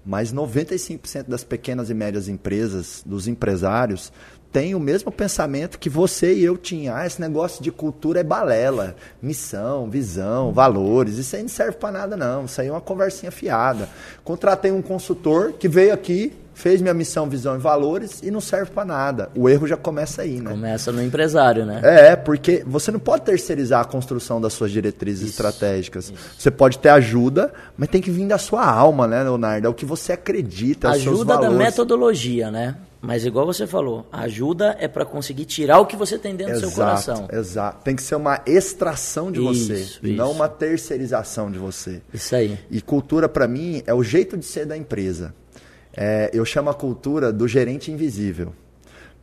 Mas 0.06 0.34
95% 0.34 1.28
das 1.28 1.44
pequenas 1.44 1.90
e 1.90 1.94
médias 1.94 2.30
empresas, 2.30 3.04
dos 3.06 3.28
empresários, 3.28 4.12
tem 4.52 4.74
o 4.74 4.80
mesmo 4.80 5.12
pensamento 5.12 5.78
que 5.78 5.90
você 5.90 6.34
e 6.34 6.44
eu 6.44 6.58
tinha. 6.58 6.96
Ah, 6.96 7.06
esse 7.06 7.20
negócio 7.20 7.64
de 7.64 7.72
cultura 7.72 8.22
é 8.22 8.24
balela. 8.24 8.96
Missão, 9.22 9.90
visão, 9.90 10.52
valores. 10.52 11.18
Isso 11.18 11.36
aí 11.36 11.42
não 11.42 11.50
serve 11.50 11.74
para 11.74 11.92
nada, 11.92 12.18
não. 12.18 12.46
Isso 12.46 12.60
aí 12.62 12.68
é 12.68 12.72
uma 12.72 12.82
conversinha 12.82 13.32
fiada. 13.32 13.90
Contratei 14.24 14.72
um 14.72 14.82
consultor 14.82 15.54
que 15.54 15.68
veio 15.68 15.94
aqui, 15.94 16.34
fez 16.54 16.82
minha 16.82 16.94
missão, 16.94 17.30
visão 17.30 17.56
e 17.56 17.60
valores 17.60 18.22
e 18.24 18.32
não 18.32 18.42
serve 18.42 18.72
para 18.72 18.84
nada. 18.84 19.30
O 19.36 19.48
erro 19.48 19.68
já 19.68 19.78
começa 19.78 20.24
aí, 20.24 20.40
né? 20.40 20.50
Começa 20.50 20.92
no 20.92 21.04
empresário, 21.04 21.66
né? 21.66 21.82
É, 21.84 22.16
porque 22.16 22.64
você 22.66 22.90
não 22.90 23.00
pode 23.00 23.24
terceirizar 23.24 23.82
a 23.82 23.86
construção 23.86 24.42
das 24.42 24.54
suas 24.54 24.72
diretrizes 24.72 25.30
isso, 25.30 25.32
estratégicas. 25.32 26.06
Isso. 26.06 26.16
Você 26.38 26.50
pode 26.50 26.80
ter 26.80 26.90
ajuda, 26.90 27.54
mas 27.78 27.90
tem 27.90 28.02
que 28.02 28.10
vir 28.10 28.26
da 28.26 28.40
sua 28.40 28.66
alma, 28.66 29.08
né, 29.08 29.22
Leonardo? 29.22 29.68
É 29.68 29.70
o 29.70 29.74
que 29.74 29.86
você 29.86 30.14
acredita, 30.14 30.90
Ajuda 30.90 31.38
da 31.38 31.50
metodologia, 31.52 32.50
né? 32.50 32.76
Mas 33.08 33.24
igual 33.24 33.46
você 33.46 33.66
falou, 33.66 34.06
ajuda 34.12 34.76
é 34.82 34.86
para 34.86 35.06
conseguir 35.06 35.46
tirar 35.46 35.80
o 35.80 35.86
que 35.86 35.96
você 35.96 36.18
tem 36.18 36.36
dentro 36.36 36.56
exato, 36.56 36.68
do 36.68 36.76
seu 36.76 36.84
coração. 36.84 37.28
Exato. 37.32 37.82
Tem 37.82 37.96
que 37.96 38.04
ser 38.04 38.16
uma 38.16 38.42
extração 38.46 39.32
de 39.32 39.40
isso, 39.40 39.68
você, 39.68 39.76
isso. 39.76 40.08
não 40.08 40.30
uma 40.30 40.50
terceirização 40.50 41.50
de 41.50 41.58
você. 41.58 42.02
Isso 42.14 42.36
aí. 42.36 42.60
E 42.70 42.82
cultura 42.82 43.30
para 43.30 43.48
mim 43.48 43.82
é 43.88 43.94
o 43.94 44.04
jeito 44.04 44.36
de 44.36 44.44
ser 44.44 44.66
da 44.66 44.76
empresa. 44.76 45.34
É, 45.96 46.30
eu 46.34 46.44
chamo 46.44 46.70
a 46.70 46.74
cultura 46.74 47.32
do 47.32 47.48
gerente 47.48 47.90
invisível. 47.94 48.54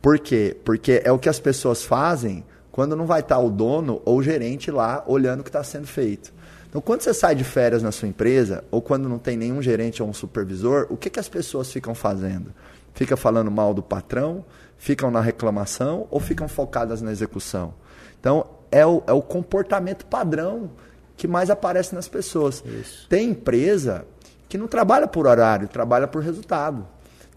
Por 0.01 0.17
quê? 0.17 0.57
Porque 0.65 1.03
é 1.05 1.11
o 1.11 1.19
que 1.19 1.29
as 1.29 1.39
pessoas 1.39 1.83
fazem 1.83 2.43
quando 2.71 2.95
não 2.95 3.05
vai 3.05 3.19
estar 3.19 3.37
o 3.37 3.51
dono 3.51 4.01
ou 4.03 4.17
o 4.17 4.23
gerente 4.23 4.71
lá 4.71 5.03
olhando 5.05 5.41
o 5.41 5.43
que 5.43 5.49
está 5.49 5.63
sendo 5.63 5.85
feito. 5.85 6.33
Então, 6.67 6.81
quando 6.81 7.03
você 7.03 7.13
sai 7.13 7.35
de 7.35 7.43
férias 7.43 7.83
na 7.83 7.91
sua 7.91 8.07
empresa, 8.07 8.63
ou 8.71 8.81
quando 8.81 9.07
não 9.07 9.19
tem 9.19 9.37
nenhum 9.37 9.61
gerente 9.61 10.01
ou 10.01 10.09
um 10.09 10.13
supervisor, 10.13 10.87
o 10.89 10.97
que, 10.97 11.09
que 11.09 11.19
as 11.19 11.29
pessoas 11.29 11.71
ficam 11.71 11.93
fazendo? 11.93 12.51
Fica 12.95 13.15
falando 13.17 13.51
mal 13.51 13.73
do 13.73 13.83
patrão, 13.83 14.43
ficam 14.77 15.11
na 15.11 15.19
reclamação 15.19 16.07
ou 16.09 16.19
ficam 16.19 16.47
focadas 16.47 17.01
na 17.01 17.11
execução? 17.11 17.73
Então, 18.19 18.47
é 18.71 18.85
o, 18.85 19.03
é 19.05 19.11
o 19.11 19.21
comportamento 19.21 20.05
padrão 20.05 20.71
que 21.17 21.27
mais 21.27 21.49
aparece 21.49 21.93
nas 21.93 22.07
pessoas. 22.07 22.63
Isso. 22.65 23.07
Tem 23.09 23.29
empresa 23.29 24.05
que 24.47 24.57
não 24.57 24.67
trabalha 24.67 25.07
por 25.07 25.27
horário, 25.27 25.67
trabalha 25.67 26.07
por 26.07 26.23
resultado. 26.23 26.87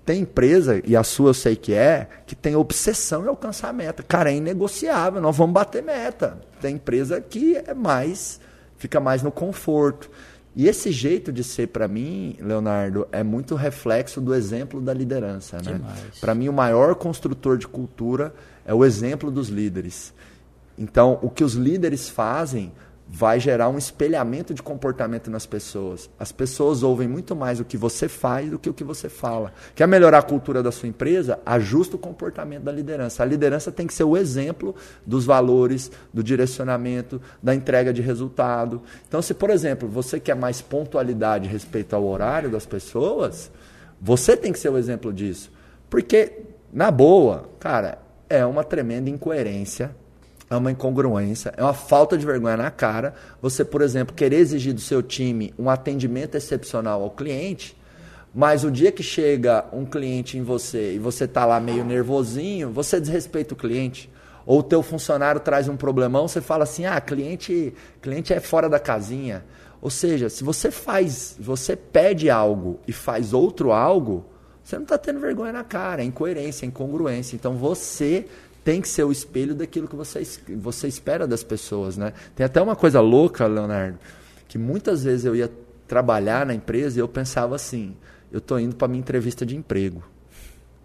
Tem 0.04 0.22
empresa, 0.22 0.80
e 0.84 0.96
a 0.96 1.02
sua 1.02 1.30
eu 1.30 1.34
sei 1.34 1.54
que 1.54 1.74
é, 1.74 2.08
que 2.24 2.34
tem 2.34 2.56
obsessão 2.56 3.24
em 3.24 3.28
alcançar 3.28 3.68
a 3.68 3.72
meta. 3.72 4.02
Cara, 4.02 4.30
é 4.30 4.36
inegociável, 4.36 5.20
nós 5.20 5.36
vamos 5.36 5.52
bater 5.52 5.82
meta. 5.82 6.38
Tem 6.60 6.76
empresa 6.76 7.20
que 7.20 7.56
é 7.56 7.74
mais, 7.74 8.40
fica 8.76 9.00
mais 9.00 9.22
no 9.22 9.30
conforto. 9.30 10.08
E 10.58 10.66
esse 10.66 10.90
jeito 10.90 11.32
de 11.32 11.44
ser, 11.44 11.68
para 11.68 11.86
mim, 11.86 12.36
Leonardo, 12.40 13.06
é 13.12 13.22
muito 13.22 13.54
reflexo 13.54 14.20
do 14.20 14.34
exemplo 14.34 14.80
da 14.80 14.92
liderança. 14.92 15.58
Né? 15.62 15.80
Para 16.20 16.34
mim, 16.34 16.48
o 16.48 16.52
maior 16.52 16.96
construtor 16.96 17.56
de 17.56 17.68
cultura 17.68 18.34
é 18.66 18.74
o 18.74 18.84
exemplo 18.84 19.30
dos 19.30 19.50
líderes. 19.50 20.12
Então, 20.76 21.16
o 21.22 21.30
que 21.30 21.44
os 21.44 21.54
líderes 21.54 22.08
fazem 22.08 22.72
vai 23.10 23.40
gerar 23.40 23.70
um 23.70 23.78
espelhamento 23.78 24.52
de 24.52 24.62
comportamento 24.62 25.30
nas 25.30 25.46
pessoas. 25.46 26.10
As 26.18 26.30
pessoas 26.30 26.82
ouvem 26.82 27.08
muito 27.08 27.34
mais 27.34 27.58
o 27.58 27.64
que 27.64 27.76
você 27.76 28.06
faz 28.06 28.50
do 28.50 28.58
que 28.58 28.68
o 28.68 28.74
que 28.74 28.84
você 28.84 29.08
fala. 29.08 29.52
Quer 29.74 29.88
melhorar 29.88 30.18
a 30.18 30.22
cultura 30.22 30.62
da 30.62 30.70
sua 30.70 30.88
empresa? 30.88 31.40
Ajusta 31.46 31.96
o 31.96 31.98
comportamento 31.98 32.64
da 32.64 32.72
liderança. 32.72 33.22
A 33.22 33.26
liderança 33.26 33.72
tem 33.72 33.86
que 33.86 33.94
ser 33.94 34.04
o 34.04 34.14
exemplo 34.14 34.74
dos 35.06 35.24
valores, 35.24 35.90
do 36.12 36.22
direcionamento, 36.22 37.20
da 37.42 37.54
entrega 37.54 37.94
de 37.94 38.02
resultado. 38.02 38.82
Então, 39.08 39.22
se, 39.22 39.32
por 39.32 39.48
exemplo, 39.48 39.88
você 39.88 40.20
quer 40.20 40.36
mais 40.36 40.60
pontualidade 40.60 41.48
respeito 41.48 41.96
ao 41.96 42.04
horário 42.04 42.50
das 42.50 42.66
pessoas, 42.66 43.50
você 43.98 44.36
tem 44.36 44.52
que 44.52 44.58
ser 44.58 44.68
o 44.68 44.76
exemplo 44.76 45.14
disso. 45.14 45.50
Porque, 45.88 46.42
na 46.70 46.90
boa, 46.90 47.48
cara, 47.58 47.98
é 48.28 48.44
uma 48.44 48.62
tremenda 48.62 49.08
incoerência 49.08 49.96
é 50.50 50.56
uma 50.56 50.70
incongruência, 50.70 51.52
é 51.56 51.62
uma 51.62 51.74
falta 51.74 52.16
de 52.16 52.24
vergonha 52.24 52.56
na 52.56 52.70
cara. 52.70 53.14
Você, 53.42 53.64
por 53.64 53.82
exemplo, 53.82 54.14
querer 54.14 54.36
exigir 54.36 54.72
do 54.72 54.80
seu 54.80 55.02
time 55.02 55.52
um 55.58 55.68
atendimento 55.68 56.36
excepcional 56.36 57.02
ao 57.02 57.10
cliente, 57.10 57.76
mas 58.34 58.64
o 58.64 58.70
dia 58.70 58.90
que 58.90 59.02
chega 59.02 59.66
um 59.72 59.84
cliente 59.84 60.38
em 60.38 60.42
você 60.42 60.94
e 60.94 60.98
você 60.98 61.24
está 61.24 61.44
lá 61.44 61.60
meio 61.60 61.84
nervosinho, 61.84 62.70
você 62.70 63.00
desrespeita 63.00 63.54
o 63.54 63.56
cliente. 63.56 64.10
Ou 64.46 64.60
o 64.60 64.62
teu 64.62 64.82
funcionário 64.82 65.40
traz 65.40 65.68
um 65.68 65.76
problemão, 65.76 66.26
você 66.26 66.40
fala 66.40 66.64
assim: 66.64 66.86
"Ah, 66.86 67.00
cliente, 67.00 67.74
cliente 68.00 68.32
é 68.32 68.40
fora 68.40 68.68
da 68.68 68.78
casinha". 68.78 69.44
Ou 69.80 69.90
seja, 69.90 70.28
se 70.28 70.42
você 70.42 70.70
faz, 70.70 71.36
você 71.38 71.76
pede 71.76 72.30
algo 72.30 72.80
e 72.86 72.92
faz 72.92 73.32
outro 73.32 73.70
algo, 73.70 74.24
você 74.62 74.76
não 74.76 74.82
está 74.82 74.98
tendo 74.98 75.20
vergonha 75.20 75.52
na 75.52 75.64
cara, 75.64 76.02
é 76.02 76.04
incoerência, 76.04 76.66
é 76.66 76.68
incongruência. 76.68 77.36
Então 77.36 77.54
você 77.54 78.26
tem 78.68 78.82
que 78.82 78.88
ser 78.90 79.02
o 79.02 79.10
espelho 79.10 79.54
daquilo 79.54 79.88
que 79.88 79.96
você, 79.96 80.22
você 80.54 80.86
espera 80.86 81.26
das 81.26 81.42
pessoas, 81.42 81.96
né? 81.96 82.12
Tem 82.36 82.44
até 82.44 82.60
uma 82.60 82.76
coisa 82.76 83.00
louca, 83.00 83.46
Leonardo, 83.46 83.98
que 84.46 84.58
muitas 84.58 85.04
vezes 85.04 85.24
eu 85.24 85.34
ia 85.34 85.50
trabalhar 85.86 86.44
na 86.44 86.52
empresa 86.52 86.98
e 86.98 87.00
eu 87.00 87.08
pensava 87.08 87.56
assim, 87.56 87.96
eu 88.30 88.36
estou 88.36 88.60
indo 88.60 88.76
para 88.76 88.86
minha 88.86 89.00
entrevista 89.00 89.46
de 89.46 89.56
emprego. 89.56 90.02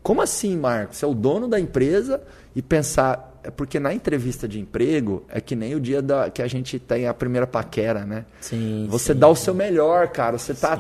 Como 0.04 0.22
assim, 0.22 0.58
Marcos? 0.58 0.98
Você 0.98 1.06
é 1.06 1.08
o 1.08 1.14
dono 1.14 1.48
da 1.48 1.58
empresa 1.58 2.22
e 2.54 2.62
pensar. 2.62 3.32
É 3.42 3.52
porque 3.52 3.78
na 3.78 3.94
entrevista 3.94 4.48
de 4.48 4.60
emprego 4.60 5.26
é 5.28 5.42
que 5.42 5.54
nem 5.54 5.76
o 5.76 5.80
dia 5.80 6.02
da, 6.02 6.30
que 6.30 6.42
a 6.42 6.48
gente 6.48 6.80
tem 6.80 7.08
a 7.08 7.14
primeira 7.14 7.46
paquera, 7.48 8.06
né? 8.06 8.26
Sim. 8.40 8.88
Você 8.90 9.14
sim, 9.14 9.20
dá 9.20 9.28
sim. 9.28 9.34
o 9.34 9.36
seu 9.36 9.54
melhor, 9.54 10.10
cara. 10.10 10.38
Você 10.38 10.52
está 10.52 10.80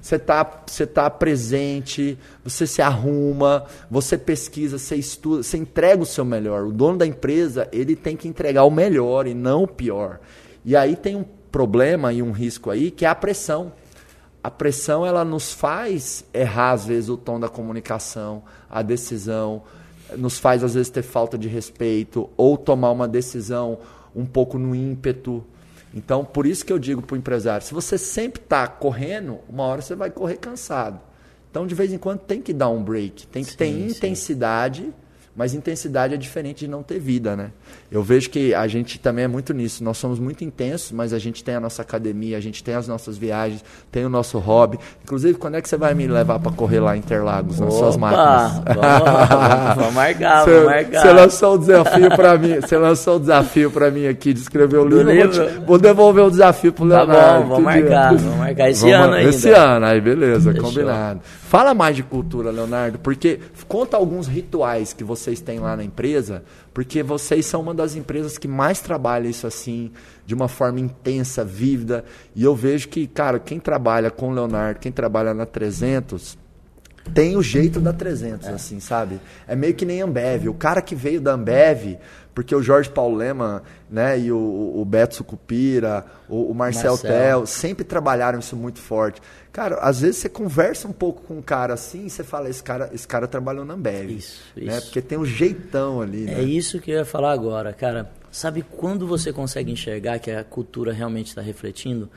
você 0.00 0.18
tá, 0.18 0.62
você 0.66 0.86
tá 0.86 1.08
presente, 1.08 2.18
você 2.42 2.66
se 2.66 2.82
arruma, 2.82 3.64
você 3.90 4.18
pesquisa, 4.18 4.78
você 4.78 4.96
estuda, 4.96 5.42
você 5.42 5.56
entrega 5.58 6.02
o 6.02 6.06
seu 6.06 6.24
melhor. 6.24 6.66
O 6.66 6.72
dono 6.72 6.98
da 6.98 7.06
empresa, 7.06 7.68
ele 7.72 7.94
tem 7.94 8.16
que 8.16 8.28
entregar 8.28 8.64
o 8.64 8.70
melhor 8.70 9.26
e 9.26 9.34
não 9.34 9.64
o 9.64 9.68
pior. 9.68 10.20
E 10.64 10.74
aí 10.76 10.96
tem 10.96 11.16
um 11.16 11.24
problema 11.50 12.12
e 12.12 12.22
um 12.22 12.30
risco 12.30 12.70
aí 12.70 12.90
que 12.90 13.04
é 13.04 13.08
a 13.08 13.14
pressão 13.14 13.72
a 14.42 14.50
pressão 14.50 15.06
ela 15.06 15.24
nos 15.24 15.52
faz 15.52 16.24
errar 16.34 16.72
às 16.72 16.84
vezes 16.84 17.08
o 17.08 17.16
tom 17.16 17.38
da 17.38 17.48
comunicação, 17.48 18.42
a 18.68 18.82
decisão, 18.82 19.62
nos 20.16 20.38
faz 20.38 20.64
às 20.64 20.74
vezes 20.74 20.90
ter 20.90 21.02
falta 21.02 21.38
de 21.38 21.48
respeito 21.48 22.28
ou 22.36 22.56
tomar 22.56 22.90
uma 22.90 23.06
decisão 23.06 23.78
um 24.14 24.26
pouco 24.26 24.58
no 24.58 24.74
ímpeto. 24.74 25.44
Então, 25.94 26.24
por 26.24 26.46
isso 26.46 26.64
que 26.64 26.72
eu 26.72 26.78
digo 26.78 27.02
para 27.02 27.14
o 27.14 27.18
empresário, 27.18 27.64
se 27.64 27.72
você 27.72 27.96
sempre 27.96 28.42
está 28.42 28.66
correndo, 28.66 29.38
uma 29.48 29.64
hora 29.64 29.80
você 29.80 29.94
vai 29.94 30.10
correr 30.10 30.36
cansado. 30.36 31.00
Então, 31.50 31.66
de 31.66 31.74
vez 31.74 31.92
em 31.92 31.98
quando 31.98 32.20
tem 32.20 32.40
que 32.40 32.52
dar 32.52 32.70
um 32.70 32.82
break, 32.82 33.26
tem 33.26 33.44
que 33.44 33.50
sim, 33.50 33.56
ter 33.56 33.68
intensidade 33.68 34.82
sim 34.82 34.94
mas 35.34 35.54
intensidade 35.54 36.12
é 36.12 36.16
diferente 36.18 36.60
de 36.60 36.68
não 36.68 36.82
ter 36.82 36.98
vida, 36.98 37.34
né? 37.34 37.52
Eu 37.90 38.02
vejo 38.02 38.28
que 38.28 38.54
a 38.54 38.66
gente 38.66 38.98
também 38.98 39.24
é 39.24 39.28
muito 39.28 39.54
nisso. 39.54 39.82
Nós 39.82 39.96
somos 39.96 40.18
muito 40.18 40.44
intensos, 40.44 40.92
mas 40.92 41.14
a 41.14 41.18
gente 41.18 41.42
tem 41.42 41.54
a 41.54 41.60
nossa 41.60 41.80
academia, 41.80 42.36
a 42.36 42.40
gente 42.40 42.62
tem 42.62 42.74
as 42.74 42.86
nossas 42.86 43.16
viagens, 43.16 43.64
tem 43.90 44.04
o 44.04 44.10
nosso 44.10 44.38
hobby. 44.38 44.78
Inclusive, 45.02 45.38
quando 45.38 45.54
é 45.54 45.62
que 45.62 45.68
você 45.70 45.76
vai 45.78 45.94
me 45.94 46.06
levar 46.06 46.38
para 46.38 46.52
correr 46.52 46.80
lá 46.80 46.94
em 46.94 46.98
Interlagos, 46.98 47.58
nas 47.58 47.70
Opa, 47.70 47.78
suas 47.78 47.96
máquinas? 47.96 48.52
Vamos, 48.74 49.76
vamos 49.76 49.94
marcar, 49.94 50.44
vamos 50.44 50.64
marcar. 50.66 51.00
Você 51.02 51.12
lançou 51.12 51.54
o 51.54 51.58
desafio 51.58 52.10
para 52.10 52.38
mim, 52.38 52.60
você 52.60 52.76
lançou 52.76 53.16
o 53.16 53.20
desafio 53.20 53.70
para 53.70 53.90
mim 53.90 54.06
aqui 54.06 54.32
de 54.32 54.40
escrever 54.40 54.78
o 54.78 54.84
livro. 54.84 55.10
livro. 55.10 55.62
Vou, 55.66 55.78
devolver 55.78 56.24
o 56.24 56.30
desafio 56.30 56.72
pro 56.72 56.84
Leonardo. 56.84 57.12
Tá 57.12 57.38
bom, 57.40 57.48
vamos 57.48 57.64
marcar, 57.64 58.14
vamos 58.14 58.38
marcar 58.38 58.70
esse 58.70 58.82
vamos, 58.82 58.96
ano 58.96 59.14
ainda. 59.14 59.30
Esse 59.30 59.50
ano, 59.50 59.86
aí 59.86 60.00
beleza, 60.00 60.52
Fechou. 60.52 60.68
combinado. 60.68 61.20
Fala 61.52 61.74
mais 61.74 61.94
de 61.94 62.02
cultura, 62.02 62.50
Leonardo, 62.50 62.98
porque 62.98 63.38
conta 63.68 63.94
alguns 63.94 64.26
rituais 64.26 64.94
que 64.94 65.04
vocês 65.04 65.38
têm 65.38 65.58
lá 65.58 65.76
na 65.76 65.84
empresa, 65.84 66.42
porque 66.72 67.02
vocês 67.02 67.44
são 67.44 67.60
uma 67.60 67.74
das 67.74 67.94
empresas 67.94 68.38
que 68.38 68.48
mais 68.48 68.80
trabalha 68.80 69.28
isso 69.28 69.46
assim, 69.46 69.92
de 70.24 70.34
uma 70.34 70.48
forma 70.48 70.80
intensa, 70.80 71.44
vívida. 71.44 72.06
E 72.34 72.42
eu 72.42 72.56
vejo 72.56 72.88
que, 72.88 73.06
cara, 73.06 73.38
quem 73.38 73.60
trabalha 73.60 74.10
com 74.10 74.30
o 74.30 74.32
Leonardo, 74.32 74.80
quem 74.80 74.90
trabalha 74.90 75.34
na 75.34 75.44
300, 75.44 76.38
tem 77.12 77.36
o 77.36 77.42
jeito 77.42 77.80
da 77.80 77.92
300, 77.92 78.48
é. 78.48 78.52
assim, 78.52 78.80
sabe? 78.80 79.20
É 79.46 79.54
meio 79.54 79.74
que 79.74 79.84
nem 79.84 80.00
Ambev. 80.00 80.48
O 80.48 80.54
cara 80.54 80.80
que 80.80 80.94
veio 80.94 81.20
da 81.20 81.34
Ambev, 81.34 81.98
porque 82.34 82.54
o 82.54 82.62
Jorge 82.62 82.88
Paulo 82.88 83.16
Lema, 83.16 83.62
né, 83.90 84.18
e 84.18 84.32
o, 84.32 84.74
o 84.76 84.84
Beto 84.84 85.16
Sucupira, 85.16 86.04
o, 86.28 86.50
o 86.50 86.54
Marcel, 86.54 86.92
Marcel 86.92 87.10
Tel, 87.10 87.46
sempre 87.46 87.84
trabalharam 87.84 88.38
isso 88.38 88.56
muito 88.56 88.78
forte. 88.78 89.20
Cara, 89.52 89.76
às 89.76 90.00
vezes 90.00 90.16
você 90.16 90.28
conversa 90.28 90.88
um 90.88 90.92
pouco 90.92 91.22
com 91.22 91.38
um 91.38 91.42
cara 91.42 91.74
assim 91.74 92.06
e 92.06 92.10
você 92.10 92.24
fala, 92.24 92.48
esse 92.48 92.62
cara, 92.62 92.90
esse 92.92 93.06
cara 93.06 93.28
trabalhou 93.28 93.64
na 93.64 93.74
Ambev. 93.74 94.10
Isso, 94.10 94.40
né? 94.56 94.76
isso. 94.76 94.86
Porque 94.86 95.02
tem 95.02 95.18
um 95.18 95.26
jeitão 95.26 96.00
ali, 96.00 96.26
É 96.26 96.36
né? 96.36 96.42
isso 96.42 96.80
que 96.80 96.90
eu 96.90 96.96
ia 96.96 97.04
falar 97.04 97.32
agora, 97.32 97.72
cara. 97.72 98.10
Sabe 98.30 98.62
quando 98.62 99.06
você 99.06 99.30
consegue 99.30 99.70
enxergar 99.70 100.18
que 100.18 100.30
a 100.30 100.42
cultura 100.42 100.90
realmente 100.90 101.28
está 101.28 101.42
refletindo? 101.42 102.08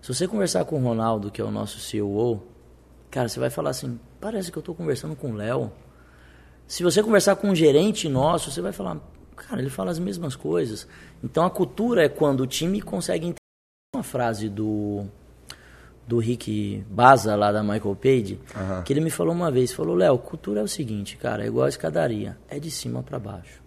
Se 0.00 0.14
você 0.14 0.28
conversar 0.28 0.64
com 0.66 0.76
o 0.76 0.84
Ronaldo, 0.84 1.32
que 1.32 1.40
é 1.40 1.44
o 1.44 1.50
nosso 1.50 1.80
CEO, 1.80 2.40
cara, 3.10 3.28
você 3.28 3.40
vai 3.40 3.50
falar 3.50 3.70
assim, 3.70 3.98
parece 4.20 4.52
que 4.52 4.58
eu 4.58 4.60
estou 4.60 4.74
conversando 4.74 5.16
com 5.16 5.32
o 5.32 5.34
Léo. 5.34 5.72
Se 6.68 6.82
você 6.84 7.02
conversar 7.02 7.34
com 7.36 7.48
um 7.48 7.54
gerente 7.54 8.08
nosso, 8.08 8.50
você 8.50 8.60
vai 8.60 8.70
falar, 8.70 8.98
cara, 9.34 9.60
ele 9.60 9.70
fala 9.70 9.90
as 9.90 9.98
mesmas 9.98 10.36
coisas. 10.36 10.86
Então 11.22 11.44
a 11.44 11.50
cultura 11.50 12.04
é 12.04 12.08
quando 12.08 12.40
o 12.40 12.46
time 12.46 12.80
consegue 12.80 13.26
entender 13.26 13.38
uma 13.94 14.02
frase 14.02 14.48
do 14.48 15.06
do 16.06 16.18
Rick 16.18 16.84
Baza, 16.90 17.34
lá 17.34 17.50
da 17.50 17.62
Michael 17.62 17.96
Page, 17.96 18.38
uhum. 18.54 18.82
que 18.82 18.92
ele 18.92 19.00
me 19.00 19.10
falou 19.10 19.32
uma 19.32 19.50
vez, 19.50 19.72
falou, 19.72 19.94
Léo, 19.94 20.18
cultura 20.18 20.60
é 20.60 20.62
o 20.62 20.68
seguinte, 20.68 21.16
cara, 21.16 21.44
é 21.44 21.46
igual 21.46 21.64
a 21.64 21.68
escadaria, 21.68 22.36
é 22.48 22.58
de 22.58 22.70
cima 22.70 23.02
para 23.02 23.18
baixo. 23.18 23.62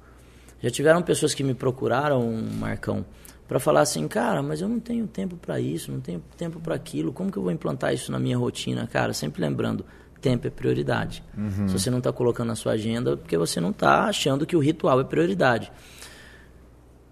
Já 0.61 0.69
tiveram 0.69 1.01
pessoas 1.01 1.33
que 1.33 1.43
me 1.43 1.53
procuraram, 1.53 2.31
Marcão, 2.31 3.05
para 3.47 3.59
falar 3.59 3.81
assim, 3.81 4.07
cara, 4.07 4.43
mas 4.43 4.61
eu 4.61 4.67
não 4.67 4.79
tenho 4.79 5.07
tempo 5.07 5.35
para 5.35 5.59
isso, 5.59 5.91
não 5.91 5.99
tenho 5.99 6.21
tempo 6.35 6.59
para 6.59 6.75
aquilo, 6.75 7.13
como 7.13 7.31
que 7.31 7.37
eu 7.37 7.43
vou 7.43 7.51
implantar 7.51 7.93
isso 7.93 8.11
na 8.11 8.19
minha 8.19 8.37
rotina? 8.37 8.85
Cara, 8.87 9.13
sempre 9.13 9.41
lembrando, 9.41 9.85
tempo 10.19 10.47
é 10.47 10.49
prioridade. 10.49 11.23
Uhum. 11.37 11.67
Se 11.67 11.73
você 11.73 11.89
não 11.89 11.99
está 11.99 12.11
colocando 12.11 12.47
na 12.49 12.55
sua 12.55 12.73
agenda, 12.73 13.13
é 13.13 13.15
porque 13.15 13.37
você 13.37 13.59
não 13.59 13.71
está 13.71 14.05
achando 14.05 14.45
que 14.45 14.55
o 14.55 14.59
ritual 14.59 14.99
é 14.99 15.03
prioridade. 15.03 15.71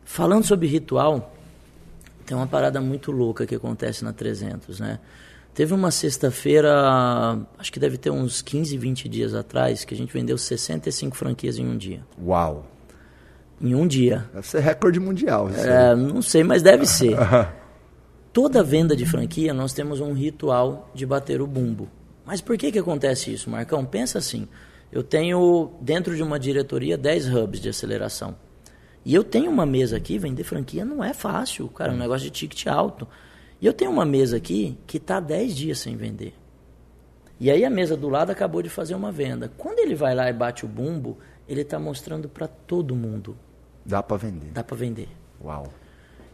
Falando 0.04 0.46
sobre 0.46 0.68
ritual, 0.68 1.34
tem 2.26 2.36
uma 2.36 2.48
parada 2.48 2.80
muito 2.82 3.12
louca 3.12 3.46
que 3.46 3.56
acontece 3.56 4.04
na 4.04 4.14
300, 4.14 4.80
né? 4.80 5.00
Teve 5.54 5.74
uma 5.74 5.90
sexta-feira, 5.90 7.40
acho 7.58 7.72
que 7.72 7.80
deve 7.80 7.98
ter 7.98 8.10
uns 8.10 8.42
15, 8.42 8.78
20 8.78 9.08
dias 9.08 9.34
atrás, 9.34 9.86
que 9.86 9.94
a 9.94 9.98
gente 9.98 10.12
vendeu 10.12 10.38
65 10.38 11.16
franquias 11.16 11.58
em 11.58 11.66
um 11.66 11.78
dia. 11.78 12.02
Uau! 12.22 12.68
Em 13.62 13.74
um 13.74 13.88
dia. 13.88 14.30
Deve 14.34 14.48
ser 14.48 14.60
recorde 14.60 15.00
mundial. 15.00 15.50
É, 15.50 15.96
não 15.96 16.22
sei, 16.22 16.44
mas 16.44 16.62
deve 16.62 16.86
ser. 16.86 17.16
Toda 18.34 18.62
venda 18.62 18.98
de 18.98 19.06
franquia, 19.06 19.54
nós 19.54 19.72
temos 19.72 20.02
um 20.02 20.12
ritual 20.12 20.92
de 20.94 21.06
bater 21.06 21.42
o 21.42 21.48
bumbo. 21.48 21.88
Mas 22.26 22.42
por 22.42 22.58
que, 22.58 22.72
que 22.72 22.80
acontece 22.80 23.32
isso, 23.32 23.50
Marcão? 23.50 23.86
Pensa 23.86 24.18
assim, 24.18 24.48
eu 24.92 25.04
tenho 25.04 25.72
dentro 25.80 26.16
de 26.16 26.24
uma 26.24 26.40
diretoria 26.40 26.98
10 26.98 27.34
hubs 27.34 27.60
de 27.60 27.70
aceleração. 27.70 28.36
E 29.04 29.14
eu 29.14 29.24
tenho 29.24 29.52
uma 29.52 29.66
mesa 29.66 29.98
aqui, 29.98 30.18
vender 30.18 30.44
franquia 30.44 30.84
não 30.84 31.04
é 31.04 31.14
fácil, 31.14 31.68
cara, 31.68 31.92
é 31.92 31.96
um 31.96 32.00
negócio 32.00 32.24
de 32.24 32.32
ticket 32.32 32.66
alto. 32.66 33.08
E 33.62 33.66
eu 33.66 33.74
tenho 33.74 33.92
uma 33.92 34.06
mesa 34.06 34.38
aqui 34.38 34.78
que 34.88 34.98
está 34.98 35.20
10 35.20 35.56
dias 35.56 35.80
sem 35.80 35.96
vender. 35.96 36.34
E 37.40 37.52
aí 37.52 37.64
a 37.64 37.70
mesa 37.70 37.96
do 37.96 38.10
lado 38.10 38.32
acabou 38.32 38.62
de 38.62 38.70
fazer 38.70 38.96
uma 38.96 39.12
venda. 39.12 39.52
Quando 39.58 39.80
ele 39.80 39.94
vai 39.94 40.16
lá 40.16 40.30
e 40.30 40.34
bate 40.34 40.66
o 40.66 40.68
bumbo, 40.68 41.18
ele 41.48 41.62
está 41.62 41.78
mostrando 41.78 42.28
para 42.28 42.48
todo 42.48 42.96
mundo. 42.96 43.38
Dá 43.86 44.02
para 44.02 44.18
vender. 44.18 44.52
Dá 44.52 44.64
para 44.64 44.76
vender. 44.76 45.10
Uau. 45.44 45.68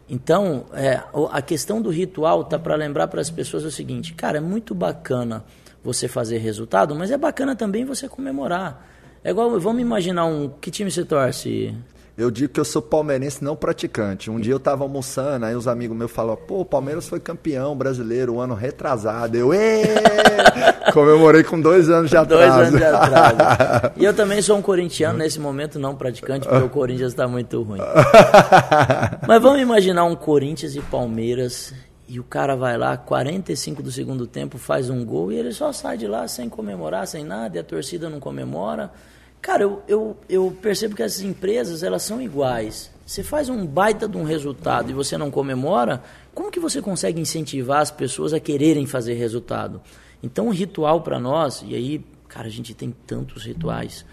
Então, 0.08 0.66
é, 0.72 1.02
a 1.30 1.42
questão 1.42 1.82
do 1.82 1.90
ritual 1.90 2.44
tá 2.44 2.58
para 2.58 2.74
lembrar 2.74 3.08
para 3.08 3.20
as 3.20 3.30
pessoas 3.30 3.64
o 3.64 3.70
seguinte, 3.70 4.14
cara, 4.14 4.38
é 4.38 4.40
muito 4.40 4.74
bacana 4.74 5.44
você 5.82 6.08
fazer 6.08 6.38
resultado, 6.38 6.94
mas 6.94 7.10
é 7.10 7.16
bacana 7.16 7.56
também 7.56 7.84
você 7.84 8.08
comemorar. 8.08 8.86
É 9.24 9.30
igual, 9.30 9.58
vamos 9.60 9.82
imaginar 9.82 10.26
um. 10.26 10.48
Que 10.48 10.70
time 10.70 10.90
você 10.90 11.04
torce? 11.04 11.74
Eu 12.16 12.30
digo 12.30 12.52
que 12.52 12.60
eu 12.60 12.64
sou 12.64 12.82
palmeirense 12.82 13.42
não 13.42 13.56
praticante. 13.56 14.30
Um 14.30 14.38
dia 14.38 14.52
eu 14.52 14.60
tava 14.60 14.84
almoçando, 14.84 15.46
aí 15.46 15.56
os 15.56 15.66
amigos 15.66 15.96
meus 15.96 16.10
falaram, 16.10 16.38
pô, 16.46 16.60
o 16.60 16.64
Palmeiras 16.64 17.08
foi 17.08 17.18
campeão 17.18 17.74
brasileiro, 17.74 18.34
um 18.34 18.40
ano 18.40 18.54
retrasado. 18.54 19.36
Eu, 19.36 19.50
Comemorei 20.92 21.42
com 21.42 21.58
dois 21.58 21.88
anos 21.88 22.10
de 22.10 22.16
atraso. 22.16 22.56
Dois 22.56 22.68
anos 22.68 22.78
de 22.78 22.84
atraso. 22.84 23.92
e 23.96 24.04
eu 24.04 24.12
também 24.12 24.42
sou 24.42 24.58
um 24.58 24.62
corintiano, 24.62 25.18
nesse 25.18 25.40
momento 25.40 25.78
não 25.78 25.94
praticante, 25.94 26.46
porque 26.46 26.64
o 26.64 26.68
Corinthians 26.68 27.12
está 27.12 27.26
muito 27.26 27.62
ruim. 27.62 27.80
Mas 29.26 29.40
vamos 29.40 29.60
imaginar 29.62 30.04
um 30.04 30.14
Corinthians 30.14 30.76
e 30.76 30.80
Palmeiras, 30.80 31.72
e 32.08 32.18
o 32.20 32.24
cara 32.24 32.54
vai 32.56 32.76
lá, 32.76 32.96
45 32.96 33.82
do 33.82 33.90
segundo 33.90 34.26
tempo, 34.26 34.58
faz 34.58 34.90
um 34.90 35.04
gol, 35.04 35.32
e 35.32 35.36
ele 35.36 35.52
só 35.52 35.72
sai 35.72 35.96
de 35.96 36.06
lá 36.06 36.26
sem 36.28 36.48
comemorar, 36.48 37.06
sem 37.06 37.24
nada, 37.24 37.56
e 37.56 37.60
a 37.60 37.64
torcida 37.64 38.08
não 38.10 38.20
comemora. 38.20 38.92
Cara, 39.40 39.62
eu, 39.62 39.82
eu, 39.88 40.16
eu 40.28 40.56
percebo 40.60 40.94
que 40.94 41.02
essas 41.02 41.22
empresas, 41.22 41.82
elas 41.82 42.02
são 42.02 42.20
iguais. 42.20 42.90
Você 43.04 43.22
faz 43.22 43.48
um 43.48 43.66
baita 43.66 44.08
de 44.08 44.16
um 44.16 44.24
resultado 44.24 44.90
e 44.90 44.94
você 44.94 45.18
não 45.18 45.30
comemora, 45.30 46.02
como 46.34 46.50
que 46.50 46.60
você 46.60 46.80
consegue 46.80 47.20
incentivar 47.20 47.80
as 47.80 47.90
pessoas 47.90 48.32
a 48.32 48.40
quererem 48.40 48.86
fazer 48.86 49.14
resultado? 49.14 49.80
Então, 50.22 50.48
o 50.48 50.50
ritual 50.50 51.00
para 51.00 51.18
nós, 51.18 51.64
e 51.66 51.74
aí, 51.74 52.04
cara, 52.28 52.46
a 52.46 52.50
gente 52.50 52.74
tem 52.74 52.94
tantos 53.06 53.44
rituais. 53.44 54.04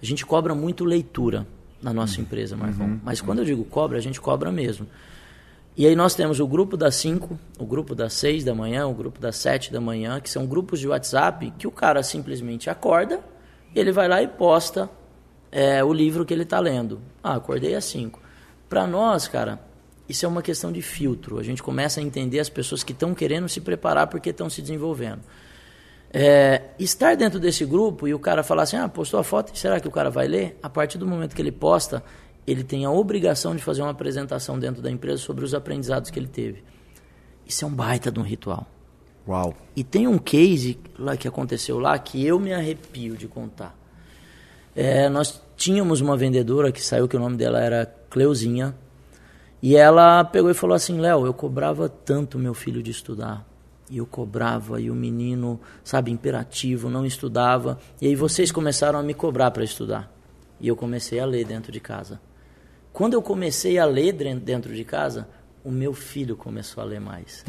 A 0.00 0.04
gente 0.04 0.24
cobra 0.24 0.54
muito 0.54 0.84
leitura 0.84 1.46
na 1.82 1.92
nossa 1.92 2.20
empresa, 2.20 2.56
Marcão. 2.56 2.86
Uhum, 2.86 3.00
Mas 3.04 3.20
quando 3.20 3.40
eu 3.40 3.44
digo 3.44 3.64
cobra, 3.64 3.98
a 3.98 4.00
gente 4.00 4.20
cobra 4.20 4.50
mesmo. 4.50 4.86
E 5.76 5.86
aí 5.86 5.96
nós 5.96 6.14
temos 6.14 6.38
o 6.38 6.46
grupo 6.46 6.76
das 6.76 6.94
5, 6.96 7.38
o 7.58 7.66
grupo 7.66 7.94
das 7.94 8.12
6 8.14 8.44
da 8.44 8.54
manhã, 8.54 8.86
o 8.86 8.94
grupo 8.94 9.20
das 9.20 9.36
7 9.36 9.72
da 9.72 9.80
manhã, 9.80 10.20
que 10.20 10.30
são 10.30 10.46
grupos 10.46 10.78
de 10.78 10.86
WhatsApp 10.86 11.52
que 11.58 11.66
o 11.66 11.70
cara 11.70 12.02
simplesmente 12.02 12.70
acorda 12.70 13.20
ele 13.74 13.90
vai 13.90 14.08
lá 14.08 14.22
e 14.22 14.28
posta 14.28 14.88
é, 15.50 15.82
o 15.82 15.92
livro 15.92 16.24
que 16.24 16.32
ele 16.32 16.44
está 16.44 16.60
lendo. 16.60 17.00
Ah, 17.22 17.34
acordei 17.34 17.74
às 17.74 17.84
5. 17.86 18.20
Para 18.68 18.86
nós, 18.86 19.26
cara, 19.26 19.58
isso 20.08 20.24
é 20.24 20.28
uma 20.28 20.42
questão 20.42 20.70
de 20.70 20.80
filtro. 20.80 21.38
A 21.38 21.42
gente 21.42 21.62
começa 21.62 22.00
a 22.00 22.02
entender 22.02 22.38
as 22.38 22.48
pessoas 22.48 22.84
que 22.84 22.92
estão 22.92 23.14
querendo 23.14 23.48
se 23.48 23.60
preparar 23.60 24.06
porque 24.06 24.30
estão 24.30 24.48
se 24.48 24.62
desenvolvendo. 24.62 25.22
É, 26.12 26.62
estar 26.78 27.16
dentro 27.16 27.40
desse 27.40 27.64
grupo 27.64 28.06
e 28.06 28.14
o 28.14 28.18
cara 28.20 28.44
falar 28.44 28.62
assim, 28.62 28.76
ah, 28.76 28.88
postou 28.88 29.18
a 29.18 29.24
foto, 29.24 29.56
será 29.58 29.80
que 29.80 29.88
o 29.88 29.90
cara 29.90 30.10
vai 30.10 30.28
ler? 30.28 30.56
A 30.62 30.70
partir 30.70 30.96
do 30.96 31.06
momento 31.06 31.34
que 31.34 31.42
ele 31.42 31.50
posta, 31.50 32.04
ele 32.46 32.64
tem 32.64 32.84
a 32.84 32.90
obrigação 32.90 33.54
de 33.54 33.62
fazer 33.62 33.82
uma 33.82 33.90
apresentação 33.90 34.58
dentro 34.58 34.82
da 34.82 34.90
empresa 34.90 35.18
sobre 35.18 35.44
os 35.44 35.54
aprendizados 35.54 36.10
que 36.10 36.18
ele 36.18 36.28
teve. 36.28 36.62
Isso 37.46 37.64
é 37.64 37.68
um 37.68 37.74
baita 37.74 38.10
de 38.10 38.18
um 38.18 38.22
ritual. 38.22 38.66
Uau. 39.26 39.54
E 39.74 39.82
tem 39.82 40.06
um 40.06 40.18
case 40.18 40.78
lá 40.98 41.16
que 41.16 41.26
aconteceu 41.26 41.78
lá 41.78 41.98
que 41.98 42.24
eu 42.24 42.38
me 42.38 42.52
arrepio 42.52 43.16
de 43.16 43.26
contar. 43.26 43.76
É, 44.76 45.08
nós 45.08 45.40
tínhamos 45.56 46.00
uma 46.00 46.16
vendedora 46.16 46.72
que 46.72 46.82
saiu, 46.82 47.08
que 47.08 47.16
o 47.16 47.20
nome 47.20 47.36
dela 47.36 47.60
era 47.60 47.86
Cleuzinha, 48.10 48.74
e 49.62 49.76
ela 49.76 50.22
pegou 50.24 50.50
e 50.50 50.54
falou 50.54 50.74
assim: 50.74 50.98
Léo, 50.98 51.24
eu 51.24 51.32
cobrava 51.32 51.88
tanto 51.88 52.38
meu 52.38 52.52
filho 52.52 52.82
de 52.82 52.90
estudar. 52.90 53.46
E 53.90 53.98
eu 53.98 54.06
cobrava, 54.06 54.80
e 54.80 54.90
o 54.90 54.94
menino, 54.94 55.60
sabe, 55.82 56.10
imperativo, 56.10 56.90
não 56.90 57.06
estudava. 57.06 57.78
E 58.00 58.06
aí 58.06 58.14
vocês 58.14 58.50
começaram 58.50 58.98
a 58.98 59.02
me 59.02 59.14
cobrar 59.14 59.50
para 59.50 59.64
estudar. 59.64 60.12
E 60.60 60.68
eu 60.68 60.76
comecei 60.76 61.20
a 61.20 61.26
ler 61.26 61.44
dentro 61.44 61.70
de 61.70 61.80
casa. 61.80 62.20
Quando 62.94 63.14
eu 63.14 63.20
comecei 63.20 63.76
a 63.76 63.84
ler 63.84 64.12
dentro 64.12 64.72
de 64.72 64.84
casa, 64.84 65.26
o 65.64 65.70
meu 65.70 65.92
filho 65.92 66.36
começou 66.36 66.80
a 66.80 66.86
ler 66.86 67.00
mais. 67.00 67.44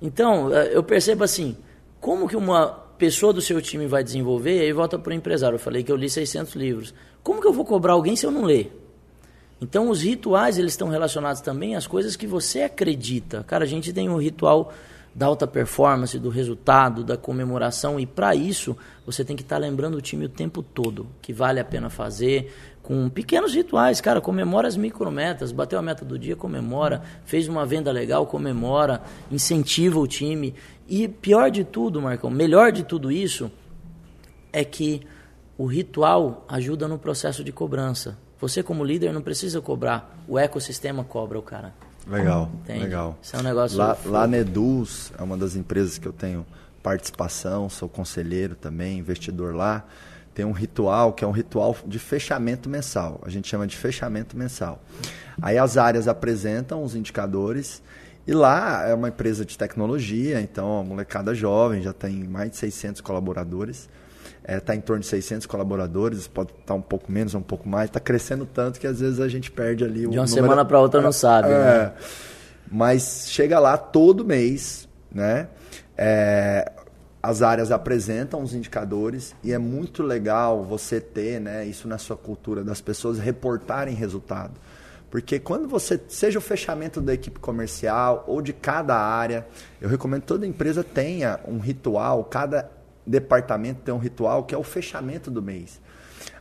Então, 0.00 0.50
eh, 0.50 0.70
eu 0.72 0.82
percebo 0.82 1.22
assim, 1.22 1.54
como 2.00 2.26
que 2.26 2.34
uma 2.34 2.66
pessoa 2.96 3.30
do 3.30 3.42
seu 3.42 3.60
time 3.60 3.86
vai 3.86 4.02
desenvolver, 4.02 4.60
aí 4.60 4.72
volta 4.72 4.98
para 4.98 5.10
o 5.10 5.14
empresário. 5.14 5.56
Eu 5.56 5.60
falei 5.60 5.82
que 5.82 5.92
eu 5.92 5.96
li 5.96 6.08
600 6.08 6.54
livros. 6.54 6.94
Como 7.22 7.42
que 7.42 7.46
eu 7.46 7.52
vou 7.52 7.66
cobrar 7.66 7.92
alguém 7.92 8.16
se 8.16 8.24
eu 8.24 8.30
não 8.30 8.44
ler? 8.44 8.74
Então, 9.60 9.90
os 9.90 10.00
rituais, 10.00 10.56
eles 10.56 10.72
estão 10.72 10.88
relacionados 10.88 11.42
também 11.42 11.76
às 11.76 11.86
coisas 11.86 12.16
que 12.16 12.26
você 12.26 12.62
acredita. 12.62 13.44
Cara, 13.44 13.64
a 13.64 13.68
gente 13.68 13.92
tem 13.92 14.08
um 14.08 14.16
ritual 14.16 14.72
da 15.14 15.26
alta 15.26 15.46
performance, 15.46 16.18
do 16.18 16.30
resultado, 16.30 17.04
da 17.04 17.16
comemoração, 17.16 18.00
e 18.00 18.06
para 18.06 18.34
isso, 18.34 18.76
você 19.04 19.24
tem 19.24 19.36
que 19.36 19.42
estar 19.42 19.56
tá 19.56 19.60
lembrando 19.60 19.96
o 19.96 20.00
time 20.00 20.24
o 20.24 20.28
tempo 20.28 20.62
todo, 20.62 21.06
que 21.20 21.32
vale 21.32 21.60
a 21.60 21.64
pena 21.64 21.90
fazer, 21.90 22.50
com 22.82 23.08
pequenos 23.08 23.54
rituais, 23.54 24.00
cara, 24.00 24.20
comemora 24.20 24.66
as 24.66 24.76
micrometas, 24.76 25.52
bateu 25.52 25.78
a 25.78 25.82
meta 25.82 26.04
do 26.04 26.18
dia, 26.18 26.34
comemora, 26.34 27.02
fez 27.24 27.46
uma 27.46 27.64
venda 27.64 27.92
legal, 27.92 28.26
comemora, 28.26 29.02
incentiva 29.30 30.00
o 30.00 30.06
time. 30.06 30.54
E 30.88 31.06
pior 31.06 31.50
de 31.50 31.62
tudo, 31.62 32.02
Marcão, 32.02 32.28
melhor 32.28 32.72
de 32.72 32.82
tudo 32.82 33.12
isso 33.12 33.50
é 34.52 34.64
que 34.64 35.02
o 35.56 35.64
ritual 35.64 36.44
ajuda 36.48 36.88
no 36.88 36.98
processo 36.98 37.44
de 37.44 37.52
cobrança. 37.52 38.18
Você 38.40 38.62
como 38.62 38.84
líder 38.84 39.12
não 39.12 39.22
precisa 39.22 39.60
cobrar, 39.60 40.18
o 40.26 40.36
ecossistema 40.36 41.04
cobra 41.04 41.38
o 41.38 41.42
cara. 41.42 41.72
Legal, 42.04 42.50
Entende? 42.52 42.80
legal. 42.80 43.16
Isso 43.22 43.36
é 43.36 43.38
um 43.38 43.42
negócio 43.42 43.78
lá, 43.78 43.96
lá 44.04 44.26
na 44.26 44.38
Eduz, 44.38 45.12
é 45.16 45.22
uma 45.22 45.36
das 45.36 45.54
empresas 45.54 45.98
que 45.98 46.08
eu 46.08 46.12
tenho 46.12 46.44
participação, 46.82 47.70
sou 47.70 47.88
conselheiro 47.88 48.56
também, 48.56 48.98
investidor 48.98 49.54
lá 49.54 49.86
tem 50.34 50.44
um 50.44 50.52
ritual 50.52 51.12
que 51.12 51.24
é 51.24 51.26
um 51.26 51.32
ritual 51.32 51.76
de 51.86 51.98
fechamento 51.98 52.68
mensal. 52.68 53.20
A 53.24 53.28
gente 53.28 53.48
chama 53.48 53.66
de 53.66 53.76
fechamento 53.76 54.36
mensal. 54.36 54.82
Aí 55.40 55.58
as 55.58 55.76
áreas 55.76 56.08
apresentam 56.08 56.82
os 56.82 56.94
indicadores 56.94 57.82
e 58.26 58.32
lá 58.32 58.86
é 58.86 58.94
uma 58.94 59.08
empresa 59.08 59.44
de 59.44 59.58
tecnologia, 59.58 60.40
então 60.40 60.80
a 60.80 60.84
molecada 60.84 61.34
jovem 61.34 61.82
já 61.82 61.92
tem 61.92 62.24
mais 62.24 62.52
de 62.52 62.56
600 62.56 63.00
colaboradores. 63.00 63.88
Está 64.42 64.52
é, 64.52 64.60
tá 64.60 64.74
em 64.74 64.80
torno 64.80 65.00
de 65.00 65.08
600 65.08 65.46
colaboradores, 65.46 66.26
pode 66.26 66.50
estar 66.50 66.64
tá 66.66 66.74
um 66.74 66.82
pouco 66.82 67.10
menos, 67.10 67.34
um 67.34 67.42
pouco 67.42 67.68
mais. 67.68 67.88
Está 67.88 68.00
crescendo 68.00 68.46
tanto 68.46 68.80
que 68.80 68.86
às 68.86 69.00
vezes 69.00 69.20
a 69.20 69.28
gente 69.28 69.50
perde 69.50 69.84
ali 69.84 70.06
o 70.06 70.10
De 70.10 70.18
uma 70.18 70.24
número... 70.24 70.28
semana 70.28 70.64
para 70.64 70.80
outra 70.80 71.00
não 71.00 71.12
sabe. 71.12 71.48
É, 71.48 71.52
né? 71.52 71.92
Mas 72.70 73.26
chega 73.28 73.58
lá 73.58 73.76
todo 73.76 74.24
mês, 74.24 74.88
né? 75.12 75.48
É, 75.96 76.72
as 77.22 77.40
áreas 77.40 77.70
apresentam 77.70 78.42
os 78.42 78.52
indicadores 78.52 79.34
e 79.44 79.52
é 79.52 79.58
muito 79.58 80.02
legal 80.02 80.64
você 80.64 81.00
ter 81.00 81.40
né, 81.40 81.64
isso 81.64 81.86
na 81.86 81.96
sua 81.96 82.16
cultura, 82.16 82.64
das 82.64 82.80
pessoas 82.80 83.18
reportarem 83.18 83.94
resultado. 83.94 84.54
Porque 85.08 85.38
quando 85.38 85.68
você, 85.68 86.00
seja 86.08 86.38
o 86.38 86.42
fechamento 86.42 87.00
da 87.00 87.14
equipe 87.14 87.38
comercial 87.38 88.24
ou 88.26 88.42
de 88.42 88.52
cada 88.52 88.96
área, 88.96 89.46
eu 89.80 89.88
recomendo 89.88 90.22
que 90.22 90.26
toda 90.26 90.46
empresa 90.46 90.82
tenha 90.82 91.38
um 91.46 91.58
ritual, 91.58 92.24
cada 92.24 92.68
departamento 93.06 93.82
tem 93.82 93.94
um 93.94 93.98
ritual 93.98 94.42
que 94.44 94.54
é 94.54 94.58
o 94.58 94.64
fechamento 94.64 95.30
do 95.30 95.42
mês. 95.42 95.80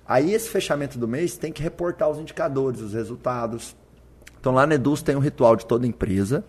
Aí 0.08 0.34
esse 0.34 0.50
fechamento 0.50 0.98
do 0.98 1.08
mês 1.08 1.38
tem 1.38 1.52
que 1.52 1.62
reportar 1.62 2.10
os 2.10 2.18
indicadores, 2.18 2.82
os 2.82 2.94
resultados. 2.94 3.76
Então 4.40 4.54
lá 4.54 4.66
na 4.66 4.76
Eduz 4.76 5.04
tem 5.04 5.16
um 5.16 5.20
ritual 5.20 5.56
de 5.56 5.66
toda 5.66 5.86
empresa 5.86 6.44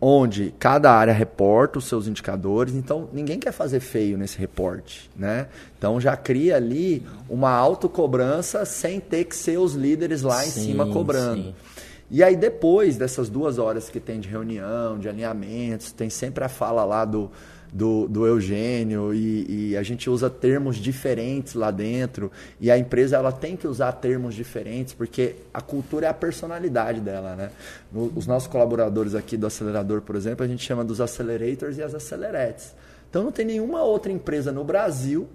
onde 0.00 0.54
cada 0.58 0.90
área 0.92 1.12
reporta 1.12 1.78
os 1.78 1.84
seus 1.84 2.06
indicadores, 2.08 2.74
então 2.74 3.08
ninguém 3.12 3.38
quer 3.38 3.52
fazer 3.52 3.80
feio 3.80 4.16
nesse 4.16 4.38
reporte, 4.38 5.10
né? 5.14 5.48
Então 5.76 6.00
já 6.00 6.16
cria 6.16 6.56
ali 6.56 7.06
uma 7.28 7.50
autocobrança 7.50 8.64
sem 8.64 8.98
ter 8.98 9.24
que 9.24 9.36
ser 9.36 9.58
os 9.58 9.74
líderes 9.74 10.22
lá 10.22 10.44
em 10.44 10.50
sim, 10.50 10.66
cima 10.66 10.86
cobrando. 10.86 11.42
Sim. 11.42 11.54
E 12.10 12.24
aí 12.24 12.34
depois 12.34 12.96
dessas 12.96 13.28
duas 13.28 13.58
horas 13.58 13.88
que 13.90 14.00
tem 14.00 14.18
de 14.18 14.28
reunião, 14.28 14.98
de 14.98 15.08
alinhamentos, 15.08 15.92
tem 15.92 16.08
sempre 16.08 16.42
a 16.42 16.48
fala 16.48 16.84
lá 16.84 17.04
do 17.04 17.30
do, 17.72 18.08
do 18.08 18.26
Eugênio 18.26 19.14
e, 19.14 19.70
e, 19.70 19.76
a 19.76 19.82
gente 19.82 20.10
usa 20.10 20.28
termos 20.28 20.76
diferentes 20.76 21.54
lá 21.54 21.70
dentro 21.70 22.30
e 22.60 22.70
a 22.70 22.76
empresa 22.76 23.16
ela 23.16 23.30
tem 23.32 23.56
que 23.56 23.66
usar 23.66 23.92
termos 23.92 24.34
diferentes 24.34 24.92
porque 24.92 25.36
a 25.54 25.60
cultura 25.60 26.06
é 26.06 26.08
a 26.08 26.14
personalidade 26.14 27.00
dela, 27.00 27.36
né? 27.36 27.50
os 27.92 28.26
nossos 28.26 28.48
colaboradores 28.48 29.14
aqui 29.14 29.36
do 29.36 29.46
acelerador, 29.46 30.00
por 30.00 30.16
exemplo, 30.16 30.44
a 30.44 30.48
gente 30.48 30.64
chama 30.64 30.84
dos 30.84 31.00
accelerators 31.00 31.78
e 31.78 31.82
as 31.82 31.94
aceleretes. 31.94 32.74
Então 33.08 33.22
não 33.24 33.32
tem 33.32 33.44
nenhuma 33.44 33.82
outra 33.82 34.10
empresa 34.10 34.52
no 34.52 34.64
Brasil 34.64 35.28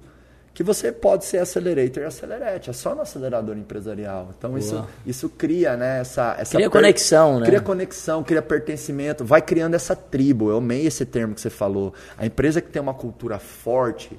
que 0.56 0.64
você 0.64 0.90
pode 0.90 1.26
ser 1.26 1.40
accelerator 1.40 2.02
e 2.02 2.06
acelerete. 2.06 2.70
É 2.70 2.74
só 2.74 2.96
no 2.96 3.02
acelerador 3.02 3.58
empresarial. 3.58 4.30
Então 4.38 4.58
isso, 4.58 4.88
isso 5.06 5.28
cria, 5.28 5.76
né, 5.76 6.00
essa, 6.00 6.34
essa 6.40 6.56
cria 6.56 6.70
per... 6.70 6.80
conexão, 6.80 7.42
né? 7.42 7.46
Cria 7.46 7.60
conexão, 7.60 8.24
cria 8.24 8.42
pertencimento, 8.42 9.26
vai 9.26 9.42
criando 9.42 9.74
essa 9.74 9.98
tribo. 9.98 10.50
Eu 10.50 10.58
amei 10.58 10.88
esse 10.88 11.06
termo 11.06 11.36
que 11.36 11.42
você 11.42 11.50
falou. 11.50 11.94
A 12.18 12.26
empresa 12.26 12.62
que 12.62 12.70
tem 12.70 12.82
uma 12.82 12.94
cultura 12.94 13.38
forte, 13.38 14.18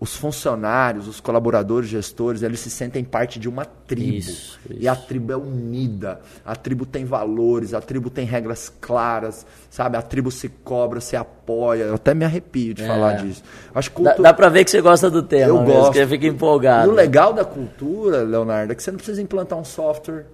os 0.00 0.14
funcionários, 0.14 1.08
os 1.08 1.20
colaboradores, 1.20 1.88
gestores, 1.88 2.42
eles 2.42 2.60
se 2.60 2.70
sentem 2.70 3.02
parte 3.02 3.38
de 3.38 3.48
uma 3.48 3.64
tribo. 3.64 4.16
Isso, 4.16 4.60
isso. 4.70 4.80
E 4.80 4.86
a 4.86 4.94
tribo 4.94 5.32
é 5.32 5.36
unida, 5.36 6.20
a 6.44 6.54
tribo 6.54 6.86
tem 6.86 7.04
valores, 7.04 7.74
a 7.74 7.80
tribo 7.80 8.08
tem 8.08 8.24
regras 8.24 8.72
claras, 8.80 9.44
sabe? 9.68 9.96
A 9.96 10.02
tribo 10.02 10.30
se 10.30 10.48
cobra, 10.48 11.00
se 11.00 11.16
apoia. 11.16 11.84
Eu 11.84 11.94
até 11.94 12.14
me 12.14 12.24
arrepio 12.24 12.74
de 12.74 12.84
é. 12.84 12.86
falar 12.86 13.14
disso. 13.14 13.42
Acho 13.74 13.90
cultura... 13.90 14.16
dá, 14.16 14.22
dá 14.22 14.34
pra 14.34 14.48
ver 14.48 14.64
que 14.64 14.70
você 14.70 14.80
gosta 14.80 15.10
do 15.10 15.22
tema, 15.22 15.48
eu 15.48 15.60
mesmo, 15.62 15.74
gosto. 15.74 15.92
que 15.92 16.06
fica 16.06 16.26
empolgado. 16.26 16.88
E 16.88 16.90
o 16.90 16.94
legal 16.94 17.32
da 17.32 17.44
cultura, 17.44 18.22
Leonardo, 18.22 18.72
é 18.72 18.76
que 18.76 18.82
você 18.82 18.92
não 18.92 18.98
precisa 18.98 19.20
implantar 19.20 19.58
um 19.58 19.64
software 19.64 20.26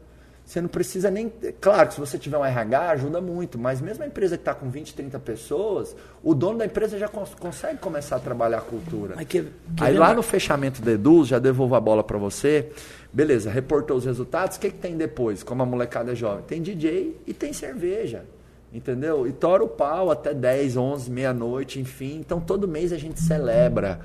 você 0.44 0.60
não 0.60 0.68
precisa 0.68 1.10
nem. 1.10 1.32
Claro 1.60 1.88
que 1.88 1.94
se 1.94 2.00
você 2.00 2.18
tiver 2.18 2.36
um 2.36 2.44
RH, 2.44 2.90
ajuda 2.90 3.20
muito, 3.20 3.58
mas 3.58 3.80
mesmo 3.80 4.04
a 4.04 4.06
empresa 4.06 4.36
que 4.36 4.42
está 4.42 4.54
com 4.54 4.68
20, 4.68 4.94
30 4.94 5.18
pessoas, 5.18 5.96
o 6.22 6.34
dono 6.34 6.58
da 6.58 6.66
empresa 6.66 6.98
já 6.98 7.08
cons 7.08 7.34
consegue 7.34 7.78
começar 7.78 8.16
a 8.16 8.20
trabalhar 8.20 8.58
a 8.58 8.60
cultura. 8.60 9.16
Que, 9.24 9.42
que 9.42 9.48
Aí 9.80 9.96
lá 9.96 10.12
no 10.12 10.22
fechamento 10.22 10.82
do 10.82 10.90
Edu, 10.90 11.24
já 11.24 11.38
devolvo 11.38 11.74
a 11.74 11.80
bola 11.80 12.04
para 12.04 12.18
você. 12.18 12.70
Beleza, 13.10 13.50
reportou 13.50 13.96
os 13.96 14.04
resultados, 14.04 14.56
o 14.56 14.60
que, 14.60 14.70
que 14.70 14.76
tem 14.76 14.96
depois? 14.96 15.42
Como 15.42 15.62
a 15.62 15.66
molecada 15.66 16.12
é 16.12 16.14
jovem? 16.14 16.44
Tem 16.44 16.60
DJ 16.60 17.20
e 17.26 17.32
tem 17.32 17.52
cerveja. 17.52 18.24
Entendeu? 18.72 19.26
E 19.26 19.32
tora 19.32 19.64
o 19.64 19.68
pau 19.68 20.10
até 20.10 20.34
10, 20.34 20.76
11, 20.76 21.10
meia-noite, 21.10 21.80
enfim. 21.80 22.16
Então 22.18 22.40
todo 22.40 22.68
mês 22.68 22.92
a 22.92 22.98
gente 22.98 23.20
celebra. 23.20 24.00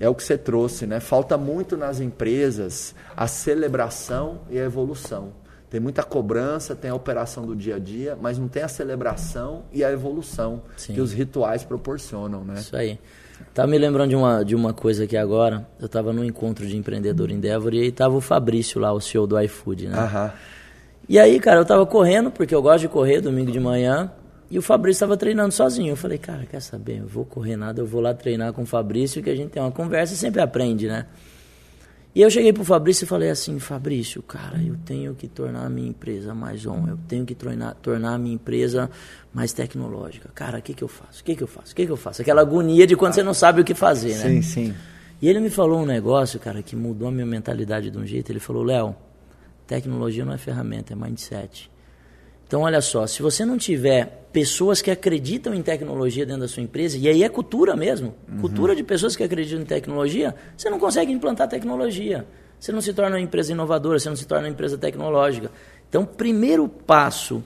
É 0.00 0.08
o 0.08 0.14
que 0.14 0.24
você 0.24 0.38
trouxe, 0.38 0.86
né? 0.86 0.98
Falta 0.98 1.36
muito 1.36 1.76
nas 1.76 2.00
empresas 2.00 2.94
a 3.16 3.26
celebração 3.26 4.40
e 4.50 4.58
a 4.58 4.64
evolução. 4.64 5.32
Tem 5.70 5.78
muita 5.78 6.02
cobrança, 6.02 6.74
tem 6.74 6.90
a 6.90 6.94
operação 6.94 7.44
do 7.44 7.54
dia 7.54 7.76
a 7.76 7.78
dia, 7.78 8.16
mas 8.20 8.38
não 8.38 8.48
tem 8.48 8.62
a 8.62 8.68
celebração 8.68 9.64
e 9.72 9.84
a 9.84 9.92
evolução 9.92 10.62
Sim. 10.76 10.94
que 10.94 11.00
os 11.00 11.12
rituais 11.12 11.62
proporcionam, 11.62 12.42
né? 12.44 12.54
Isso 12.56 12.74
aí. 12.74 12.98
Tá 13.54 13.66
me 13.66 13.78
lembrando 13.78 14.10
de 14.10 14.16
uma, 14.16 14.44
de 14.44 14.54
uma 14.54 14.72
coisa 14.72 15.04
aqui 15.04 15.16
agora. 15.16 15.66
Eu 15.78 15.86
estava 15.86 16.12
num 16.12 16.24
encontro 16.24 16.66
de 16.66 16.76
empreendedor 16.76 17.30
em 17.30 17.38
Denver 17.38 17.74
e 17.74 17.80
aí 17.82 17.92
tava 17.92 18.16
o 18.16 18.20
Fabrício 18.20 18.80
lá, 18.80 18.92
o 18.92 19.00
CEO 19.00 19.26
do 19.26 19.40
iFood, 19.40 19.88
né? 19.88 19.98
Aham. 19.98 20.32
E 21.08 21.18
aí, 21.18 21.40
cara, 21.40 21.60
eu 21.60 21.64
tava 21.64 21.86
correndo, 21.86 22.30
porque 22.30 22.54
eu 22.54 22.60
gosto 22.60 22.80
de 22.80 22.88
correr 22.88 23.20
domingo 23.20 23.50
de 23.50 23.58
manhã, 23.58 24.12
e 24.50 24.58
o 24.58 24.62
Fabrício 24.62 24.96
estava 24.96 25.16
treinando 25.16 25.52
sozinho. 25.52 25.92
Eu 25.92 25.96
falei, 25.96 26.18
cara, 26.18 26.44
quer 26.44 26.60
saber? 26.60 27.00
Eu 27.00 27.06
vou 27.06 27.24
correr 27.24 27.56
nada, 27.56 27.80
eu 27.80 27.86
vou 27.86 28.00
lá 28.00 28.14
treinar 28.14 28.52
com 28.52 28.62
o 28.62 28.66
Fabrício, 28.66 29.22
que 29.22 29.30
a 29.30 29.34
gente 29.34 29.50
tem 29.50 29.62
uma 29.62 29.72
conversa 29.72 30.14
e 30.14 30.16
sempre 30.16 30.40
aprende, 30.40 30.86
né? 30.86 31.06
E 32.18 32.20
eu 32.20 32.28
cheguei 32.28 32.52
pro 32.52 32.64
Fabrício 32.64 33.04
e 33.04 33.06
falei 33.06 33.30
assim, 33.30 33.60
Fabrício, 33.60 34.20
cara, 34.24 34.60
eu 34.60 34.74
tenho 34.84 35.14
que 35.14 35.28
tornar 35.28 35.66
a 35.66 35.70
minha 35.70 35.88
empresa 35.88 36.34
mais 36.34 36.66
on, 36.66 36.88
eu 36.88 36.98
tenho 37.06 37.24
que 37.24 37.32
tornar, 37.32 37.74
tornar 37.74 38.14
a 38.14 38.18
minha 38.18 38.34
empresa 38.34 38.90
mais 39.32 39.52
tecnológica. 39.52 40.28
Cara, 40.34 40.58
o 40.58 40.60
que, 40.62 40.74
que 40.74 40.82
eu 40.82 40.88
faço? 40.88 41.20
O 41.20 41.24
que, 41.24 41.36
que 41.36 41.42
eu 41.44 41.46
faço? 41.46 41.72
O 41.72 41.76
que, 41.76 41.86
que 41.86 41.92
eu 41.92 41.96
faço? 41.96 42.20
Aquela 42.20 42.40
agonia 42.40 42.88
de 42.88 42.96
quando 42.96 43.14
você 43.14 43.22
não 43.22 43.32
sabe 43.32 43.60
o 43.60 43.64
que 43.64 43.72
fazer, 43.72 44.16
né? 44.16 44.30
Sim, 44.30 44.42
sim. 44.42 44.74
E 45.22 45.28
ele 45.28 45.38
me 45.38 45.48
falou 45.48 45.80
um 45.80 45.86
negócio, 45.86 46.40
cara, 46.40 46.60
que 46.60 46.74
mudou 46.74 47.06
a 47.06 47.12
minha 47.12 47.24
mentalidade 47.24 47.88
de 47.88 47.96
um 47.96 48.04
jeito. 48.04 48.32
Ele 48.32 48.40
falou, 48.40 48.64
Léo, 48.64 48.96
tecnologia 49.64 50.24
não 50.24 50.32
é 50.32 50.38
ferramenta, 50.38 50.94
é 50.94 50.96
mindset. 50.96 51.70
Então, 52.48 52.62
olha 52.62 52.80
só, 52.80 53.06
se 53.06 53.20
você 53.20 53.44
não 53.44 53.58
tiver 53.58 54.26
pessoas 54.32 54.80
que 54.80 54.90
acreditam 54.90 55.52
em 55.52 55.60
tecnologia 55.62 56.24
dentro 56.24 56.40
da 56.40 56.48
sua 56.48 56.62
empresa, 56.62 56.96
e 56.96 57.06
aí 57.06 57.22
é 57.22 57.28
cultura 57.28 57.76
mesmo, 57.76 58.14
uhum. 58.26 58.40
cultura 58.40 58.74
de 58.74 58.82
pessoas 58.82 59.14
que 59.14 59.22
acreditam 59.22 59.60
em 59.60 59.66
tecnologia, 59.66 60.34
você 60.56 60.70
não 60.70 60.78
consegue 60.78 61.12
implantar 61.12 61.46
tecnologia. 61.46 62.26
Você 62.58 62.72
não 62.72 62.80
se 62.80 62.94
torna 62.94 63.16
uma 63.16 63.22
empresa 63.22 63.52
inovadora, 63.52 63.98
você 63.98 64.08
não 64.08 64.16
se 64.16 64.26
torna 64.26 64.46
uma 64.46 64.50
empresa 64.50 64.78
tecnológica. 64.78 65.50
Então, 65.90 66.06
primeiro 66.06 66.66
passo 66.66 67.44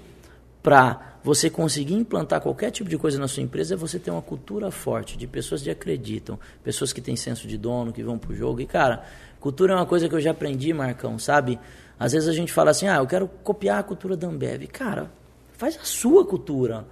para 0.62 1.18
você 1.24 1.50
conseguir 1.50 1.94
implantar 1.94 2.40
qualquer 2.40 2.70
tipo 2.70 2.88
de 2.88 2.96
coisa 2.96 3.18
na 3.18 3.26
sua 3.26 3.42
empresa 3.42 3.74
é 3.74 3.76
você 3.76 3.98
ter 3.98 4.12
uma 4.12 4.22
cultura 4.22 4.70
forte, 4.70 5.18
de 5.18 5.26
pessoas 5.26 5.62
que 5.62 5.70
acreditam, 5.70 6.38
pessoas 6.62 6.92
que 6.92 7.00
têm 7.00 7.16
senso 7.16 7.48
de 7.48 7.58
dono, 7.58 7.92
que 7.92 8.04
vão 8.04 8.18
para 8.18 8.30
o 8.30 8.34
jogo. 8.36 8.60
E, 8.60 8.66
cara, 8.66 9.04
cultura 9.40 9.72
é 9.72 9.76
uma 9.76 9.86
coisa 9.86 10.08
que 10.08 10.14
eu 10.14 10.20
já 10.20 10.30
aprendi, 10.30 10.72
Marcão, 10.72 11.18
sabe? 11.18 11.58
Às 11.98 12.12
vezes 12.12 12.28
a 12.28 12.32
gente 12.32 12.52
fala 12.52 12.70
assim, 12.70 12.88
ah, 12.88 12.96
eu 12.96 13.06
quero 13.06 13.28
copiar 13.42 13.78
a 13.78 13.82
cultura 13.82 14.16
da 14.16 14.26
Ambev. 14.26 14.66
Cara, 14.66 15.10
faz 15.52 15.78
a 15.80 15.84
sua 15.84 16.26
cultura. 16.26 16.84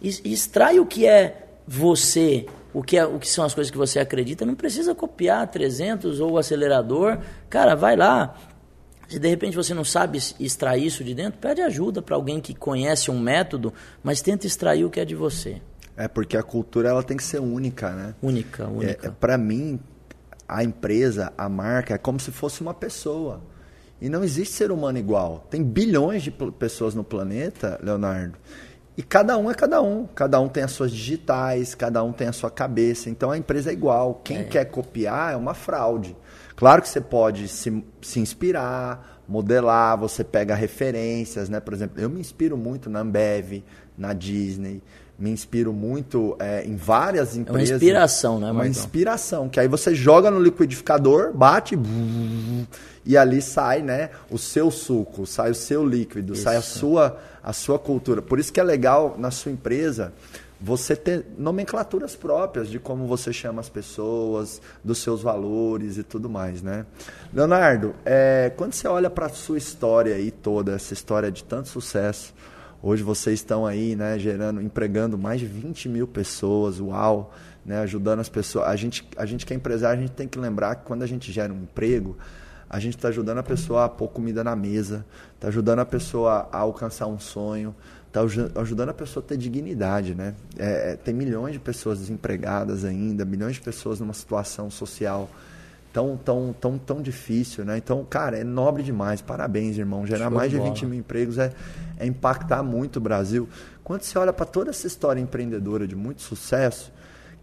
E, 0.00 0.08
extrai 0.32 0.78
o 0.78 0.86
que 0.86 1.06
é 1.06 1.46
você, 1.66 2.46
o 2.72 2.82
que, 2.82 2.96
é, 2.96 3.04
o 3.06 3.18
que 3.18 3.28
são 3.28 3.44
as 3.44 3.54
coisas 3.54 3.70
que 3.70 3.78
você 3.78 3.98
acredita. 3.98 4.44
Não 4.44 4.54
precisa 4.54 4.94
copiar 4.94 5.46
300 5.48 6.20
ou 6.20 6.32
o 6.32 6.38
acelerador. 6.38 7.18
Cara, 7.48 7.74
vai 7.74 7.96
lá. 7.96 8.36
Se 9.08 9.18
de 9.18 9.28
repente 9.28 9.56
você 9.56 9.72
não 9.72 9.84
sabe 9.84 10.18
extrair 10.40 10.86
isso 10.86 11.04
de 11.04 11.14
dentro, 11.14 11.38
pede 11.38 11.60
ajuda 11.60 12.02
para 12.02 12.16
alguém 12.16 12.40
que 12.40 12.54
conhece 12.54 13.10
um 13.10 13.20
método, 13.20 13.72
mas 14.02 14.20
tenta 14.20 14.46
extrair 14.46 14.84
o 14.84 14.90
que 14.90 14.98
é 14.98 15.04
de 15.04 15.14
você. 15.14 15.62
É 15.96 16.08
porque 16.08 16.36
a 16.36 16.42
cultura 16.42 16.88
ela 16.88 17.02
tem 17.02 17.16
que 17.16 17.22
ser 17.22 17.40
única, 17.40 17.90
né? 17.90 18.14
Única, 18.20 18.66
única. 18.66 19.06
É, 19.06 19.10
para 19.10 19.38
mim, 19.38 19.80
a 20.48 20.62
empresa, 20.62 21.32
a 21.38 21.48
marca 21.48 21.94
é 21.94 21.98
como 21.98 22.18
se 22.18 22.30
fosse 22.30 22.60
uma 22.60 22.74
pessoa. 22.74 23.40
E 24.00 24.08
não 24.08 24.22
existe 24.22 24.54
ser 24.54 24.70
humano 24.70 24.98
igual. 24.98 25.46
Tem 25.50 25.62
bilhões 25.62 26.22
de 26.22 26.30
pessoas 26.30 26.94
no 26.94 27.02
planeta, 27.02 27.78
Leonardo. 27.82 28.36
E 28.96 29.02
cada 29.02 29.36
um 29.36 29.50
é 29.50 29.54
cada 29.54 29.82
um. 29.82 30.06
Cada 30.06 30.40
um 30.40 30.48
tem 30.48 30.62
as 30.62 30.72
suas 30.72 30.90
digitais, 30.90 31.74
cada 31.74 32.02
um 32.02 32.12
tem 32.12 32.28
a 32.28 32.32
sua 32.32 32.50
cabeça. 32.50 33.10
Então 33.10 33.30
a 33.30 33.38
empresa 33.38 33.70
é 33.70 33.72
igual. 33.72 34.20
Quem 34.24 34.38
é. 34.38 34.44
quer 34.44 34.64
copiar 34.66 35.32
é 35.32 35.36
uma 35.36 35.54
fraude. 35.54 36.16
Claro 36.54 36.80
que 36.80 36.88
você 36.88 37.00
pode 37.00 37.48
se, 37.48 37.84
se 38.00 38.18
inspirar, 38.18 39.22
modelar, 39.28 39.98
você 39.98 40.24
pega 40.24 40.54
referências, 40.54 41.48
né? 41.48 41.60
Por 41.60 41.74
exemplo, 41.74 42.00
eu 42.00 42.08
me 42.08 42.20
inspiro 42.20 42.56
muito 42.56 42.88
na 42.88 43.00
Ambev, 43.00 43.62
na 43.96 44.12
Disney, 44.14 44.82
me 45.18 45.30
inspiro 45.30 45.72
muito 45.72 46.36
é, 46.38 46.64
em 46.64 46.76
várias 46.76 47.36
empresas. 47.36 47.70
É 47.70 47.72
uma 47.72 47.76
inspiração, 47.76 48.34
né, 48.34 48.46
Marcão? 48.46 48.60
Uma 48.60 48.68
inspiração, 48.68 49.48
que 49.48 49.58
aí 49.58 49.68
você 49.68 49.94
joga 49.94 50.30
no 50.30 50.40
liquidificador, 50.40 51.32
bate 51.32 51.78
e 53.04 53.16
ali 53.16 53.40
sai, 53.40 53.82
né, 53.82 54.10
o 54.30 54.38
seu 54.38 54.70
suco, 54.70 55.26
sai 55.26 55.50
o 55.50 55.54
seu 55.54 55.86
líquido, 55.86 56.34
isso. 56.34 56.42
sai 56.42 56.56
a 56.56 56.62
sua 56.62 57.18
a 57.42 57.52
sua 57.52 57.78
cultura. 57.78 58.20
Por 58.20 58.40
isso 58.40 58.52
que 58.52 58.58
é 58.58 58.64
legal 58.64 59.14
na 59.16 59.30
sua 59.30 59.52
empresa 59.52 60.12
você 60.60 60.96
ter 60.96 61.24
nomenclaturas 61.38 62.16
próprias 62.16 62.68
de 62.68 62.78
como 62.78 63.06
você 63.06 63.32
chama 63.32 63.60
as 63.60 63.68
pessoas, 63.68 64.60
dos 64.82 64.98
seus 64.98 65.22
valores 65.22 65.96
e 65.96 66.02
tudo 66.02 66.28
mais, 66.28 66.62
né? 66.62 66.86
Leonardo, 67.32 67.94
é, 68.04 68.50
quando 68.56 68.72
você 68.72 68.88
olha 68.88 69.08
para 69.08 69.26
a 69.26 69.28
sua 69.28 69.58
história 69.58 70.16
aí 70.16 70.30
toda, 70.30 70.72
essa 70.72 70.92
história 70.92 71.30
de 71.30 71.44
tanto 71.44 71.68
sucesso, 71.68 72.34
Hoje 72.88 73.02
vocês 73.02 73.40
estão 73.40 73.66
aí, 73.66 73.96
né, 73.96 74.16
gerando, 74.16 74.62
empregando 74.62 75.18
mais 75.18 75.40
de 75.40 75.46
20 75.46 75.88
mil 75.88 76.06
pessoas, 76.06 76.78
uau, 76.78 77.34
né, 77.64 77.80
ajudando 77.80 78.20
as 78.20 78.28
pessoas. 78.28 78.68
A 78.68 78.76
gente, 78.76 79.04
a 79.16 79.26
gente 79.26 79.44
que 79.44 79.52
é 79.52 79.56
empresário, 79.56 79.98
a 79.98 80.00
gente 80.06 80.14
tem 80.14 80.28
que 80.28 80.38
lembrar 80.38 80.76
que 80.76 80.84
quando 80.84 81.02
a 81.02 81.06
gente 81.06 81.32
gera 81.32 81.52
um 81.52 81.64
emprego, 81.64 82.16
a 82.70 82.78
gente 82.78 82.96
está 82.96 83.08
ajudando 83.08 83.38
a 83.38 83.42
pessoa 83.42 83.86
a 83.86 83.88
pôr 83.88 84.06
comida 84.06 84.44
na 84.44 84.54
mesa, 84.54 85.04
está 85.34 85.48
ajudando 85.48 85.80
a 85.80 85.84
pessoa 85.84 86.48
a 86.52 86.58
alcançar 86.58 87.08
um 87.08 87.18
sonho, 87.18 87.74
está 88.06 88.20
ajudando 88.60 88.90
a 88.90 88.94
pessoa 88.94 89.20
a 89.20 89.28
ter 89.30 89.36
dignidade, 89.36 90.14
né? 90.14 90.36
É, 90.56 90.92
é, 90.92 90.96
tem 90.96 91.12
milhões 91.12 91.54
de 91.54 91.58
pessoas 91.58 91.98
desempregadas 91.98 92.84
ainda, 92.84 93.24
milhões 93.24 93.56
de 93.56 93.62
pessoas 93.62 93.98
numa 93.98 94.14
situação 94.14 94.70
social 94.70 95.28
tão, 95.96 96.14
tão, 96.14 96.52
tão, 96.52 96.76
tão 96.76 97.00
difícil, 97.00 97.64
né? 97.64 97.78
Então, 97.78 98.04
cara, 98.04 98.36
é 98.36 98.44
nobre 98.44 98.82
demais. 98.82 99.22
Parabéns, 99.22 99.78
irmão. 99.78 100.06
Gerar 100.06 100.28
mais 100.28 100.50
de 100.50 100.58
20 100.58 100.84
mil 100.84 100.98
empregos 100.98 101.38
é, 101.38 101.50
é 101.98 102.04
impactar 102.04 102.62
muito 102.62 102.96
o 102.96 103.00
Brasil. 103.00 103.48
Quando 103.82 104.02
você 104.02 104.18
olha 104.18 104.30
para 104.30 104.44
toda 104.44 104.68
essa 104.68 104.86
história 104.86 105.18
empreendedora 105.18 105.88
de 105.88 105.96
muito 105.96 106.20
sucesso, 106.20 106.92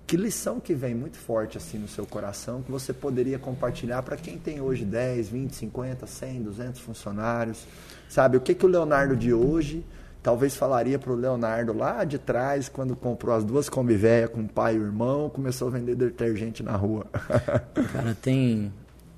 que 0.06 0.16
lição 0.16 0.60
que 0.60 0.76
vem 0.76 0.94
muito 0.94 1.18
forte 1.18 1.58
assim 1.58 1.80
no 1.80 1.88
seu 1.88 2.06
coração 2.06 2.62
que 2.62 2.72
você 2.72 2.94
poderia 2.94 3.40
compartilhar 3.40 4.04
para 4.04 4.18
quem 4.18 4.38
tem 4.38 4.62
hoje 4.62 4.86
10, 4.86 5.30
20, 5.30 5.56
50, 5.56 6.06
100, 6.06 6.44
200 6.44 6.82
funcionários? 6.82 7.66
Sabe, 8.08 8.38
o 8.38 8.42
que, 8.42 8.54
que 8.54 8.68
o 8.68 8.70
Leonardo 8.70 9.16
de 9.16 9.34
hoje 9.34 9.84
talvez 10.24 10.56
falaria 10.56 10.98
para 10.98 11.12
o 11.12 11.16
Leonardo 11.16 11.74
lá 11.74 12.06
de 12.06 12.18
trás, 12.18 12.70
quando 12.70 12.96
comprou 12.96 13.36
as 13.36 13.44
duas 13.44 13.68
Kombi 13.68 13.96
véia 13.96 14.30
com 14.30 14.40
o 14.42 14.48
pai 14.48 14.76
e 14.76 14.80
o 14.80 14.84
irmão, 14.84 15.30
começou 15.30 15.68
a 15.68 15.72
vender 15.72 15.96
detergente 15.96 16.64
na 16.64 16.78
rua. 16.78 17.06
Cara, 17.92 18.16
tem, 18.20 18.72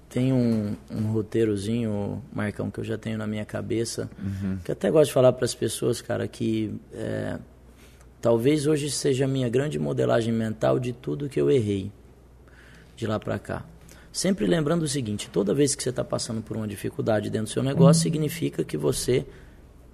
tem 0.10 0.34
um, 0.34 0.76
um 0.90 1.12
roteirozinho, 1.12 2.24
Marcão, 2.34 2.72
que 2.72 2.80
eu 2.80 2.84
já 2.84 2.98
tenho 2.98 3.20
na 3.20 3.28
minha 3.28 3.46
cabeça, 3.46 4.10
uhum. 4.18 4.58
que 4.64 4.72
até 4.72 4.90
gosto 4.90 5.10
de 5.10 5.14
falar 5.14 5.32
para 5.32 5.46
as 5.46 5.54
pessoas, 5.54 6.02
cara, 6.02 6.28
que 6.28 6.74
é, 6.92 7.38
talvez 8.20 8.66
hoje 8.66 8.90
seja 8.90 9.26
a 9.26 9.28
minha 9.28 9.48
grande 9.48 9.78
modelagem 9.78 10.34
mental 10.34 10.80
de 10.80 10.92
tudo 10.92 11.30
que 11.30 11.40
eu 11.40 11.52
errei 11.52 11.92
de 12.96 13.06
lá 13.06 13.20
para 13.20 13.38
cá. 13.38 13.64
Sempre 14.12 14.48
lembrando 14.48 14.84
o 14.84 14.88
seguinte: 14.88 15.30
toda 15.30 15.54
vez 15.54 15.76
que 15.76 15.84
você 15.84 15.90
está 15.90 16.04
passando 16.04 16.42
por 16.42 16.56
uma 16.56 16.68
dificuldade 16.68 17.30
dentro 17.30 17.48
do 17.48 17.54
seu 17.54 17.62
negócio, 17.62 18.00
uhum. 18.00 18.04
significa 18.04 18.64
que 18.64 18.78
você 18.78 19.26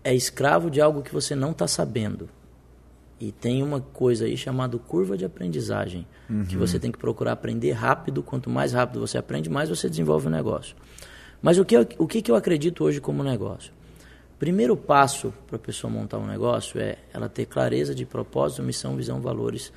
é 0.04 0.14
escravo 0.14 0.70
de 0.70 0.82
algo 0.82 1.02
que 1.02 1.14
você 1.14 1.36
não 1.36 1.52
está 1.52 1.68
sabendo. 1.68 2.30
E 3.20 3.32
tem 3.32 3.62
uma 3.62 3.80
coisa 3.80 4.26
aí 4.26 4.36
chamada 4.36 4.78
curva 4.80 5.16
de 5.16 5.24
aprendizagem, 5.24 6.08
uhum. 6.28 6.44
que 6.46 6.58
você 6.58 6.80
tem 6.80 6.92
que 6.92 6.98
procurar 6.98 7.34
aprender 7.34 7.72
rápido. 7.72 8.24
Quanto 8.24 8.50
mais 8.50 8.74
rápido 8.74 9.00
você 9.00 9.18
aprende, 9.18 9.50
mais 9.50 9.70
você 9.70 9.88
desenvolve 9.88 10.28
o 10.28 10.30
negócio. 10.30 10.76
Mas 11.42 11.60
o 11.60 11.66
que, 11.66 11.78
eu, 11.78 11.88
o 12.00 12.08
que, 12.08 12.22
que 12.22 12.32
eu 12.32 12.36
acredito 12.36 12.84
hoje 12.84 13.00
como 13.00 13.24
negócio? 13.24 13.72
Primeiro 14.40 14.76
passo 14.76 15.32
para 15.46 15.58
a 15.58 15.60
pessoa 15.60 15.94
montar 15.94 16.18
um 16.18 16.26
negócio 16.26 16.82
é 16.82 16.98
ela 17.14 17.30
ter 17.30 17.46
clareza 17.46 17.94
de 17.94 18.08
propósito, 18.08 18.64
missão, 18.64 18.96
visão, 18.96 19.22
valores 19.22 19.72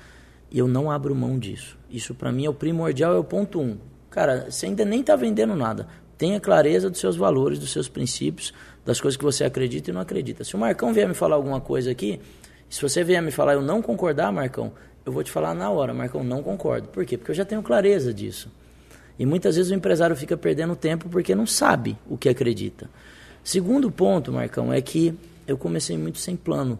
E 0.50 0.58
eu 0.58 0.66
não 0.66 0.90
abro 0.90 1.14
mão 1.14 1.38
disso. 1.38 1.76
Isso 1.90 2.14
para 2.14 2.32
mim 2.32 2.46
é 2.46 2.48
o 2.48 2.54
primordial, 2.54 3.14
é 3.14 3.18
o 3.18 3.24
ponto 3.24 3.60
um. 3.60 3.76
Cara, 4.08 4.50
você 4.50 4.64
ainda 4.64 4.82
nem 4.82 5.00
está 5.00 5.16
vendendo 5.16 5.54
nada. 5.54 5.86
Tenha 6.16 6.38
clareza 6.38 6.88
dos 6.88 7.00
seus 7.00 7.16
valores, 7.16 7.58
dos 7.58 7.72
seus 7.72 7.88
princípios, 7.88 8.52
das 8.84 9.00
coisas 9.00 9.16
que 9.16 9.24
você 9.24 9.44
acredita 9.44 9.90
e 9.90 9.92
não 9.94 10.00
acredita. 10.00 10.44
Se 10.44 10.54
o 10.54 10.58
Marcão 10.58 10.92
vier 10.92 11.08
me 11.08 11.14
falar 11.14 11.36
alguma 11.36 11.60
coisa 11.60 11.90
aqui, 11.90 12.20
se 12.68 12.80
você 12.80 13.02
vier 13.02 13.22
me 13.22 13.30
falar 13.30 13.54
eu 13.54 13.62
não 13.62 13.80
concordar, 13.82 14.32
Marcão, 14.32 14.72
eu 15.04 15.12
vou 15.12 15.22
te 15.22 15.30
falar 15.30 15.54
na 15.54 15.70
hora, 15.70 15.92
Marcão, 15.92 16.24
não 16.24 16.42
concordo. 16.42 16.88
Por 16.88 17.04
quê? 17.04 17.16
Porque 17.18 17.30
eu 17.30 17.34
já 17.34 17.44
tenho 17.44 17.62
clareza 17.62 18.12
disso. 18.12 18.50
E 19.18 19.26
muitas 19.26 19.56
vezes 19.56 19.70
o 19.70 19.74
empresário 19.74 20.16
fica 20.16 20.36
perdendo 20.36 20.74
tempo 20.74 21.08
porque 21.08 21.34
não 21.34 21.46
sabe 21.46 21.96
o 22.08 22.16
que 22.16 22.28
acredita. 22.28 22.88
Segundo 23.42 23.90
ponto, 23.90 24.32
Marcão, 24.32 24.72
é 24.72 24.80
que 24.80 25.14
eu 25.46 25.56
comecei 25.56 25.96
muito 25.96 26.18
sem 26.18 26.34
plano. 26.34 26.78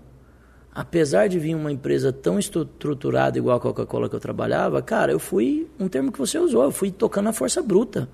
Apesar 0.75 1.29
de 1.29 1.39
vir 1.39 1.55
uma 1.55 1.71
empresa 1.71 2.13
tão 2.13 2.39
estruturada 2.39 3.39
igual 3.39 3.59
a 3.59 3.61
Coca-Cola 3.61 4.09
que 4.09 4.17
eu 4.17 4.21
trabalhava, 4.21 4.83
cara, 4.83 5.13
eu 5.13 5.21
fui, 5.21 5.69
um 5.79 5.87
termo 5.87 6.11
que 6.11 6.19
você 6.19 6.37
usou, 6.39 6.65
eu 6.65 6.73
fui 6.73 6.91
tocando 6.91 7.29
a 7.29 7.33
força 7.33 7.63
bruta. 7.63 8.09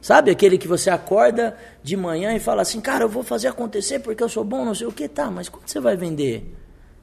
Sabe 0.00 0.30
aquele 0.30 0.56
que 0.56 0.68
você 0.68 0.90
acorda 0.90 1.56
de 1.82 1.96
manhã 1.96 2.34
e 2.34 2.38
fala 2.38 2.62
assim, 2.62 2.80
cara, 2.80 3.04
eu 3.04 3.08
vou 3.08 3.22
fazer 3.22 3.48
acontecer 3.48 3.98
porque 3.98 4.22
eu 4.22 4.28
sou 4.28 4.44
bom, 4.44 4.64
não 4.64 4.74
sei 4.74 4.86
o 4.86 4.92
que, 4.92 5.08
tá, 5.08 5.30
mas 5.30 5.48
quando 5.48 5.68
você 5.68 5.80
vai 5.80 5.96
vender? 5.96 6.54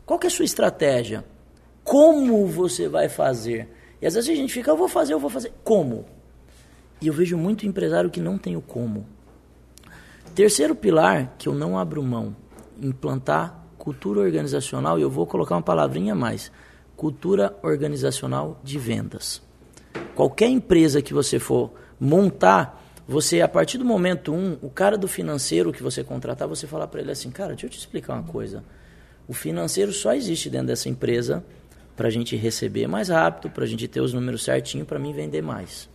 Qual 0.05 0.17
que 0.17 0.27
é 0.27 0.29
a 0.29 0.31
sua 0.31 0.45
estratégia? 0.45 1.25
Como 1.83 2.47
você 2.47 2.87
vai 2.87 3.09
fazer? 3.09 3.69
E 4.01 4.07
às 4.07 4.15
vezes 4.15 4.29
a 4.29 4.35
gente 4.35 4.53
fica, 4.53 4.71
eu 4.71 4.77
vou 4.77 4.87
fazer, 4.87 5.13
eu 5.13 5.19
vou 5.19 5.29
fazer. 5.29 5.51
Como? 5.63 6.05
E 7.01 7.07
eu 7.07 7.13
vejo 7.13 7.37
muito 7.37 7.65
empresário 7.65 8.09
que 8.09 8.21
não 8.21 8.37
tem 8.37 8.55
o 8.55 8.61
como. 8.61 9.05
Terceiro 10.33 10.75
pilar 10.75 11.35
que 11.37 11.47
eu 11.47 11.53
não 11.53 11.77
abro 11.77 12.01
mão, 12.01 12.35
implantar 12.81 13.63
cultura 13.77 14.21
organizacional, 14.21 14.97
e 14.97 15.01
eu 15.01 15.09
vou 15.09 15.27
colocar 15.27 15.55
uma 15.55 15.61
palavrinha 15.61 16.13
a 16.13 16.15
mais, 16.15 16.51
cultura 16.95 17.55
organizacional 17.61 18.59
de 18.63 18.79
vendas. 18.79 19.41
Qualquer 20.15 20.47
empresa 20.47 21.01
que 21.01 21.13
você 21.13 21.37
for 21.37 21.71
montar, 21.99 22.83
você, 23.07 23.41
a 23.41 23.47
partir 23.47 23.77
do 23.77 23.85
momento 23.85 24.33
um, 24.33 24.57
o 24.61 24.69
cara 24.69 24.97
do 24.97 25.07
financeiro 25.07 25.71
que 25.71 25.83
você 25.83 26.03
contratar, 26.03 26.47
você 26.47 26.65
falar 26.65 26.87
para 26.87 27.01
ele 27.01 27.11
assim, 27.11 27.29
cara, 27.29 27.49
deixa 27.49 27.67
eu 27.67 27.69
te 27.69 27.77
explicar 27.77 28.13
uma 28.13 28.23
coisa. 28.23 28.63
O 29.27 29.33
financeiro 29.33 29.91
só 29.91 30.13
existe 30.13 30.49
dentro 30.49 30.67
dessa 30.67 30.89
empresa 30.89 31.43
para 31.95 32.07
a 32.07 32.11
gente 32.11 32.35
receber 32.35 32.87
mais 32.87 33.09
rápido, 33.09 33.51
para 33.51 33.63
a 33.63 33.67
gente 33.67 33.87
ter 33.87 34.01
os 34.01 34.13
números 34.13 34.43
certinho, 34.43 34.85
para 34.85 34.99
mim 34.99 35.13
vender 35.13 35.41
mais. 35.41 35.87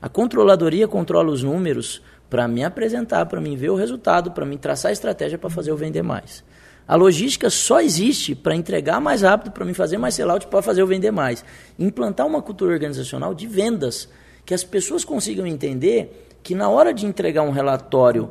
A 0.00 0.08
controladoria 0.08 0.86
controla 0.86 1.30
os 1.30 1.42
números 1.42 2.02
para 2.30 2.46
me 2.46 2.62
apresentar, 2.62 3.26
para 3.26 3.40
mim 3.40 3.56
ver 3.56 3.70
o 3.70 3.74
resultado, 3.74 4.30
para 4.30 4.44
me 4.44 4.58
traçar 4.58 4.90
a 4.90 4.92
estratégia 4.92 5.38
para 5.38 5.50
fazer 5.50 5.70
eu 5.70 5.76
vender 5.76 6.02
mais. 6.02 6.44
A 6.86 6.94
logística 6.94 7.50
só 7.50 7.80
existe 7.80 8.34
para 8.34 8.54
entregar 8.54 9.00
mais 9.00 9.22
rápido, 9.22 9.52
para 9.52 9.64
me 9.64 9.74
fazer 9.74 9.98
mais 9.98 10.14
sellout, 10.14 10.46
para 10.46 10.62
fazer 10.62 10.82
eu 10.82 10.86
vender 10.86 11.10
mais. 11.10 11.44
Implantar 11.78 12.26
uma 12.26 12.40
cultura 12.40 12.72
organizacional 12.72 13.34
de 13.34 13.46
vendas, 13.46 14.08
que 14.48 14.54
as 14.54 14.64
pessoas 14.64 15.04
consigam 15.04 15.46
entender 15.46 16.26
que 16.42 16.54
na 16.54 16.70
hora 16.70 16.94
de 16.94 17.04
entregar 17.04 17.42
um 17.42 17.50
relatório, 17.50 18.30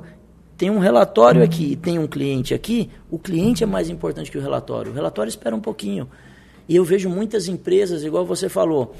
tem 0.57 0.68
um 0.68 0.80
relatório 0.80 1.43
aqui 1.43 1.74
e 1.74 1.76
tem 1.76 1.99
um 1.99 2.07
cliente 2.07 2.55
aqui, 2.55 2.89
o 3.11 3.20
cliente 3.20 3.63
é 3.63 3.68
mais 3.68 3.88
importante 3.88 4.32
que 4.32 4.38
o 4.39 4.41
relatório. 4.41 4.91
O 4.91 4.95
relatório 4.95 5.30
espera 5.30 5.55
um 5.55 5.59
pouquinho. 5.59 6.09
E 6.68 6.76
eu 6.76 6.84
vejo 6.84 7.07
muitas 7.07 7.47
empresas, 7.47 8.03
igual 8.03 8.26
você 8.26 8.49
falou, 8.49 8.95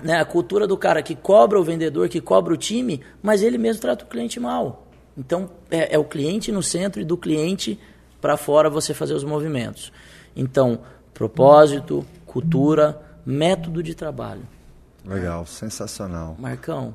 né, 0.00 0.20
a 0.20 0.24
cultura 0.24 0.68
do 0.68 0.76
cara 0.76 1.02
que 1.02 1.16
cobra 1.16 1.60
o 1.60 1.64
vendedor, 1.64 2.08
que 2.08 2.20
cobra 2.20 2.54
o 2.54 2.56
time, 2.56 3.00
mas 3.20 3.42
ele 3.42 3.58
mesmo 3.58 3.82
trata 3.82 4.04
o 4.04 4.08
cliente 4.08 4.38
mal. 4.38 4.86
Então, 5.18 5.50
é, 5.68 5.96
é 5.96 5.98
o 5.98 6.04
cliente 6.04 6.52
no 6.52 6.62
centro 6.62 7.02
e 7.02 7.04
do 7.04 7.16
cliente 7.16 7.76
para 8.20 8.36
fora 8.36 8.70
você 8.70 8.94
fazer 8.94 9.14
os 9.14 9.24
movimentos. 9.24 9.92
Então, 10.36 10.78
propósito, 11.12 12.06
cultura, 12.24 13.02
método 13.26 13.82
de 13.82 13.96
trabalho. 13.96 14.42
Legal, 15.06 15.46
sensacional. 15.46 16.36
Marcão, 16.38 16.94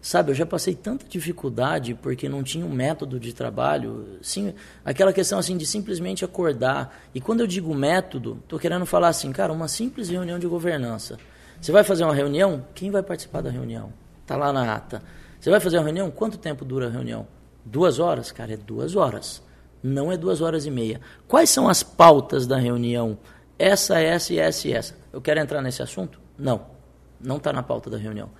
sabe, 0.00 0.30
eu 0.30 0.34
já 0.34 0.46
passei 0.46 0.74
tanta 0.74 1.06
dificuldade 1.08 1.94
porque 1.94 2.28
não 2.28 2.42
tinha 2.42 2.64
um 2.64 2.72
método 2.72 3.18
de 3.18 3.32
trabalho, 3.32 4.18
sim, 4.22 4.54
aquela 4.84 5.12
questão 5.12 5.38
assim 5.38 5.56
de 5.56 5.66
simplesmente 5.66 6.24
acordar. 6.24 6.96
E 7.14 7.20
quando 7.20 7.40
eu 7.40 7.46
digo 7.46 7.74
método, 7.74 8.38
estou 8.42 8.58
querendo 8.58 8.86
falar 8.86 9.08
assim, 9.08 9.32
cara, 9.32 9.52
uma 9.52 9.68
simples 9.68 10.08
reunião 10.08 10.38
de 10.38 10.46
governança. 10.46 11.18
Você 11.60 11.72
vai 11.72 11.82
fazer 11.82 12.04
uma 12.04 12.14
reunião? 12.14 12.64
Quem 12.74 12.90
vai 12.90 13.02
participar 13.02 13.40
da 13.40 13.50
reunião? 13.50 13.92
Está 14.22 14.36
lá 14.36 14.52
na 14.52 14.74
ata. 14.74 15.02
Você 15.40 15.50
vai 15.50 15.58
fazer 15.58 15.78
uma 15.78 15.84
reunião? 15.84 16.10
Quanto 16.10 16.38
tempo 16.38 16.64
dura 16.64 16.86
a 16.86 16.90
reunião? 16.90 17.26
Duas 17.64 17.98
horas? 17.98 18.30
Cara, 18.30 18.52
é 18.52 18.56
duas 18.56 18.94
horas. 18.94 19.42
Não 19.82 20.12
é 20.12 20.16
duas 20.16 20.40
horas 20.40 20.66
e 20.66 20.70
meia. 20.70 21.00
Quais 21.26 21.50
são 21.50 21.68
as 21.68 21.82
pautas 21.82 22.46
da 22.46 22.56
reunião? 22.56 23.18
Essa, 23.58 23.98
essa 23.98 24.34
essa 24.34 24.68
e 24.68 24.72
essa. 24.72 24.94
Eu 25.12 25.20
quero 25.20 25.40
entrar 25.40 25.62
nesse 25.62 25.82
assunto? 25.82 26.20
Não. 26.38 26.75
Não 27.20 27.36
está 27.36 27.52
na 27.52 27.62
pauta 27.62 27.90
da 27.90 27.96
reunião. 27.96 28.30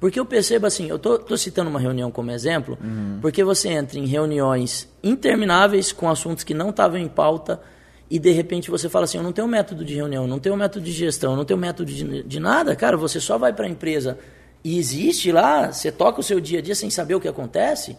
Porque 0.00 0.18
eu 0.18 0.24
percebo 0.24 0.66
assim, 0.66 0.88
eu 0.88 0.96
estou 0.96 1.36
citando 1.36 1.68
uma 1.68 1.80
reunião 1.80 2.10
como 2.10 2.30
exemplo, 2.30 2.78
uhum. 2.80 3.18
porque 3.20 3.42
você 3.42 3.68
entra 3.70 3.98
em 3.98 4.06
reuniões 4.06 4.88
intermináveis 5.02 5.90
com 5.90 6.08
assuntos 6.08 6.44
que 6.44 6.54
não 6.54 6.70
estavam 6.70 6.98
em 6.98 7.08
pauta 7.08 7.60
e 8.08 8.18
de 8.18 8.30
repente 8.30 8.70
você 8.70 8.88
fala 8.88 9.06
assim, 9.06 9.18
eu 9.18 9.24
não 9.24 9.32
tenho 9.32 9.48
método 9.48 9.84
de 9.84 9.94
reunião, 9.94 10.26
não 10.26 10.38
tenho 10.38 10.56
método 10.56 10.84
de 10.84 10.92
gestão, 10.92 11.34
não 11.34 11.44
tenho 11.44 11.58
método 11.58 11.90
de, 11.90 12.22
de 12.22 12.40
nada, 12.40 12.76
cara, 12.76 12.96
você 12.96 13.18
só 13.18 13.36
vai 13.36 13.52
para 13.52 13.66
a 13.66 13.68
empresa 13.68 14.16
e 14.62 14.78
existe 14.78 15.32
lá, 15.32 15.72
você 15.72 15.90
toca 15.90 16.20
o 16.20 16.22
seu 16.22 16.40
dia 16.40 16.60
a 16.60 16.62
dia 16.62 16.74
sem 16.74 16.90
saber 16.90 17.16
o 17.16 17.20
que 17.20 17.28
acontece. 17.28 17.96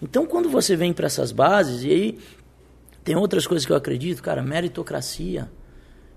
Então, 0.00 0.26
quando 0.26 0.48
você 0.48 0.76
vem 0.76 0.92
para 0.92 1.06
essas 1.06 1.32
bases, 1.32 1.82
e 1.82 1.90
aí 1.90 2.18
tem 3.02 3.16
outras 3.16 3.46
coisas 3.46 3.66
que 3.66 3.72
eu 3.72 3.76
acredito, 3.76 4.22
cara, 4.22 4.42
meritocracia. 4.42 5.50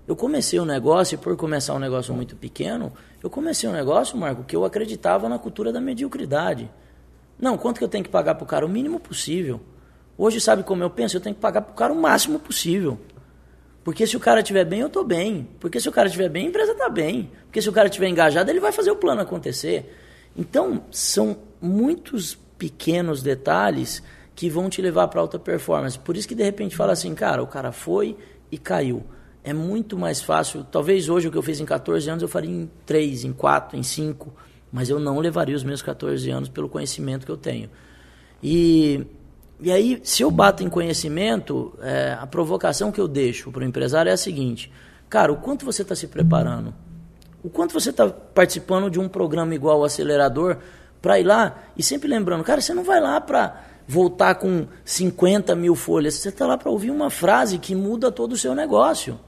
Eu 0.06 0.16
comecei 0.16 0.58
um 0.58 0.64
negócio, 0.64 1.14
e 1.14 1.18
por 1.18 1.36
começar 1.36 1.74
um 1.74 1.78
negócio 1.78 2.12
muito 2.12 2.34
pequeno, 2.34 2.92
eu 3.22 3.30
comecei 3.30 3.68
um 3.68 3.72
negócio, 3.72 4.16
Marco, 4.16 4.42
que 4.42 4.56
eu 4.56 4.64
acreditava 4.64 5.28
na 5.28 5.38
cultura 5.38 5.72
da 5.72 5.80
mediocridade. 5.80 6.70
Não, 7.38 7.56
quanto 7.56 7.78
que 7.78 7.84
eu 7.84 7.88
tenho 7.88 8.02
que 8.02 8.10
pagar 8.10 8.34
para 8.34 8.44
o 8.44 8.46
cara? 8.46 8.66
O 8.66 8.68
mínimo 8.68 8.98
possível. 8.98 9.60
Hoje, 10.18 10.40
sabe 10.40 10.62
como 10.62 10.82
eu 10.82 10.90
penso? 10.90 11.16
Eu 11.16 11.20
tenho 11.20 11.34
que 11.34 11.40
pagar 11.40 11.62
para 11.62 11.72
o 11.72 11.74
cara 11.74 11.92
o 11.92 12.00
máximo 12.00 12.38
possível. 12.38 12.98
Porque 13.84 14.06
se 14.06 14.16
o 14.16 14.20
cara 14.20 14.40
estiver 14.40 14.64
bem, 14.64 14.80
eu 14.80 14.86
estou 14.86 15.04
bem. 15.04 15.48
Porque 15.58 15.80
se 15.80 15.88
o 15.88 15.92
cara 15.92 16.06
estiver 16.06 16.28
bem, 16.28 16.46
a 16.46 16.48
empresa 16.48 16.72
está 16.72 16.88
bem. 16.88 17.30
Porque 17.44 17.60
se 17.60 17.68
o 17.68 17.72
cara 17.72 17.88
estiver 17.88 18.08
engajado, 18.08 18.50
ele 18.50 18.60
vai 18.60 18.72
fazer 18.72 18.90
o 18.90 18.96
plano 18.96 19.20
acontecer. 19.20 19.96
Então, 20.36 20.84
são 20.90 21.36
muitos 21.60 22.38
pequenos 22.58 23.22
detalhes 23.22 24.02
que 24.34 24.48
vão 24.48 24.68
te 24.68 24.80
levar 24.80 25.08
para 25.08 25.20
alta 25.20 25.38
performance. 25.38 25.98
Por 25.98 26.16
isso 26.16 26.28
que 26.28 26.34
de 26.34 26.42
repente 26.42 26.76
fala 26.76 26.92
assim, 26.92 27.14
cara, 27.14 27.42
o 27.42 27.46
cara 27.46 27.72
foi 27.72 28.16
e 28.50 28.58
caiu. 28.58 29.04
É 29.44 29.52
muito 29.52 29.98
mais 29.98 30.22
fácil. 30.22 30.64
Talvez 30.64 31.08
hoje 31.08 31.28
o 31.28 31.30
que 31.30 31.38
eu 31.38 31.42
fiz 31.42 31.60
em 31.60 31.64
14 31.64 32.08
anos 32.08 32.22
eu 32.22 32.28
faria 32.28 32.50
em 32.50 32.70
3, 32.86 33.24
em 33.24 33.32
4, 33.32 33.76
em 33.76 33.82
5, 33.82 34.32
mas 34.70 34.88
eu 34.88 35.00
não 35.00 35.18
levaria 35.18 35.56
os 35.56 35.64
meus 35.64 35.82
14 35.82 36.30
anos 36.30 36.48
pelo 36.48 36.68
conhecimento 36.68 37.26
que 37.26 37.32
eu 37.32 37.36
tenho. 37.36 37.68
E 38.42 39.04
e 39.64 39.70
aí, 39.70 40.00
se 40.02 40.24
eu 40.24 40.30
bato 40.30 40.64
em 40.64 40.68
conhecimento, 40.68 41.72
é, 41.80 42.16
a 42.20 42.26
provocação 42.26 42.90
que 42.90 43.00
eu 43.00 43.06
deixo 43.06 43.52
para 43.52 43.62
o 43.62 43.64
empresário 43.64 44.10
é 44.10 44.12
a 44.12 44.16
seguinte: 44.16 44.72
cara, 45.08 45.32
o 45.32 45.36
quanto 45.36 45.64
você 45.64 45.82
está 45.82 45.94
se 45.94 46.08
preparando? 46.08 46.74
O 47.44 47.48
quanto 47.48 47.72
você 47.72 47.90
está 47.90 48.08
participando 48.08 48.90
de 48.90 48.98
um 48.98 49.08
programa 49.08 49.54
igual 49.54 49.78
o 49.78 49.84
Acelerador 49.84 50.56
para 51.00 51.20
ir 51.20 51.24
lá? 51.24 51.62
E 51.76 51.82
sempre 51.82 52.08
lembrando, 52.08 52.42
cara, 52.42 52.60
você 52.60 52.74
não 52.74 52.82
vai 52.82 53.00
lá 53.00 53.20
para 53.20 53.62
voltar 53.86 54.34
com 54.34 54.66
50 54.84 55.54
mil 55.54 55.76
folhas, 55.76 56.14
você 56.14 56.30
está 56.30 56.44
lá 56.44 56.58
para 56.58 56.70
ouvir 56.70 56.90
uma 56.90 57.08
frase 57.08 57.56
que 57.58 57.72
muda 57.72 58.10
todo 58.10 58.32
o 58.32 58.36
seu 58.36 58.56
negócio. 58.56 59.18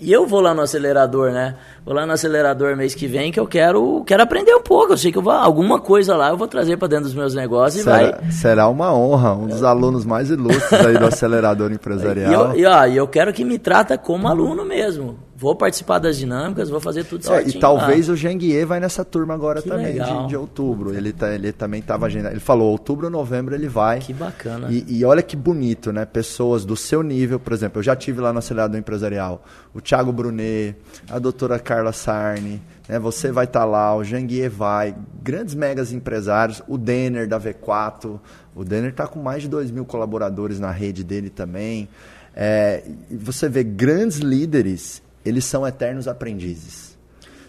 E 0.00 0.12
eu 0.12 0.26
vou 0.26 0.40
lá 0.40 0.52
no 0.52 0.62
acelerador, 0.62 1.30
né? 1.30 1.54
Vou 1.84 1.94
lá 1.94 2.04
no 2.06 2.12
acelerador 2.12 2.76
mês 2.76 2.94
que 2.94 3.06
vem 3.06 3.30
que 3.30 3.38
eu 3.38 3.46
quero, 3.46 4.02
quero 4.06 4.22
aprender 4.22 4.54
um 4.54 4.62
pouco. 4.62 4.92
Eu 4.92 4.96
sei 4.96 5.12
que 5.12 5.18
eu 5.18 5.22
vou, 5.22 5.32
alguma 5.32 5.78
coisa 5.78 6.16
lá 6.16 6.30
eu 6.30 6.36
vou 6.36 6.48
trazer 6.48 6.76
para 6.76 6.88
dentro 6.88 7.04
dos 7.04 7.14
meus 7.14 7.34
negócios 7.34 7.84
será, 7.84 8.02
e 8.02 8.10
vai. 8.10 8.30
Será 8.30 8.68
uma 8.68 8.92
honra, 8.94 9.34
um 9.34 9.46
dos 9.46 9.62
alunos 9.62 10.04
mais 10.04 10.30
ilustres 10.30 10.72
aí 10.72 10.98
do 10.98 11.06
acelerador 11.06 11.70
empresarial. 11.72 12.56
E 12.56 12.62
eu, 12.62 12.64
e, 12.64 12.66
ó, 12.66 12.86
eu 12.86 13.08
quero 13.08 13.32
que 13.32 13.44
me 13.44 13.58
trata 13.58 13.96
como 13.96 14.28
aluno 14.28 14.64
mesmo. 14.64 15.16
Vou 15.36 15.56
participar 15.56 15.98
das 15.98 16.16
dinâmicas, 16.16 16.70
vou 16.70 16.80
fazer 16.80 17.04
tudo 17.04 17.24
certinho. 17.24 17.54
É, 17.54 17.56
e 17.56 17.60
talvez 17.60 18.06
lá. 18.06 18.14
o 18.14 18.16
Genguier 18.16 18.64
vai 18.66 18.78
nessa 18.78 19.04
turma 19.04 19.34
agora 19.34 19.60
que 19.60 19.68
também, 19.68 19.94
de, 19.94 20.28
de, 20.28 20.36
outubro. 20.36 20.94
Ele, 20.94 21.12
tá, 21.12 21.34
ele 21.34 21.52
também 21.52 21.80
estava 21.80 22.06
agendando. 22.06 22.34
Ele 22.34 22.40
falou, 22.40 22.70
outubro, 22.70 23.10
novembro 23.10 23.52
ele 23.52 23.66
vai. 23.66 23.98
Que 23.98 24.12
bacana. 24.12 24.68
E, 24.70 24.84
e, 24.88 25.04
olha 25.04 25.22
que 25.22 25.34
bonito, 25.34 25.92
né? 25.92 26.04
Pessoas 26.04 26.64
do 26.64 26.76
seu 26.76 27.02
nível, 27.02 27.40
por 27.40 27.52
exemplo, 27.52 27.80
eu 27.80 27.82
já 27.82 27.96
tive 27.96 28.20
lá 28.20 28.32
no 28.32 28.38
Acelerador 28.38 28.78
Empresarial. 28.78 29.44
O 29.74 29.80
Thiago 29.80 30.12
Brunet, 30.12 30.76
a 31.10 31.18
doutora 31.18 31.58
Carla 31.58 31.92
Sarni, 31.92 32.62
né? 32.88 33.00
Você 33.00 33.32
vai 33.32 33.44
estar 33.44 33.60
tá 33.60 33.66
lá, 33.66 33.96
o 33.96 34.04
Janguier 34.04 34.50
vai, 34.50 34.94
grandes 35.20 35.54
megas 35.56 35.92
empresários, 35.92 36.62
o 36.68 36.78
Denner 36.78 37.26
da 37.26 37.40
V4. 37.40 38.20
O 38.54 38.64
Denner 38.64 38.90
está 38.90 39.08
com 39.08 39.20
mais 39.20 39.42
de 39.42 39.48
2 39.48 39.72
mil 39.72 39.84
colaboradores 39.84 40.60
na 40.60 40.70
rede 40.70 41.02
dele 41.02 41.28
também. 41.28 41.88
É, 42.36 42.84
você 43.10 43.48
vê 43.48 43.62
grandes 43.64 44.18
líderes 44.18 45.03
eles 45.24 45.44
são 45.44 45.66
eternos 45.66 46.06
aprendizes. 46.06 46.96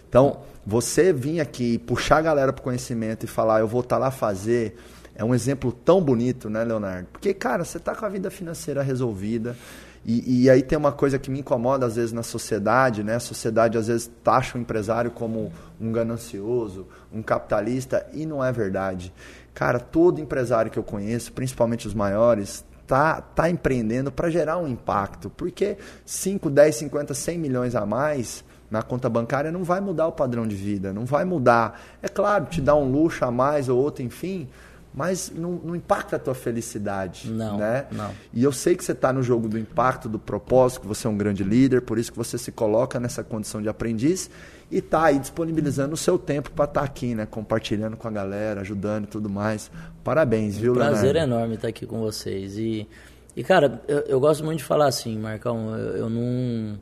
Então, 0.08 0.40
você 0.64 1.12
vir 1.12 1.40
aqui 1.40 1.78
puxar 1.78 2.18
a 2.18 2.22
galera 2.22 2.52
para 2.52 2.60
o 2.60 2.64
conhecimento 2.64 3.24
e 3.24 3.26
falar, 3.26 3.60
eu 3.60 3.68
vou 3.68 3.80
estar 3.80 3.96
tá 3.96 4.00
lá 4.00 4.10
fazer, 4.10 4.76
é 5.14 5.24
um 5.24 5.34
exemplo 5.34 5.72
tão 5.72 6.00
bonito, 6.02 6.50
né, 6.50 6.62
Leonardo? 6.64 7.08
Porque, 7.12 7.32
cara, 7.32 7.64
você 7.64 7.78
está 7.78 7.94
com 7.94 8.04
a 8.04 8.08
vida 8.08 8.30
financeira 8.30 8.82
resolvida 8.82 9.56
E, 10.04 10.44
e, 10.44 10.50
aí 10.50 10.62
tem 10.62 10.78
uma 10.78 10.92
coisa 10.92 11.18
que 11.18 11.28
me 11.30 11.40
incomoda 11.40 11.84
às 11.84 11.96
vezes 11.96 12.12
na 12.12 12.22
sociedade, 12.22 13.02
né? 13.02 13.16
A 13.16 13.20
sociedade 13.20 13.76
às 13.76 13.88
vezes 13.88 14.08
taxa 14.22 14.56
o 14.56 14.60
empresário 14.60 15.10
como 15.10 15.52
um 15.80 15.90
ganancioso, 15.90 16.86
um 17.12 17.22
capitalista, 17.22 18.06
e 18.12 18.24
não 18.24 18.44
é 18.44 18.52
verdade. 18.52 19.12
Cara, 19.52 19.80
todo 19.80 20.20
empresário 20.20 20.70
que 20.70 20.78
eu 20.78 20.84
conheço, 20.84 21.32
principalmente 21.32 21.88
os 21.88 21.94
maiores, 21.94 22.64
tá, 22.86 23.20
tá 23.20 23.50
empreendendo 23.50 24.10
para 24.12 24.30
gerar 24.30 24.58
um 24.58 24.68
impacto. 24.68 25.30
Porque 25.30 25.76
5, 26.04 26.48
10, 26.50 26.74
50, 26.76 27.14
100 27.14 27.38
milhões 27.38 27.74
a 27.74 27.84
mais 27.84 28.44
na 28.70 28.82
conta 28.82 29.08
bancária 29.08 29.52
não 29.52 29.62
vai 29.62 29.80
mudar 29.80 30.08
o 30.08 30.12
padrão 30.12 30.46
de 30.46 30.56
vida, 30.56 30.92
não 30.92 31.04
vai 31.04 31.24
mudar. 31.24 31.80
É 32.02 32.08
claro, 32.08 32.46
te 32.46 32.60
dá 32.60 32.74
um 32.74 32.90
luxo 32.90 33.24
a 33.24 33.30
mais 33.30 33.68
ou 33.68 33.78
outro, 33.78 34.02
enfim, 34.02 34.48
mas 34.96 35.30
não, 35.30 35.52
não, 35.62 35.76
impacta 35.76 36.16
a 36.16 36.18
tua 36.18 36.34
felicidade. 36.34 37.30
Não, 37.30 37.58
né? 37.58 37.84
não. 37.92 38.10
E 38.32 38.42
eu 38.42 38.50
sei 38.50 38.74
que 38.74 38.82
você 38.82 38.92
está 38.92 39.12
no 39.12 39.22
jogo 39.22 39.46
do 39.46 39.58
impacto, 39.58 40.08
do 40.08 40.18
propósito, 40.18 40.80
que 40.80 40.86
você 40.86 41.06
é 41.06 41.10
um 41.10 41.18
grande 41.18 41.44
líder, 41.44 41.82
por 41.82 41.98
isso 41.98 42.10
que 42.10 42.16
você 42.16 42.38
se 42.38 42.50
coloca 42.50 42.98
nessa 42.98 43.22
condição 43.22 43.60
de 43.60 43.68
aprendiz 43.68 44.30
e 44.70 44.78
está 44.78 45.04
aí 45.04 45.18
disponibilizando 45.18 45.92
o 45.92 45.98
seu 45.98 46.18
tempo 46.18 46.50
para 46.50 46.64
estar 46.64 46.80
tá 46.80 46.86
aqui, 46.86 47.14
né? 47.14 47.26
Compartilhando 47.26 47.94
com 47.94 48.08
a 48.08 48.10
galera, 48.10 48.62
ajudando 48.62 49.04
e 49.04 49.08
tudo 49.08 49.28
mais. 49.28 49.70
Parabéns, 50.02 50.56
viu, 50.56 50.72
Leonardo? 50.72 50.94
Prazer 50.94 51.16
enorme 51.16 51.56
estar 51.56 51.68
aqui 51.68 51.84
com 51.84 52.00
vocês. 52.00 52.56
E, 52.56 52.88
e 53.36 53.44
cara, 53.44 53.82
eu, 53.86 53.98
eu 53.98 54.18
gosto 54.18 54.42
muito 54.42 54.60
de 54.60 54.64
falar 54.64 54.86
assim, 54.86 55.18
Marcão, 55.18 55.76
eu, 55.76 55.96
eu 55.96 56.10
não... 56.10 56.78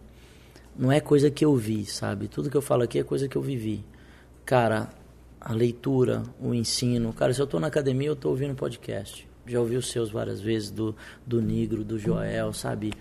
Não 0.77 0.91
é 0.91 1.01
coisa 1.01 1.31
que 1.31 1.45
eu 1.45 1.55
vi, 1.55 1.85
sabe? 1.85 2.27
Tudo 2.27 2.51
que 2.51 2.57
eu 2.57 2.63
falo 2.63 2.83
aqui 2.83 2.99
é 2.99 3.05
coisa 3.05 3.29
que 3.29 3.37
eu 3.37 3.43
vivi. 3.43 3.85
Cara, 4.45 4.89
a 5.45 5.53
leitura, 5.53 6.23
o 6.41 6.55
ensino. 6.55 7.13
Cara, 7.13 7.35
se 7.35 7.41
eu 7.41 7.45
estou 7.45 7.61
na 7.61 7.67
academia, 7.67 8.09
eu 8.09 8.15
estou 8.15 8.31
ouvindo 8.31 8.55
podcast. 8.55 9.29
Já 9.47 9.61
ouvi 9.61 9.77
os 9.77 9.91
seus 9.91 10.11
várias 10.11 10.41
vezes, 10.41 10.71
do, 10.71 10.97
do 11.27 11.43
Nigro, 11.43 11.85
do 11.85 11.99
Joel, 11.99 12.55
sabe? 12.55 12.95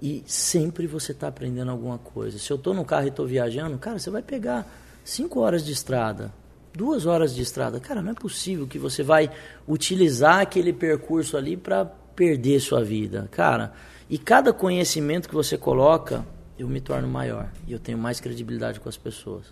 E 0.00 0.22
sempre 0.24 0.86
você 0.86 1.10
está 1.10 1.26
aprendendo 1.26 1.72
alguma 1.72 1.98
coisa. 1.98 2.38
Se 2.38 2.52
eu 2.52 2.56
estou 2.56 2.72
no 2.72 2.84
carro 2.84 3.06
e 3.06 3.08
estou 3.08 3.26
viajando, 3.26 3.76
cara, 3.78 3.98
você 3.98 4.10
vai 4.10 4.22
pegar 4.22 4.64
cinco 5.02 5.40
horas 5.40 5.66
de 5.66 5.72
estrada, 5.72 6.32
duas 6.72 7.04
horas 7.04 7.34
de 7.34 7.42
estrada. 7.42 7.80
Cara, 7.80 8.00
não 8.00 8.12
é 8.12 8.14
possível 8.14 8.68
que 8.68 8.78
você 8.78 9.02
vai 9.02 9.28
utilizar 9.66 10.38
aquele 10.38 10.72
percurso 10.72 11.36
ali 11.36 11.56
para 11.56 11.84
perder 11.84 12.60
sua 12.60 12.84
vida. 12.84 13.26
Cara, 13.32 13.72
e 14.08 14.16
cada 14.16 14.52
conhecimento 14.52 15.28
que 15.28 15.34
você 15.34 15.58
coloca, 15.58 16.24
eu 16.56 16.68
me 16.68 16.80
torno 16.80 17.08
maior. 17.08 17.50
E 17.66 17.72
eu 17.72 17.80
tenho 17.80 17.98
mais 17.98 18.20
credibilidade 18.20 18.78
com 18.78 18.88
as 18.88 18.96
pessoas. 18.96 19.46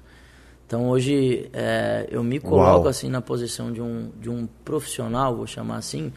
Então 0.67 0.89
hoje 0.89 1.49
é, 1.53 2.09
eu 2.11 2.25
me 2.25 2.41
coloco 2.41 2.81
Uau. 2.81 2.89
assim 2.89 3.09
na 3.09 3.23
posição 3.23 3.73
de 3.73 3.81
um, 3.81 4.11
de 4.21 4.29
um 4.29 4.49
profissional, 4.65 5.37
vou 5.37 5.47
chamar 5.47 5.77
assim. 5.77 6.13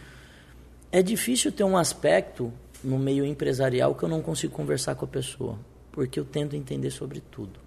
É 0.92 1.04
difícil 1.04 1.52
ter 1.52 1.64
um 1.64 1.78
aspecto 1.78 2.52
no 2.84 2.98
meio 2.98 3.24
empresarial 3.24 3.94
que 3.94 4.04
eu 4.04 4.10
não 4.10 4.22
consigo 4.22 4.52
conversar 4.54 4.96
com 4.96 5.06
a 5.06 5.08
pessoa, 5.08 5.58
porque 5.92 6.20
eu 6.20 6.26
tento 6.26 6.56
entender 6.56 6.90
sobre 6.90 7.20
tudo. 7.20 7.60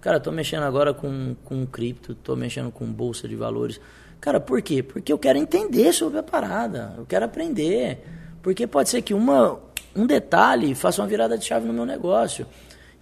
Cara, 0.00 0.16
estou 0.16 0.32
mexendo 0.32 0.64
agora 0.64 0.92
com, 0.92 1.36
com 1.44 1.64
cripto, 1.64 2.12
estou 2.12 2.36
mexendo 2.36 2.70
com 2.70 2.84
bolsa 2.84 3.28
de 3.28 3.36
valores. 3.36 3.80
Cara, 4.20 4.40
por 4.40 4.60
quê? 4.60 4.82
Porque 4.82 5.12
eu 5.12 5.18
quero 5.18 5.38
entender 5.38 5.92
sobre 5.92 6.18
a 6.18 6.22
parada, 6.22 6.94
eu 6.98 7.06
quero 7.06 7.24
aprender. 7.24 8.04
Porque 8.42 8.66
pode 8.66 8.90
ser 8.90 9.00
que 9.02 9.14
uma, 9.14 9.58
um 9.94 10.04
detalhe 10.04 10.74
faça 10.74 11.00
uma 11.00 11.08
virada 11.08 11.38
de 11.38 11.44
chave 11.44 11.66
no 11.66 11.72
meu 11.72 11.86
negócio. 11.86 12.46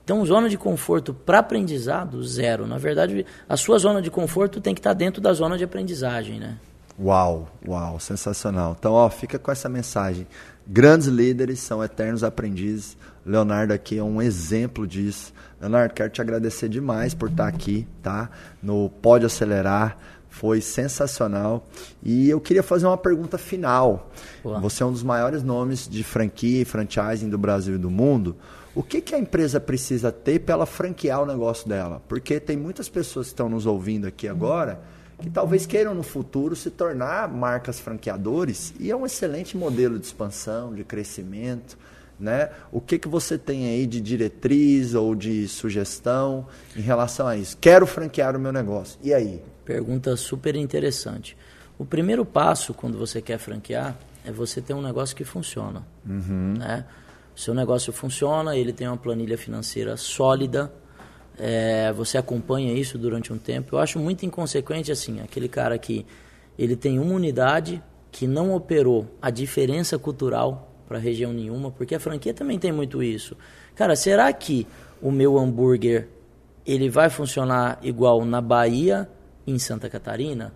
Então, 0.04 0.24
zona 0.26 0.48
de 0.48 0.58
conforto 0.58 1.14
para 1.14 1.38
aprendizado, 1.38 2.22
zero. 2.24 2.66
Na 2.66 2.76
verdade, 2.76 3.24
a 3.48 3.56
sua 3.56 3.78
zona 3.78 4.02
de 4.02 4.10
conforto 4.10 4.60
tem 4.60 4.74
que 4.74 4.80
estar 4.80 4.90
tá 4.90 4.94
dentro 4.94 5.20
da 5.20 5.32
zona 5.32 5.56
de 5.56 5.64
aprendizagem, 5.64 6.40
né? 6.40 6.58
Uau, 7.00 7.48
uau, 7.66 7.98
sensacional. 7.98 8.76
Então, 8.78 8.92
ó, 8.92 9.08
fica 9.08 9.38
com 9.38 9.50
essa 9.50 9.68
mensagem. 9.68 10.26
Grandes 10.66 11.08
líderes 11.08 11.60
são 11.60 11.82
eternos 11.82 12.22
aprendizes. 12.22 12.96
Leonardo 13.24 13.72
aqui 13.72 13.98
é 13.98 14.02
um 14.02 14.20
exemplo 14.20 14.86
disso. 14.86 15.32
Leonardo, 15.60 15.94
quero 15.94 16.10
te 16.10 16.20
agradecer 16.20 16.68
demais 16.68 17.14
por 17.14 17.30
estar 17.30 17.46
aqui, 17.46 17.86
tá? 18.02 18.30
No 18.62 18.88
Pode 18.88 19.24
Acelerar. 19.24 19.96
Foi 20.28 20.60
sensacional. 20.60 21.66
E 22.02 22.28
eu 22.28 22.40
queria 22.40 22.62
fazer 22.62 22.86
uma 22.86 22.96
pergunta 22.96 23.36
final. 23.36 24.10
Você 24.42 24.82
é 24.82 24.86
um 24.86 24.92
dos 24.92 25.02
maiores 25.02 25.42
nomes 25.42 25.86
de 25.86 26.02
franquia 26.02 26.62
e 26.62 26.64
franchising 26.64 27.28
do 27.28 27.36
Brasil 27.36 27.74
e 27.74 27.78
do 27.78 27.90
mundo. 27.90 28.34
O 28.74 28.82
que, 28.82 29.00
que 29.00 29.14
a 29.14 29.18
empresa 29.18 29.60
precisa 29.60 30.10
ter 30.10 30.40
para 30.40 30.54
ela 30.54 30.66
franquear 30.66 31.22
o 31.22 31.26
negócio 31.26 31.68
dela? 31.68 32.02
Porque 32.08 32.40
tem 32.40 32.56
muitas 32.56 32.88
pessoas 32.88 33.26
que 33.26 33.32
estão 33.32 33.48
nos 33.48 33.66
ouvindo 33.66 34.06
aqui 34.06 34.26
agora 34.26 34.80
que 35.22 35.30
talvez 35.30 35.64
queiram 35.64 35.94
no 35.94 36.02
futuro 36.02 36.56
se 36.56 36.68
tornar 36.68 37.28
marcas 37.28 37.78
franqueadores 37.78 38.74
e 38.78 38.90
é 38.90 38.96
um 38.96 39.06
excelente 39.06 39.56
modelo 39.56 39.98
de 39.98 40.04
expansão, 40.04 40.74
de 40.74 40.82
crescimento. 40.82 41.78
Né? 42.18 42.50
O 42.70 42.80
que, 42.80 42.98
que 42.98 43.08
você 43.08 43.38
tem 43.38 43.66
aí 43.66 43.86
de 43.86 44.00
diretriz 44.00 44.94
ou 44.94 45.14
de 45.14 45.48
sugestão 45.48 46.46
em 46.76 46.80
relação 46.80 47.26
a 47.26 47.36
isso? 47.36 47.56
Quero 47.60 47.86
franquear 47.86 48.36
o 48.36 48.40
meu 48.40 48.52
negócio. 48.52 48.98
E 49.02 49.14
aí? 49.14 49.42
Pergunta 49.64 50.16
super 50.16 50.54
interessante. 50.54 51.36
O 51.78 51.84
primeiro 51.84 52.24
passo 52.24 52.74
quando 52.74 52.98
você 52.98 53.20
quer 53.22 53.38
franquear 53.38 53.96
é 54.24 54.30
você 54.30 54.60
ter 54.60 54.74
um 54.74 54.82
negócio 54.82 55.16
que 55.16 55.24
funciona. 55.24 55.84
Uhum. 56.06 56.54
Né? 56.58 56.84
Seu 57.34 57.54
negócio 57.54 57.92
funciona, 57.92 58.56
ele 58.56 58.72
tem 58.72 58.86
uma 58.86 58.96
planilha 58.96 59.38
financeira 59.38 59.96
sólida, 59.96 60.72
é, 61.38 61.92
você 61.92 62.18
acompanha 62.18 62.72
isso 62.72 62.98
durante 62.98 63.32
um 63.32 63.38
tempo. 63.38 63.76
Eu 63.76 63.80
acho 63.80 63.98
muito 63.98 64.24
inconsequente 64.24 64.92
assim, 64.92 65.20
aquele 65.20 65.48
cara 65.48 65.78
que 65.78 66.04
ele 66.58 66.76
tem 66.76 66.98
uma 66.98 67.14
unidade 67.14 67.82
que 68.10 68.26
não 68.26 68.54
operou 68.54 69.06
a 69.20 69.30
diferença 69.30 69.98
cultural 69.98 70.70
para 70.86 70.98
região 70.98 71.32
nenhuma, 71.32 71.70
porque 71.70 71.94
a 71.94 72.00
franquia 72.00 72.34
também 72.34 72.58
tem 72.58 72.70
muito 72.70 73.02
isso. 73.02 73.36
Cara, 73.74 73.96
será 73.96 74.30
que 74.32 74.66
o 75.00 75.10
meu 75.10 75.38
hambúrguer 75.38 76.08
ele 76.66 76.90
vai 76.90 77.08
funcionar 77.08 77.78
igual 77.82 78.24
na 78.24 78.40
Bahia 78.40 79.08
em 79.46 79.58
Santa 79.58 79.88
Catarina? 79.88 80.52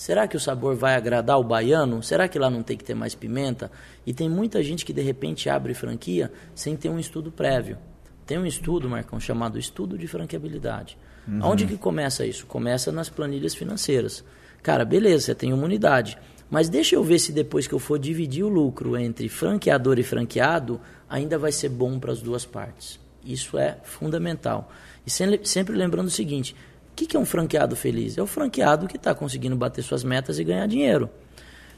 Será 0.00 0.26
que 0.26 0.34
o 0.34 0.40
sabor 0.40 0.74
vai 0.74 0.94
agradar 0.94 1.38
o 1.38 1.44
baiano? 1.44 2.02
Será 2.02 2.26
que 2.26 2.38
lá 2.38 2.48
não 2.48 2.62
tem 2.62 2.74
que 2.74 2.82
ter 2.82 2.94
mais 2.94 3.14
pimenta? 3.14 3.70
E 4.06 4.14
tem 4.14 4.30
muita 4.30 4.62
gente 4.62 4.82
que 4.82 4.94
de 4.94 5.02
repente 5.02 5.50
abre 5.50 5.74
franquia 5.74 6.32
sem 6.54 6.74
ter 6.74 6.88
um 6.88 6.98
estudo 6.98 7.30
prévio. 7.30 7.76
Tem 8.24 8.38
um 8.38 8.46
estudo, 8.46 8.88
Marcão, 8.88 9.20
chamado 9.20 9.58
Estudo 9.58 9.98
de 9.98 10.06
Franqueabilidade. 10.06 10.96
Uhum. 11.28 11.40
Onde 11.42 11.66
que 11.66 11.76
começa 11.76 12.24
isso? 12.24 12.46
Começa 12.46 12.90
nas 12.90 13.10
planilhas 13.10 13.54
financeiras. 13.54 14.24
Cara, 14.62 14.86
beleza, 14.86 15.26
você 15.26 15.34
tem 15.34 15.52
uma 15.52 15.66
unidade. 15.66 16.16
Mas 16.48 16.70
deixa 16.70 16.96
eu 16.96 17.04
ver 17.04 17.18
se 17.18 17.30
depois 17.30 17.66
que 17.66 17.74
eu 17.74 17.78
for 17.78 17.98
dividir 17.98 18.42
o 18.42 18.48
lucro 18.48 18.96
entre 18.96 19.28
franqueador 19.28 19.98
e 19.98 20.02
franqueado, 20.02 20.80
ainda 21.10 21.36
vai 21.36 21.52
ser 21.52 21.68
bom 21.68 21.98
para 21.98 22.10
as 22.10 22.22
duas 22.22 22.46
partes. 22.46 22.98
Isso 23.22 23.58
é 23.58 23.76
fundamental. 23.84 24.72
E 25.06 25.10
sempre 25.46 25.76
lembrando 25.76 26.06
o 26.06 26.10
seguinte: 26.10 26.56
que, 26.94 27.06
que 27.06 27.16
é 27.16 27.20
um 27.20 27.24
franqueado 27.24 27.76
feliz? 27.76 28.18
É 28.18 28.22
o 28.22 28.26
franqueado 28.26 28.86
que 28.86 28.96
está 28.96 29.14
conseguindo 29.14 29.56
bater 29.56 29.82
suas 29.82 30.04
metas 30.04 30.38
e 30.38 30.44
ganhar 30.44 30.66
dinheiro. 30.66 31.08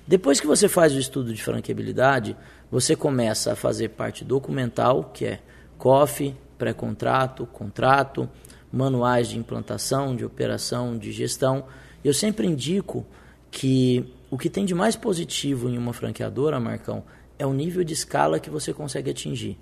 Depois 0.07 0.41
que 0.41 0.47
você 0.47 0.69
faz 0.69 0.95
o 0.95 0.99
estudo 0.99 1.33
de 1.33 1.43
franqueabilidade, 1.43 2.37
você 2.71 2.97
começa 2.97 3.53
a 3.53 3.57
fazer 3.57 3.91
parte 3.91 4.25
documental, 4.25 5.11
que 5.15 5.25
é 5.25 5.41
COF, 5.79 6.35
pré-contrato, 6.59 7.47
contrato, 7.47 8.29
manuais 8.73 9.29
de 9.29 9.39
implantação, 9.39 10.17
de 10.17 10.25
operação, 10.25 10.97
de 10.97 11.13
gestão. 11.13 11.65
Eu 12.05 12.15
sempre 12.15 12.47
indico 12.47 13.07
que 13.51 14.13
o 14.31 14.39
que 14.39 14.49
tem 14.49 14.65
de 14.65 14.75
mais 14.75 14.97
positivo 14.97 15.69
em 15.69 15.77
uma 15.77 15.93
franqueadora, 15.93 16.59
Marcão, 16.59 17.05
é 17.39 17.47
o 17.47 17.53
nível 17.53 17.85
de 17.85 17.93
escala 17.93 18.41
que 18.41 18.49
você 18.49 18.73
consegue 18.73 19.11
atingir. 19.11 19.59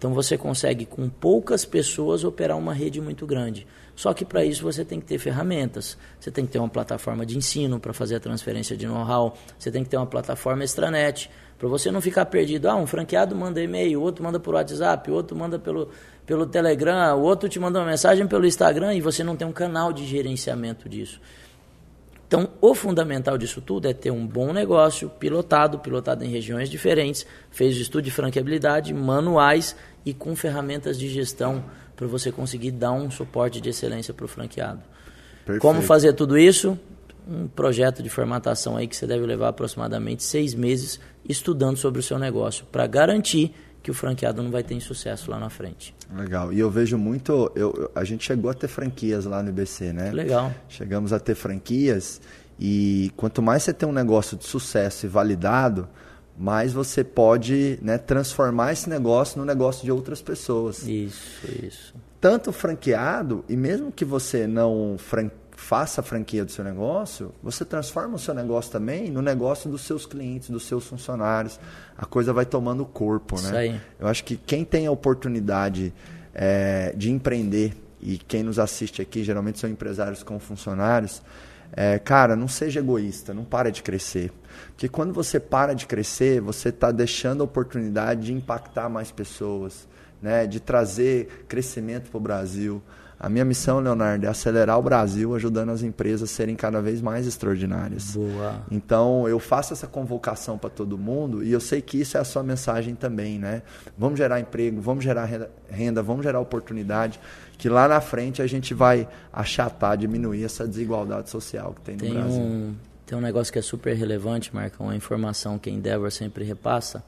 Então 0.00 0.14
você 0.14 0.38
consegue 0.38 0.86
com 0.86 1.10
poucas 1.10 1.66
pessoas 1.66 2.24
operar 2.24 2.56
uma 2.56 2.72
rede 2.72 3.02
muito 3.02 3.26
grande. 3.26 3.66
Só 3.94 4.14
que 4.14 4.24
para 4.24 4.42
isso 4.42 4.62
você 4.62 4.82
tem 4.82 4.98
que 4.98 5.04
ter 5.04 5.18
ferramentas. 5.18 5.98
Você 6.18 6.30
tem 6.30 6.46
que 6.46 6.52
ter 6.52 6.58
uma 6.58 6.70
plataforma 6.70 7.26
de 7.26 7.36
ensino 7.36 7.78
para 7.78 7.92
fazer 7.92 8.16
a 8.16 8.20
transferência 8.20 8.74
de 8.74 8.86
know-how. 8.86 9.36
Você 9.58 9.70
tem 9.70 9.84
que 9.84 9.90
ter 9.90 9.98
uma 9.98 10.06
plataforma 10.06 10.64
extranet 10.64 11.30
para 11.58 11.68
você 11.68 11.90
não 11.90 12.00
ficar 12.00 12.24
perdido. 12.24 12.66
Ah, 12.70 12.76
um 12.76 12.86
franqueado 12.86 13.36
manda 13.36 13.60
e-mail, 13.60 14.00
outro 14.00 14.24
manda 14.24 14.40
por 14.40 14.54
WhatsApp, 14.54 15.10
outro 15.10 15.36
manda 15.36 15.58
pelo, 15.58 15.90
pelo 16.24 16.46
Telegram, 16.46 17.14
o 17.18 17.20
outro 17.20 17.46
te 17.46 17.60
manda 17.60 17.78
uma 17.78 17.84
mensagem 17.84 18.26
pelo 18.26 18.46
Instagram 18.46 18.94
e 18.94 19.02
você 19.02 19.22
não 19.22 19.36
tem 19.36 19.46
um 19.46 19.52
canal 19.52 19.92
de 19.92 20.06
gerenciamento 20.06 20.88
disso. 20.88 21.20
Então, 22.30 22.48
o 22.60 22.76
fundamental 22.76 23.36
disso 23.36 23.60
tudo 23.60 23.88
é 23.88 23.92
ter 23.92 24.12
um 24.12 24.24
bom 24.24 24.52
negócio, 24.52 25.10
pilotado, 25.10 25.80
pilotado 25.80 26.24
em 26.24 26.28
regiões 26.28 26.70
diferentes, 26.70 27.26
fez 27.50 27.76
o 27.76 27.80
estudo 27.80 28.02
de 28.02 28.12
franqueabilidade, 28.12 28.94
manuais 28.94 29.74
e 30.06 30.14
com 30.14 30.36
ferramentas 30.36 30.96
de 30.96 31.08
gestão 31.08 31.64
para 31.96 32.06
você 32.06 32.30
conseguir 32.30 32.70
dar 32.70 32.92
um 32.92 33.10
suporte 33.10 33.60
de 33.60 33.70
excelência 33.70 34.14
para 34.14 34.24
o 34.24 34.28
franqueado. 34.28 34.80
Perfeito. 35.44 35.60
Como 35.60 35.82
fazer 35.82 36.12
tudo 36.12 36.38
isso? 36.38 36.78
Um 37.26 37.48
projeto 37.48 38.00
de 38.00 38.08
formatação 38.08 38.76
aí 38.76 38.86
que 38.86 38.94
você 38.94 39.08
deve 39.08 39.26
levar 39.26 39.48
aproximadamente 39.48 40.22
seis 40.22 40.54
meses 40.54 41.00
estudando 41.28 41.78
sobre 41.78 41.98
o 41.98 42.02
seu 42.02 42.16
negócio 42.16 42.64
para 42.70 42.86
garantir 42.86 43.52
que 43.82 43.90
o 43.90 43.94
franqueado 43.94 44.42
não 44.42 44.50
vai 44.50 44.62
ter 44.62 44.74
insucesso 44.74 45.30
lá 45.30 45.38
na 45.38 45.48
frente. 45.48 45.94
Legal. 46.14 46.52
E 46.52 46.58
eu 46.58 46.70
vejo 46.70 46.98
muito. 46.98 47.50
Eu, 47.54 47.90
a 47.94 48.04
gente 48.04 48.24
chegou 48.24 48.50
a 48.50 48.54
ter 48.54 48.68
franquias 48.68 49.24
lá 49.24 49.42
no 49.42 49.48
IBC, 49.50 49.92
né? 49.92 50.10
Legal. 50.10 50.52
Chegamos 50.68 51.12
a 51.12 51.18
ter 51.18 51.34
franquias 51.34 52.20
e 52.60 53.10
quanto 53.16 53.40
mais 53.40 53.62
você 53.62 53.72
tem 53.72 53.88
um 53.88 53.92
negócio 53.92 54.36
de 54.36 54.44
sucesso 54.44 55.06
e 55.06 55.08
validado, 55.08 55.88
mais 56.36 56.74
você 56.74 57.02
pode 57.02 57.78
né, 57.80 57.96
transformar 57.96 58.72
esse 58.72 58.88
negócio 58.88 59.38
no 59.38 59.46
negócio 59.46 59.82
de 59.82 59.90
outras 59.90 60.20
pessoas. 60.20 60.86
Isso, 60.86 61.46
isso. 61.62 61.94
Tanto 62.20 62.52
franqueado, 62.52 63.42
e 63.48 63.56
mesmo 63.56 63.90
que 63.90 64.04
você 64.04 64.46
não 64.46 64.96
fran 64.98 65.30
faça 65.60 66.00
a 66.00 66.04
franquia 66.04 66.44
do 66.44 66.50
seu 66.50 66.64
negócio, 66.64 67.32
você 67.42 67.64
transforma 67.64 68.16
o 68.16 68.18
seu 68.18 68.32
negócio 68.32 68.72
também 68.72 69.10
no 69.10 69.20
negócio 69.20 69.70
dos 69.70 69.82
seus 69.82 70.06
clientes, 70.06 70.48
dos 70.48 70.64
seus 70.64 70.86
funcionários. 70.86 71.60
A 71.96 72.06
coisa 72.06 72.32
vai 72.32 72.46
tomando 72.46 72.84
corpo, 72.84 73.36
né? 73.36 73.42
Isso 73.42 73.56
aí. 73.56 73.80
Eu 74.00 74.08
acho 74.08 74.24
que 74.24 74.36
quem 74.36 74.64
tem 74.64 74.86
a 74.86 74.90
oportunidade 74.90 75.92
é, 76.34 76.94
de 76.96 77.10
empreender, 77.10 77.76
e 78.00 78.16
quem 78.16 78.42
nos 78.42 78.58
assiste 78.58 79.02
aqui 79.02 79.22
geralmente 79.22 79.58
são 79.58 79.68
empresários 79.68 80.22
com 80.22 80.40
funcionários, 80.40 81.22
é, 81.72 81.98
cara, 81.98 82.34
não 82.34 82.48
seja 82.48 82.80
egoísta, 82.80 83.34
não 83.34 83.44
para 83.44 83.70
de 83.70 83.82
crescer. 83.82 84.32
Porque 84.68 84.88
quando 84.88 85.12
você 85.12 85.38
para 85.38 85.74
de 85.74 85.86
crescer, 85.86 86.40
você 86.40 86.70
está 86.70 86.90
deixando 86.90 87.42
a 87.42 87.44
oportunidade 87.44 88.22
de 88.22 88.32
impactar 88.32 88.88
mais 88.88 89.12
pessoas, 89.12 89.86
né? 90.22 90.46
de 90.46 90.58
trazer 90.58 91.44
crescimento 91.46 92.10
para 92.10 92.18
o 92.18 92.20
Brasil. 92.20 92.82
A 93.22 93.28
minha 93.28 93.44
missão, 93.44 93.80
Leonardo, 93.80 94.24
é 94.24 94.30
acelerar 94.30 94.78
o 94.78 94.82
Brasil, 94.82 95.34
ajudando 95.34 95.68
as 95.68 95.82
empresas 95.82 96.22
a 96.22 96.32
serem 96.32 96.56
cada 96.56 96.80
vez 96.80 97.02
mais 97.02 97.26
extraordinárias. 97.26 98.16
Boa. 98.16 98.62
Então, 98.70 99.28
eu 99.28 99.38
faço 99.38 99.74
essa 99.74 99.86
convocação 99.86 100.56
para 100.56 100.70
todo 100.70 100.96
mundo 100.96 101.44
e 101.44 101.52
eu 101.52 101.60
sei 101.60 101.82
que 101.82 102.00
isso 102.00 102.16
é 102.16 102.20
a 102.20 102.24
sua 102.24 102.42
mensagem 102.42 102.94
também, 102.94 103.38
né? 103.38 103.60
Vamos 103.98 104.16
gerar 104.16 104.40
emprego, 104.40 104.80
vamos 104.80 105.04
gerar 105.04 105.28
renda, 105.68 106.02
vamos 106.02 106.22
gerar 106.22 106.40
oportunidade, 106.40 107.20
que 107.58 107.68
lá 107.68 107.86
na 107.86 108.00
frente 108.00 108.40
a 108.40 108.46
gente 108.46 108.72
vai 108.72 109.06
achatar, 109.30 109.98
diminuir 109.98 110.42
essa 110.42 110.66
desigualdade 110.66 111.28
social 111.28 111.74
que 111.74 111.82
tem 111.82 111.96
no 111.96 112.00
tem 112.00 112.14
Brasil. 112.14 112.40
Um, 112.40 112.74
tem 113.04 113.18
um 113.18 113.20
negócio 113.20 113.52
que 113.52 113.58
é 113.58 113.62
super 113.62 113.94
relevante, 113.94 114.54
Marca, 114.54 114.82
uma 114.82 114.96
informação 114.96 115.58
que 115.58 115.68
a 115.68 115.72
Endeavor 115.72 116.10
sempre 116.10 116.42
repassa, 116.42 117.04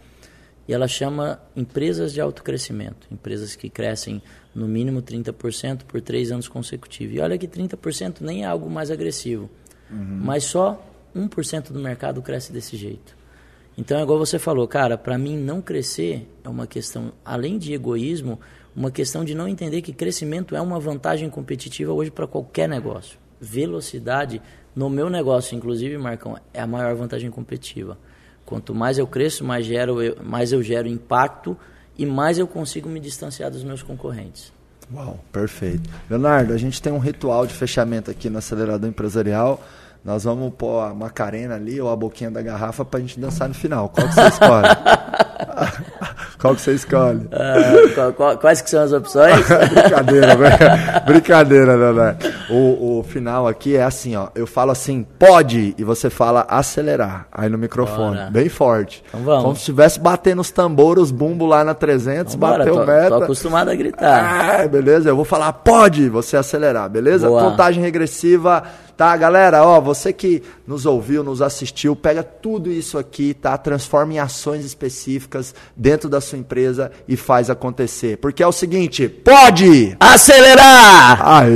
e 0.67 0.73
ela 0.73 0.87
chama 0.87 1.41
empresas 1.57 2.13
de 2.13 2.21
alto 2.21 2.43
crescimento, 2.43 3.07
empresas 3.11 3.57
que 3.57 3.69
crescem 3.69 4.23
no 4.55 4.69
mínimo 4.69 5.03
30% 5.03 5.85
por 5.85 6.01
três 6.01 6.31
anos 6.31 6.49
consecutivos. 6.49 7.17
E 7.17 7.21
olha 7.21 7.37
que 7.37 7.49
30% 7.49 8.21
nem 8.21 8.45
é 8.45 8.47
algo 8.47 8.71
mais 8.71 8.91
agressivo, 8.91 9.51
uhum. 9.91 10.21
mas 10.23 10.45
só 10.45 10.85
1% 11.17 11.73
do 11.73 11.81
mercado 11.81 12.23
cresce 12.23 12.53
desse 12.53 12.77
jeito. 12.77 13.17
Então 13.77 13.99
é 13.99 14.03
igual 14.03 14.19
você 14.19 14.39
falou, 14.39 14.69
cara, 14.69 14.99
para 14.99 15.17
mim 15.17 15.37
não 15.37 15.63
crescer 15.63 16.29
é 16.45 16.49
uma 16.49 16.67
questão, 16.67 17.13
além 17.25 17.59
de 17.59 17.73
egoísmo, 17.73 18.39
uma 18.77 18.91
questão 18.91 19.25
de 19.25 19.35
não 19.35 19.49
entender 19.49 19.83
que 19.83 19.93
crescimento 19.93 20.55
é 20.55 20.61
uma 20.61 20.79
vantagem 20.79 21.29
competitiva 21.29 21.93
hoje 21.93 22.11
para 22.11 22.27
qualquer 22.27 22.69
negócio. 22.69 23.19
Velocidade, 23.41 24.41
no 24.75 24.89
meu 24.89 25.11
negócio, 25.11 25.57
inclusive, 25.57 25.97
Marcão, 25.99 26.39
é 26.53 26.61
a 26.61 26.67
maior 26.67 26.95
vantagem 26.95 27.31
competitiva. 27.31 27.99
Quanto 28.45 28.75
mais 28.75 28.99
eu 28.99 29.07
cresço, 29.07 29.45
mais, 29.45 29.65
gero, 29.65 29.97
mais 30.23 30.53
eu 30.53 30.63
gero 30.63 30.89
impacto 30.89 31.57
e 31.97 32.05
mais 32.05 32.39
eu 32.39 32.47
consigo 32.47 32.89
me 32.89 33.01
distanciar 33.01 33.51
dos 33.51 33.63
meus 33.65 33.83
concorrentes. 33.83 34.53
Uau, 34.93 35.19
perfeito. 35.31 35.89
Leonardo, 36.11 36.53
a 36.53 36.59
gente 36.59 36.81
tem 36.83 36.93
um 36.93 36.99
ritual 36.99 37.47
de 37.47 37.55
fechamento 37.55 38.11
aqui 38.11 38.29
no 38.29 38.39
Acelerador 38.39 38.89
Empresarial. 38.89 39.63
Nós 40.05 40.25
vamos 40.25 40.53
pôr 40.55 40.81
a 40.81 40.93
Macarena 40.93 41.55
ali 41.55 41.81
ou 41.81 41.89
a 41.89 41.97
boquinha 41.97 42.31
da 42.31 42.43
garrafa 42.43 42.85
para 42.85 42.99
a 42.99 43.01
gente 43.01 43.19
dançar 43.19 43.49
no 43.49 43.55
final. 43.55 43.89
Qual 43.89 44.07
que 44.09 44.15
você 44.15 44.29
escolhe? 44.29 44.69
Qual 46.43 46.57
que 46.57 46.61
você 46.61 46.73
escolhe? 46.73 47.21
Uh, 47.27 48.13
qual, 48.15 48.37
quais 48.37 48.61
que 48.61 48.69
são 48.69 48.83
as 48.83 48.93
opções? 48.93 49.47
brincadeira, 49.73 50.37
brincadeira, 51.07 51.77
Leonardo. 51.77 52.27
O, 52.51 52.99
o 52.99 53.03
final 53.05 53.47
aqui 53.47 53.77
é 53.77 53.85
assim, 53.85 54.17
ó. 54.17 54.27
Eu 54.35 54.45
falo 54.45 54.73
assim, 54.73 55.07
pode, 55.21 55.73
e 55.79 55.85
você 55.85 56.11
fala 56.11 56.45
acelerar. 56.49 57.29
Aí 57.31 57.49
no 57.49 57.57
microfone, 57.57 58.17
Bora. 58.17 58.31
bem 58.33 58.49
forte. 58.49 59.05
Então 59.09 59.21
vamos. 59.21 59.43
Como 59.45 59.55
se 59.55 59.61
estivesse 59.61 60.01
batendo 60.01 60.41
os 60.41 60.51
tambores, 60.51 61.05
os 61.05 61.11
bumbo 61.13 61.47
lá 61.47 61.63
na 61.63 61.75
300, 61.75 62.35
Vambora, 62.35 62.59
bateu 62.59 62.75
tô, 62.75 62.87
meta. 62.87 63.09
Tô 63.09 63.23
acostumado 63.23 63.71
a 63.71 63.75
gritar. 63.77 64.63
Ah, 64.63 64.67
beleza, 64.67 65.11
eu 65.11 65.15
vou 65.15 65.25
falar 65.25 65.53
pode, 65.53 66.09
você 66.09 66.37
acelerar, 66.37 66.91
beleza? 66.91 67.29
Boa. 67.29 67.51
Contagem 67.51 67.81
regressiva 67.81 68.65
Tá, 69.03 69.17
galera, 69.17 69.65
ó, 69.65 69.81
você 69.81 70.13
que 70.13 70.45
nos 70.65 70.87
ouviu, 70.87 71.25
nos 71.25 71.43
assistiu, 71.43 71.97
pega 71.97 72.23
tudo 72.23 72.71
isso 72.71 72.97
aqui, 72.97 73.35
tá? 73.35 73.59
Transforma 73.59 74.13
em 74.13 74.21
ações 74.21 74.65
específicas 74.65 75.53
dentro 75.75 76.09
da 76.09 76.21
sua 76.21 76.39
empresa 76.39 76.93
e 77.09 77.17
faz 77.17 77.51
acontecer. 77.51 78.19
Porque 78.19 78.45
é 78.45 78.47
o 78.47 78.53
seguinte, 78.53 79.09
pode 79.09 79.97
acelerar! 79.99 81.21
Aê! 81.21 81.51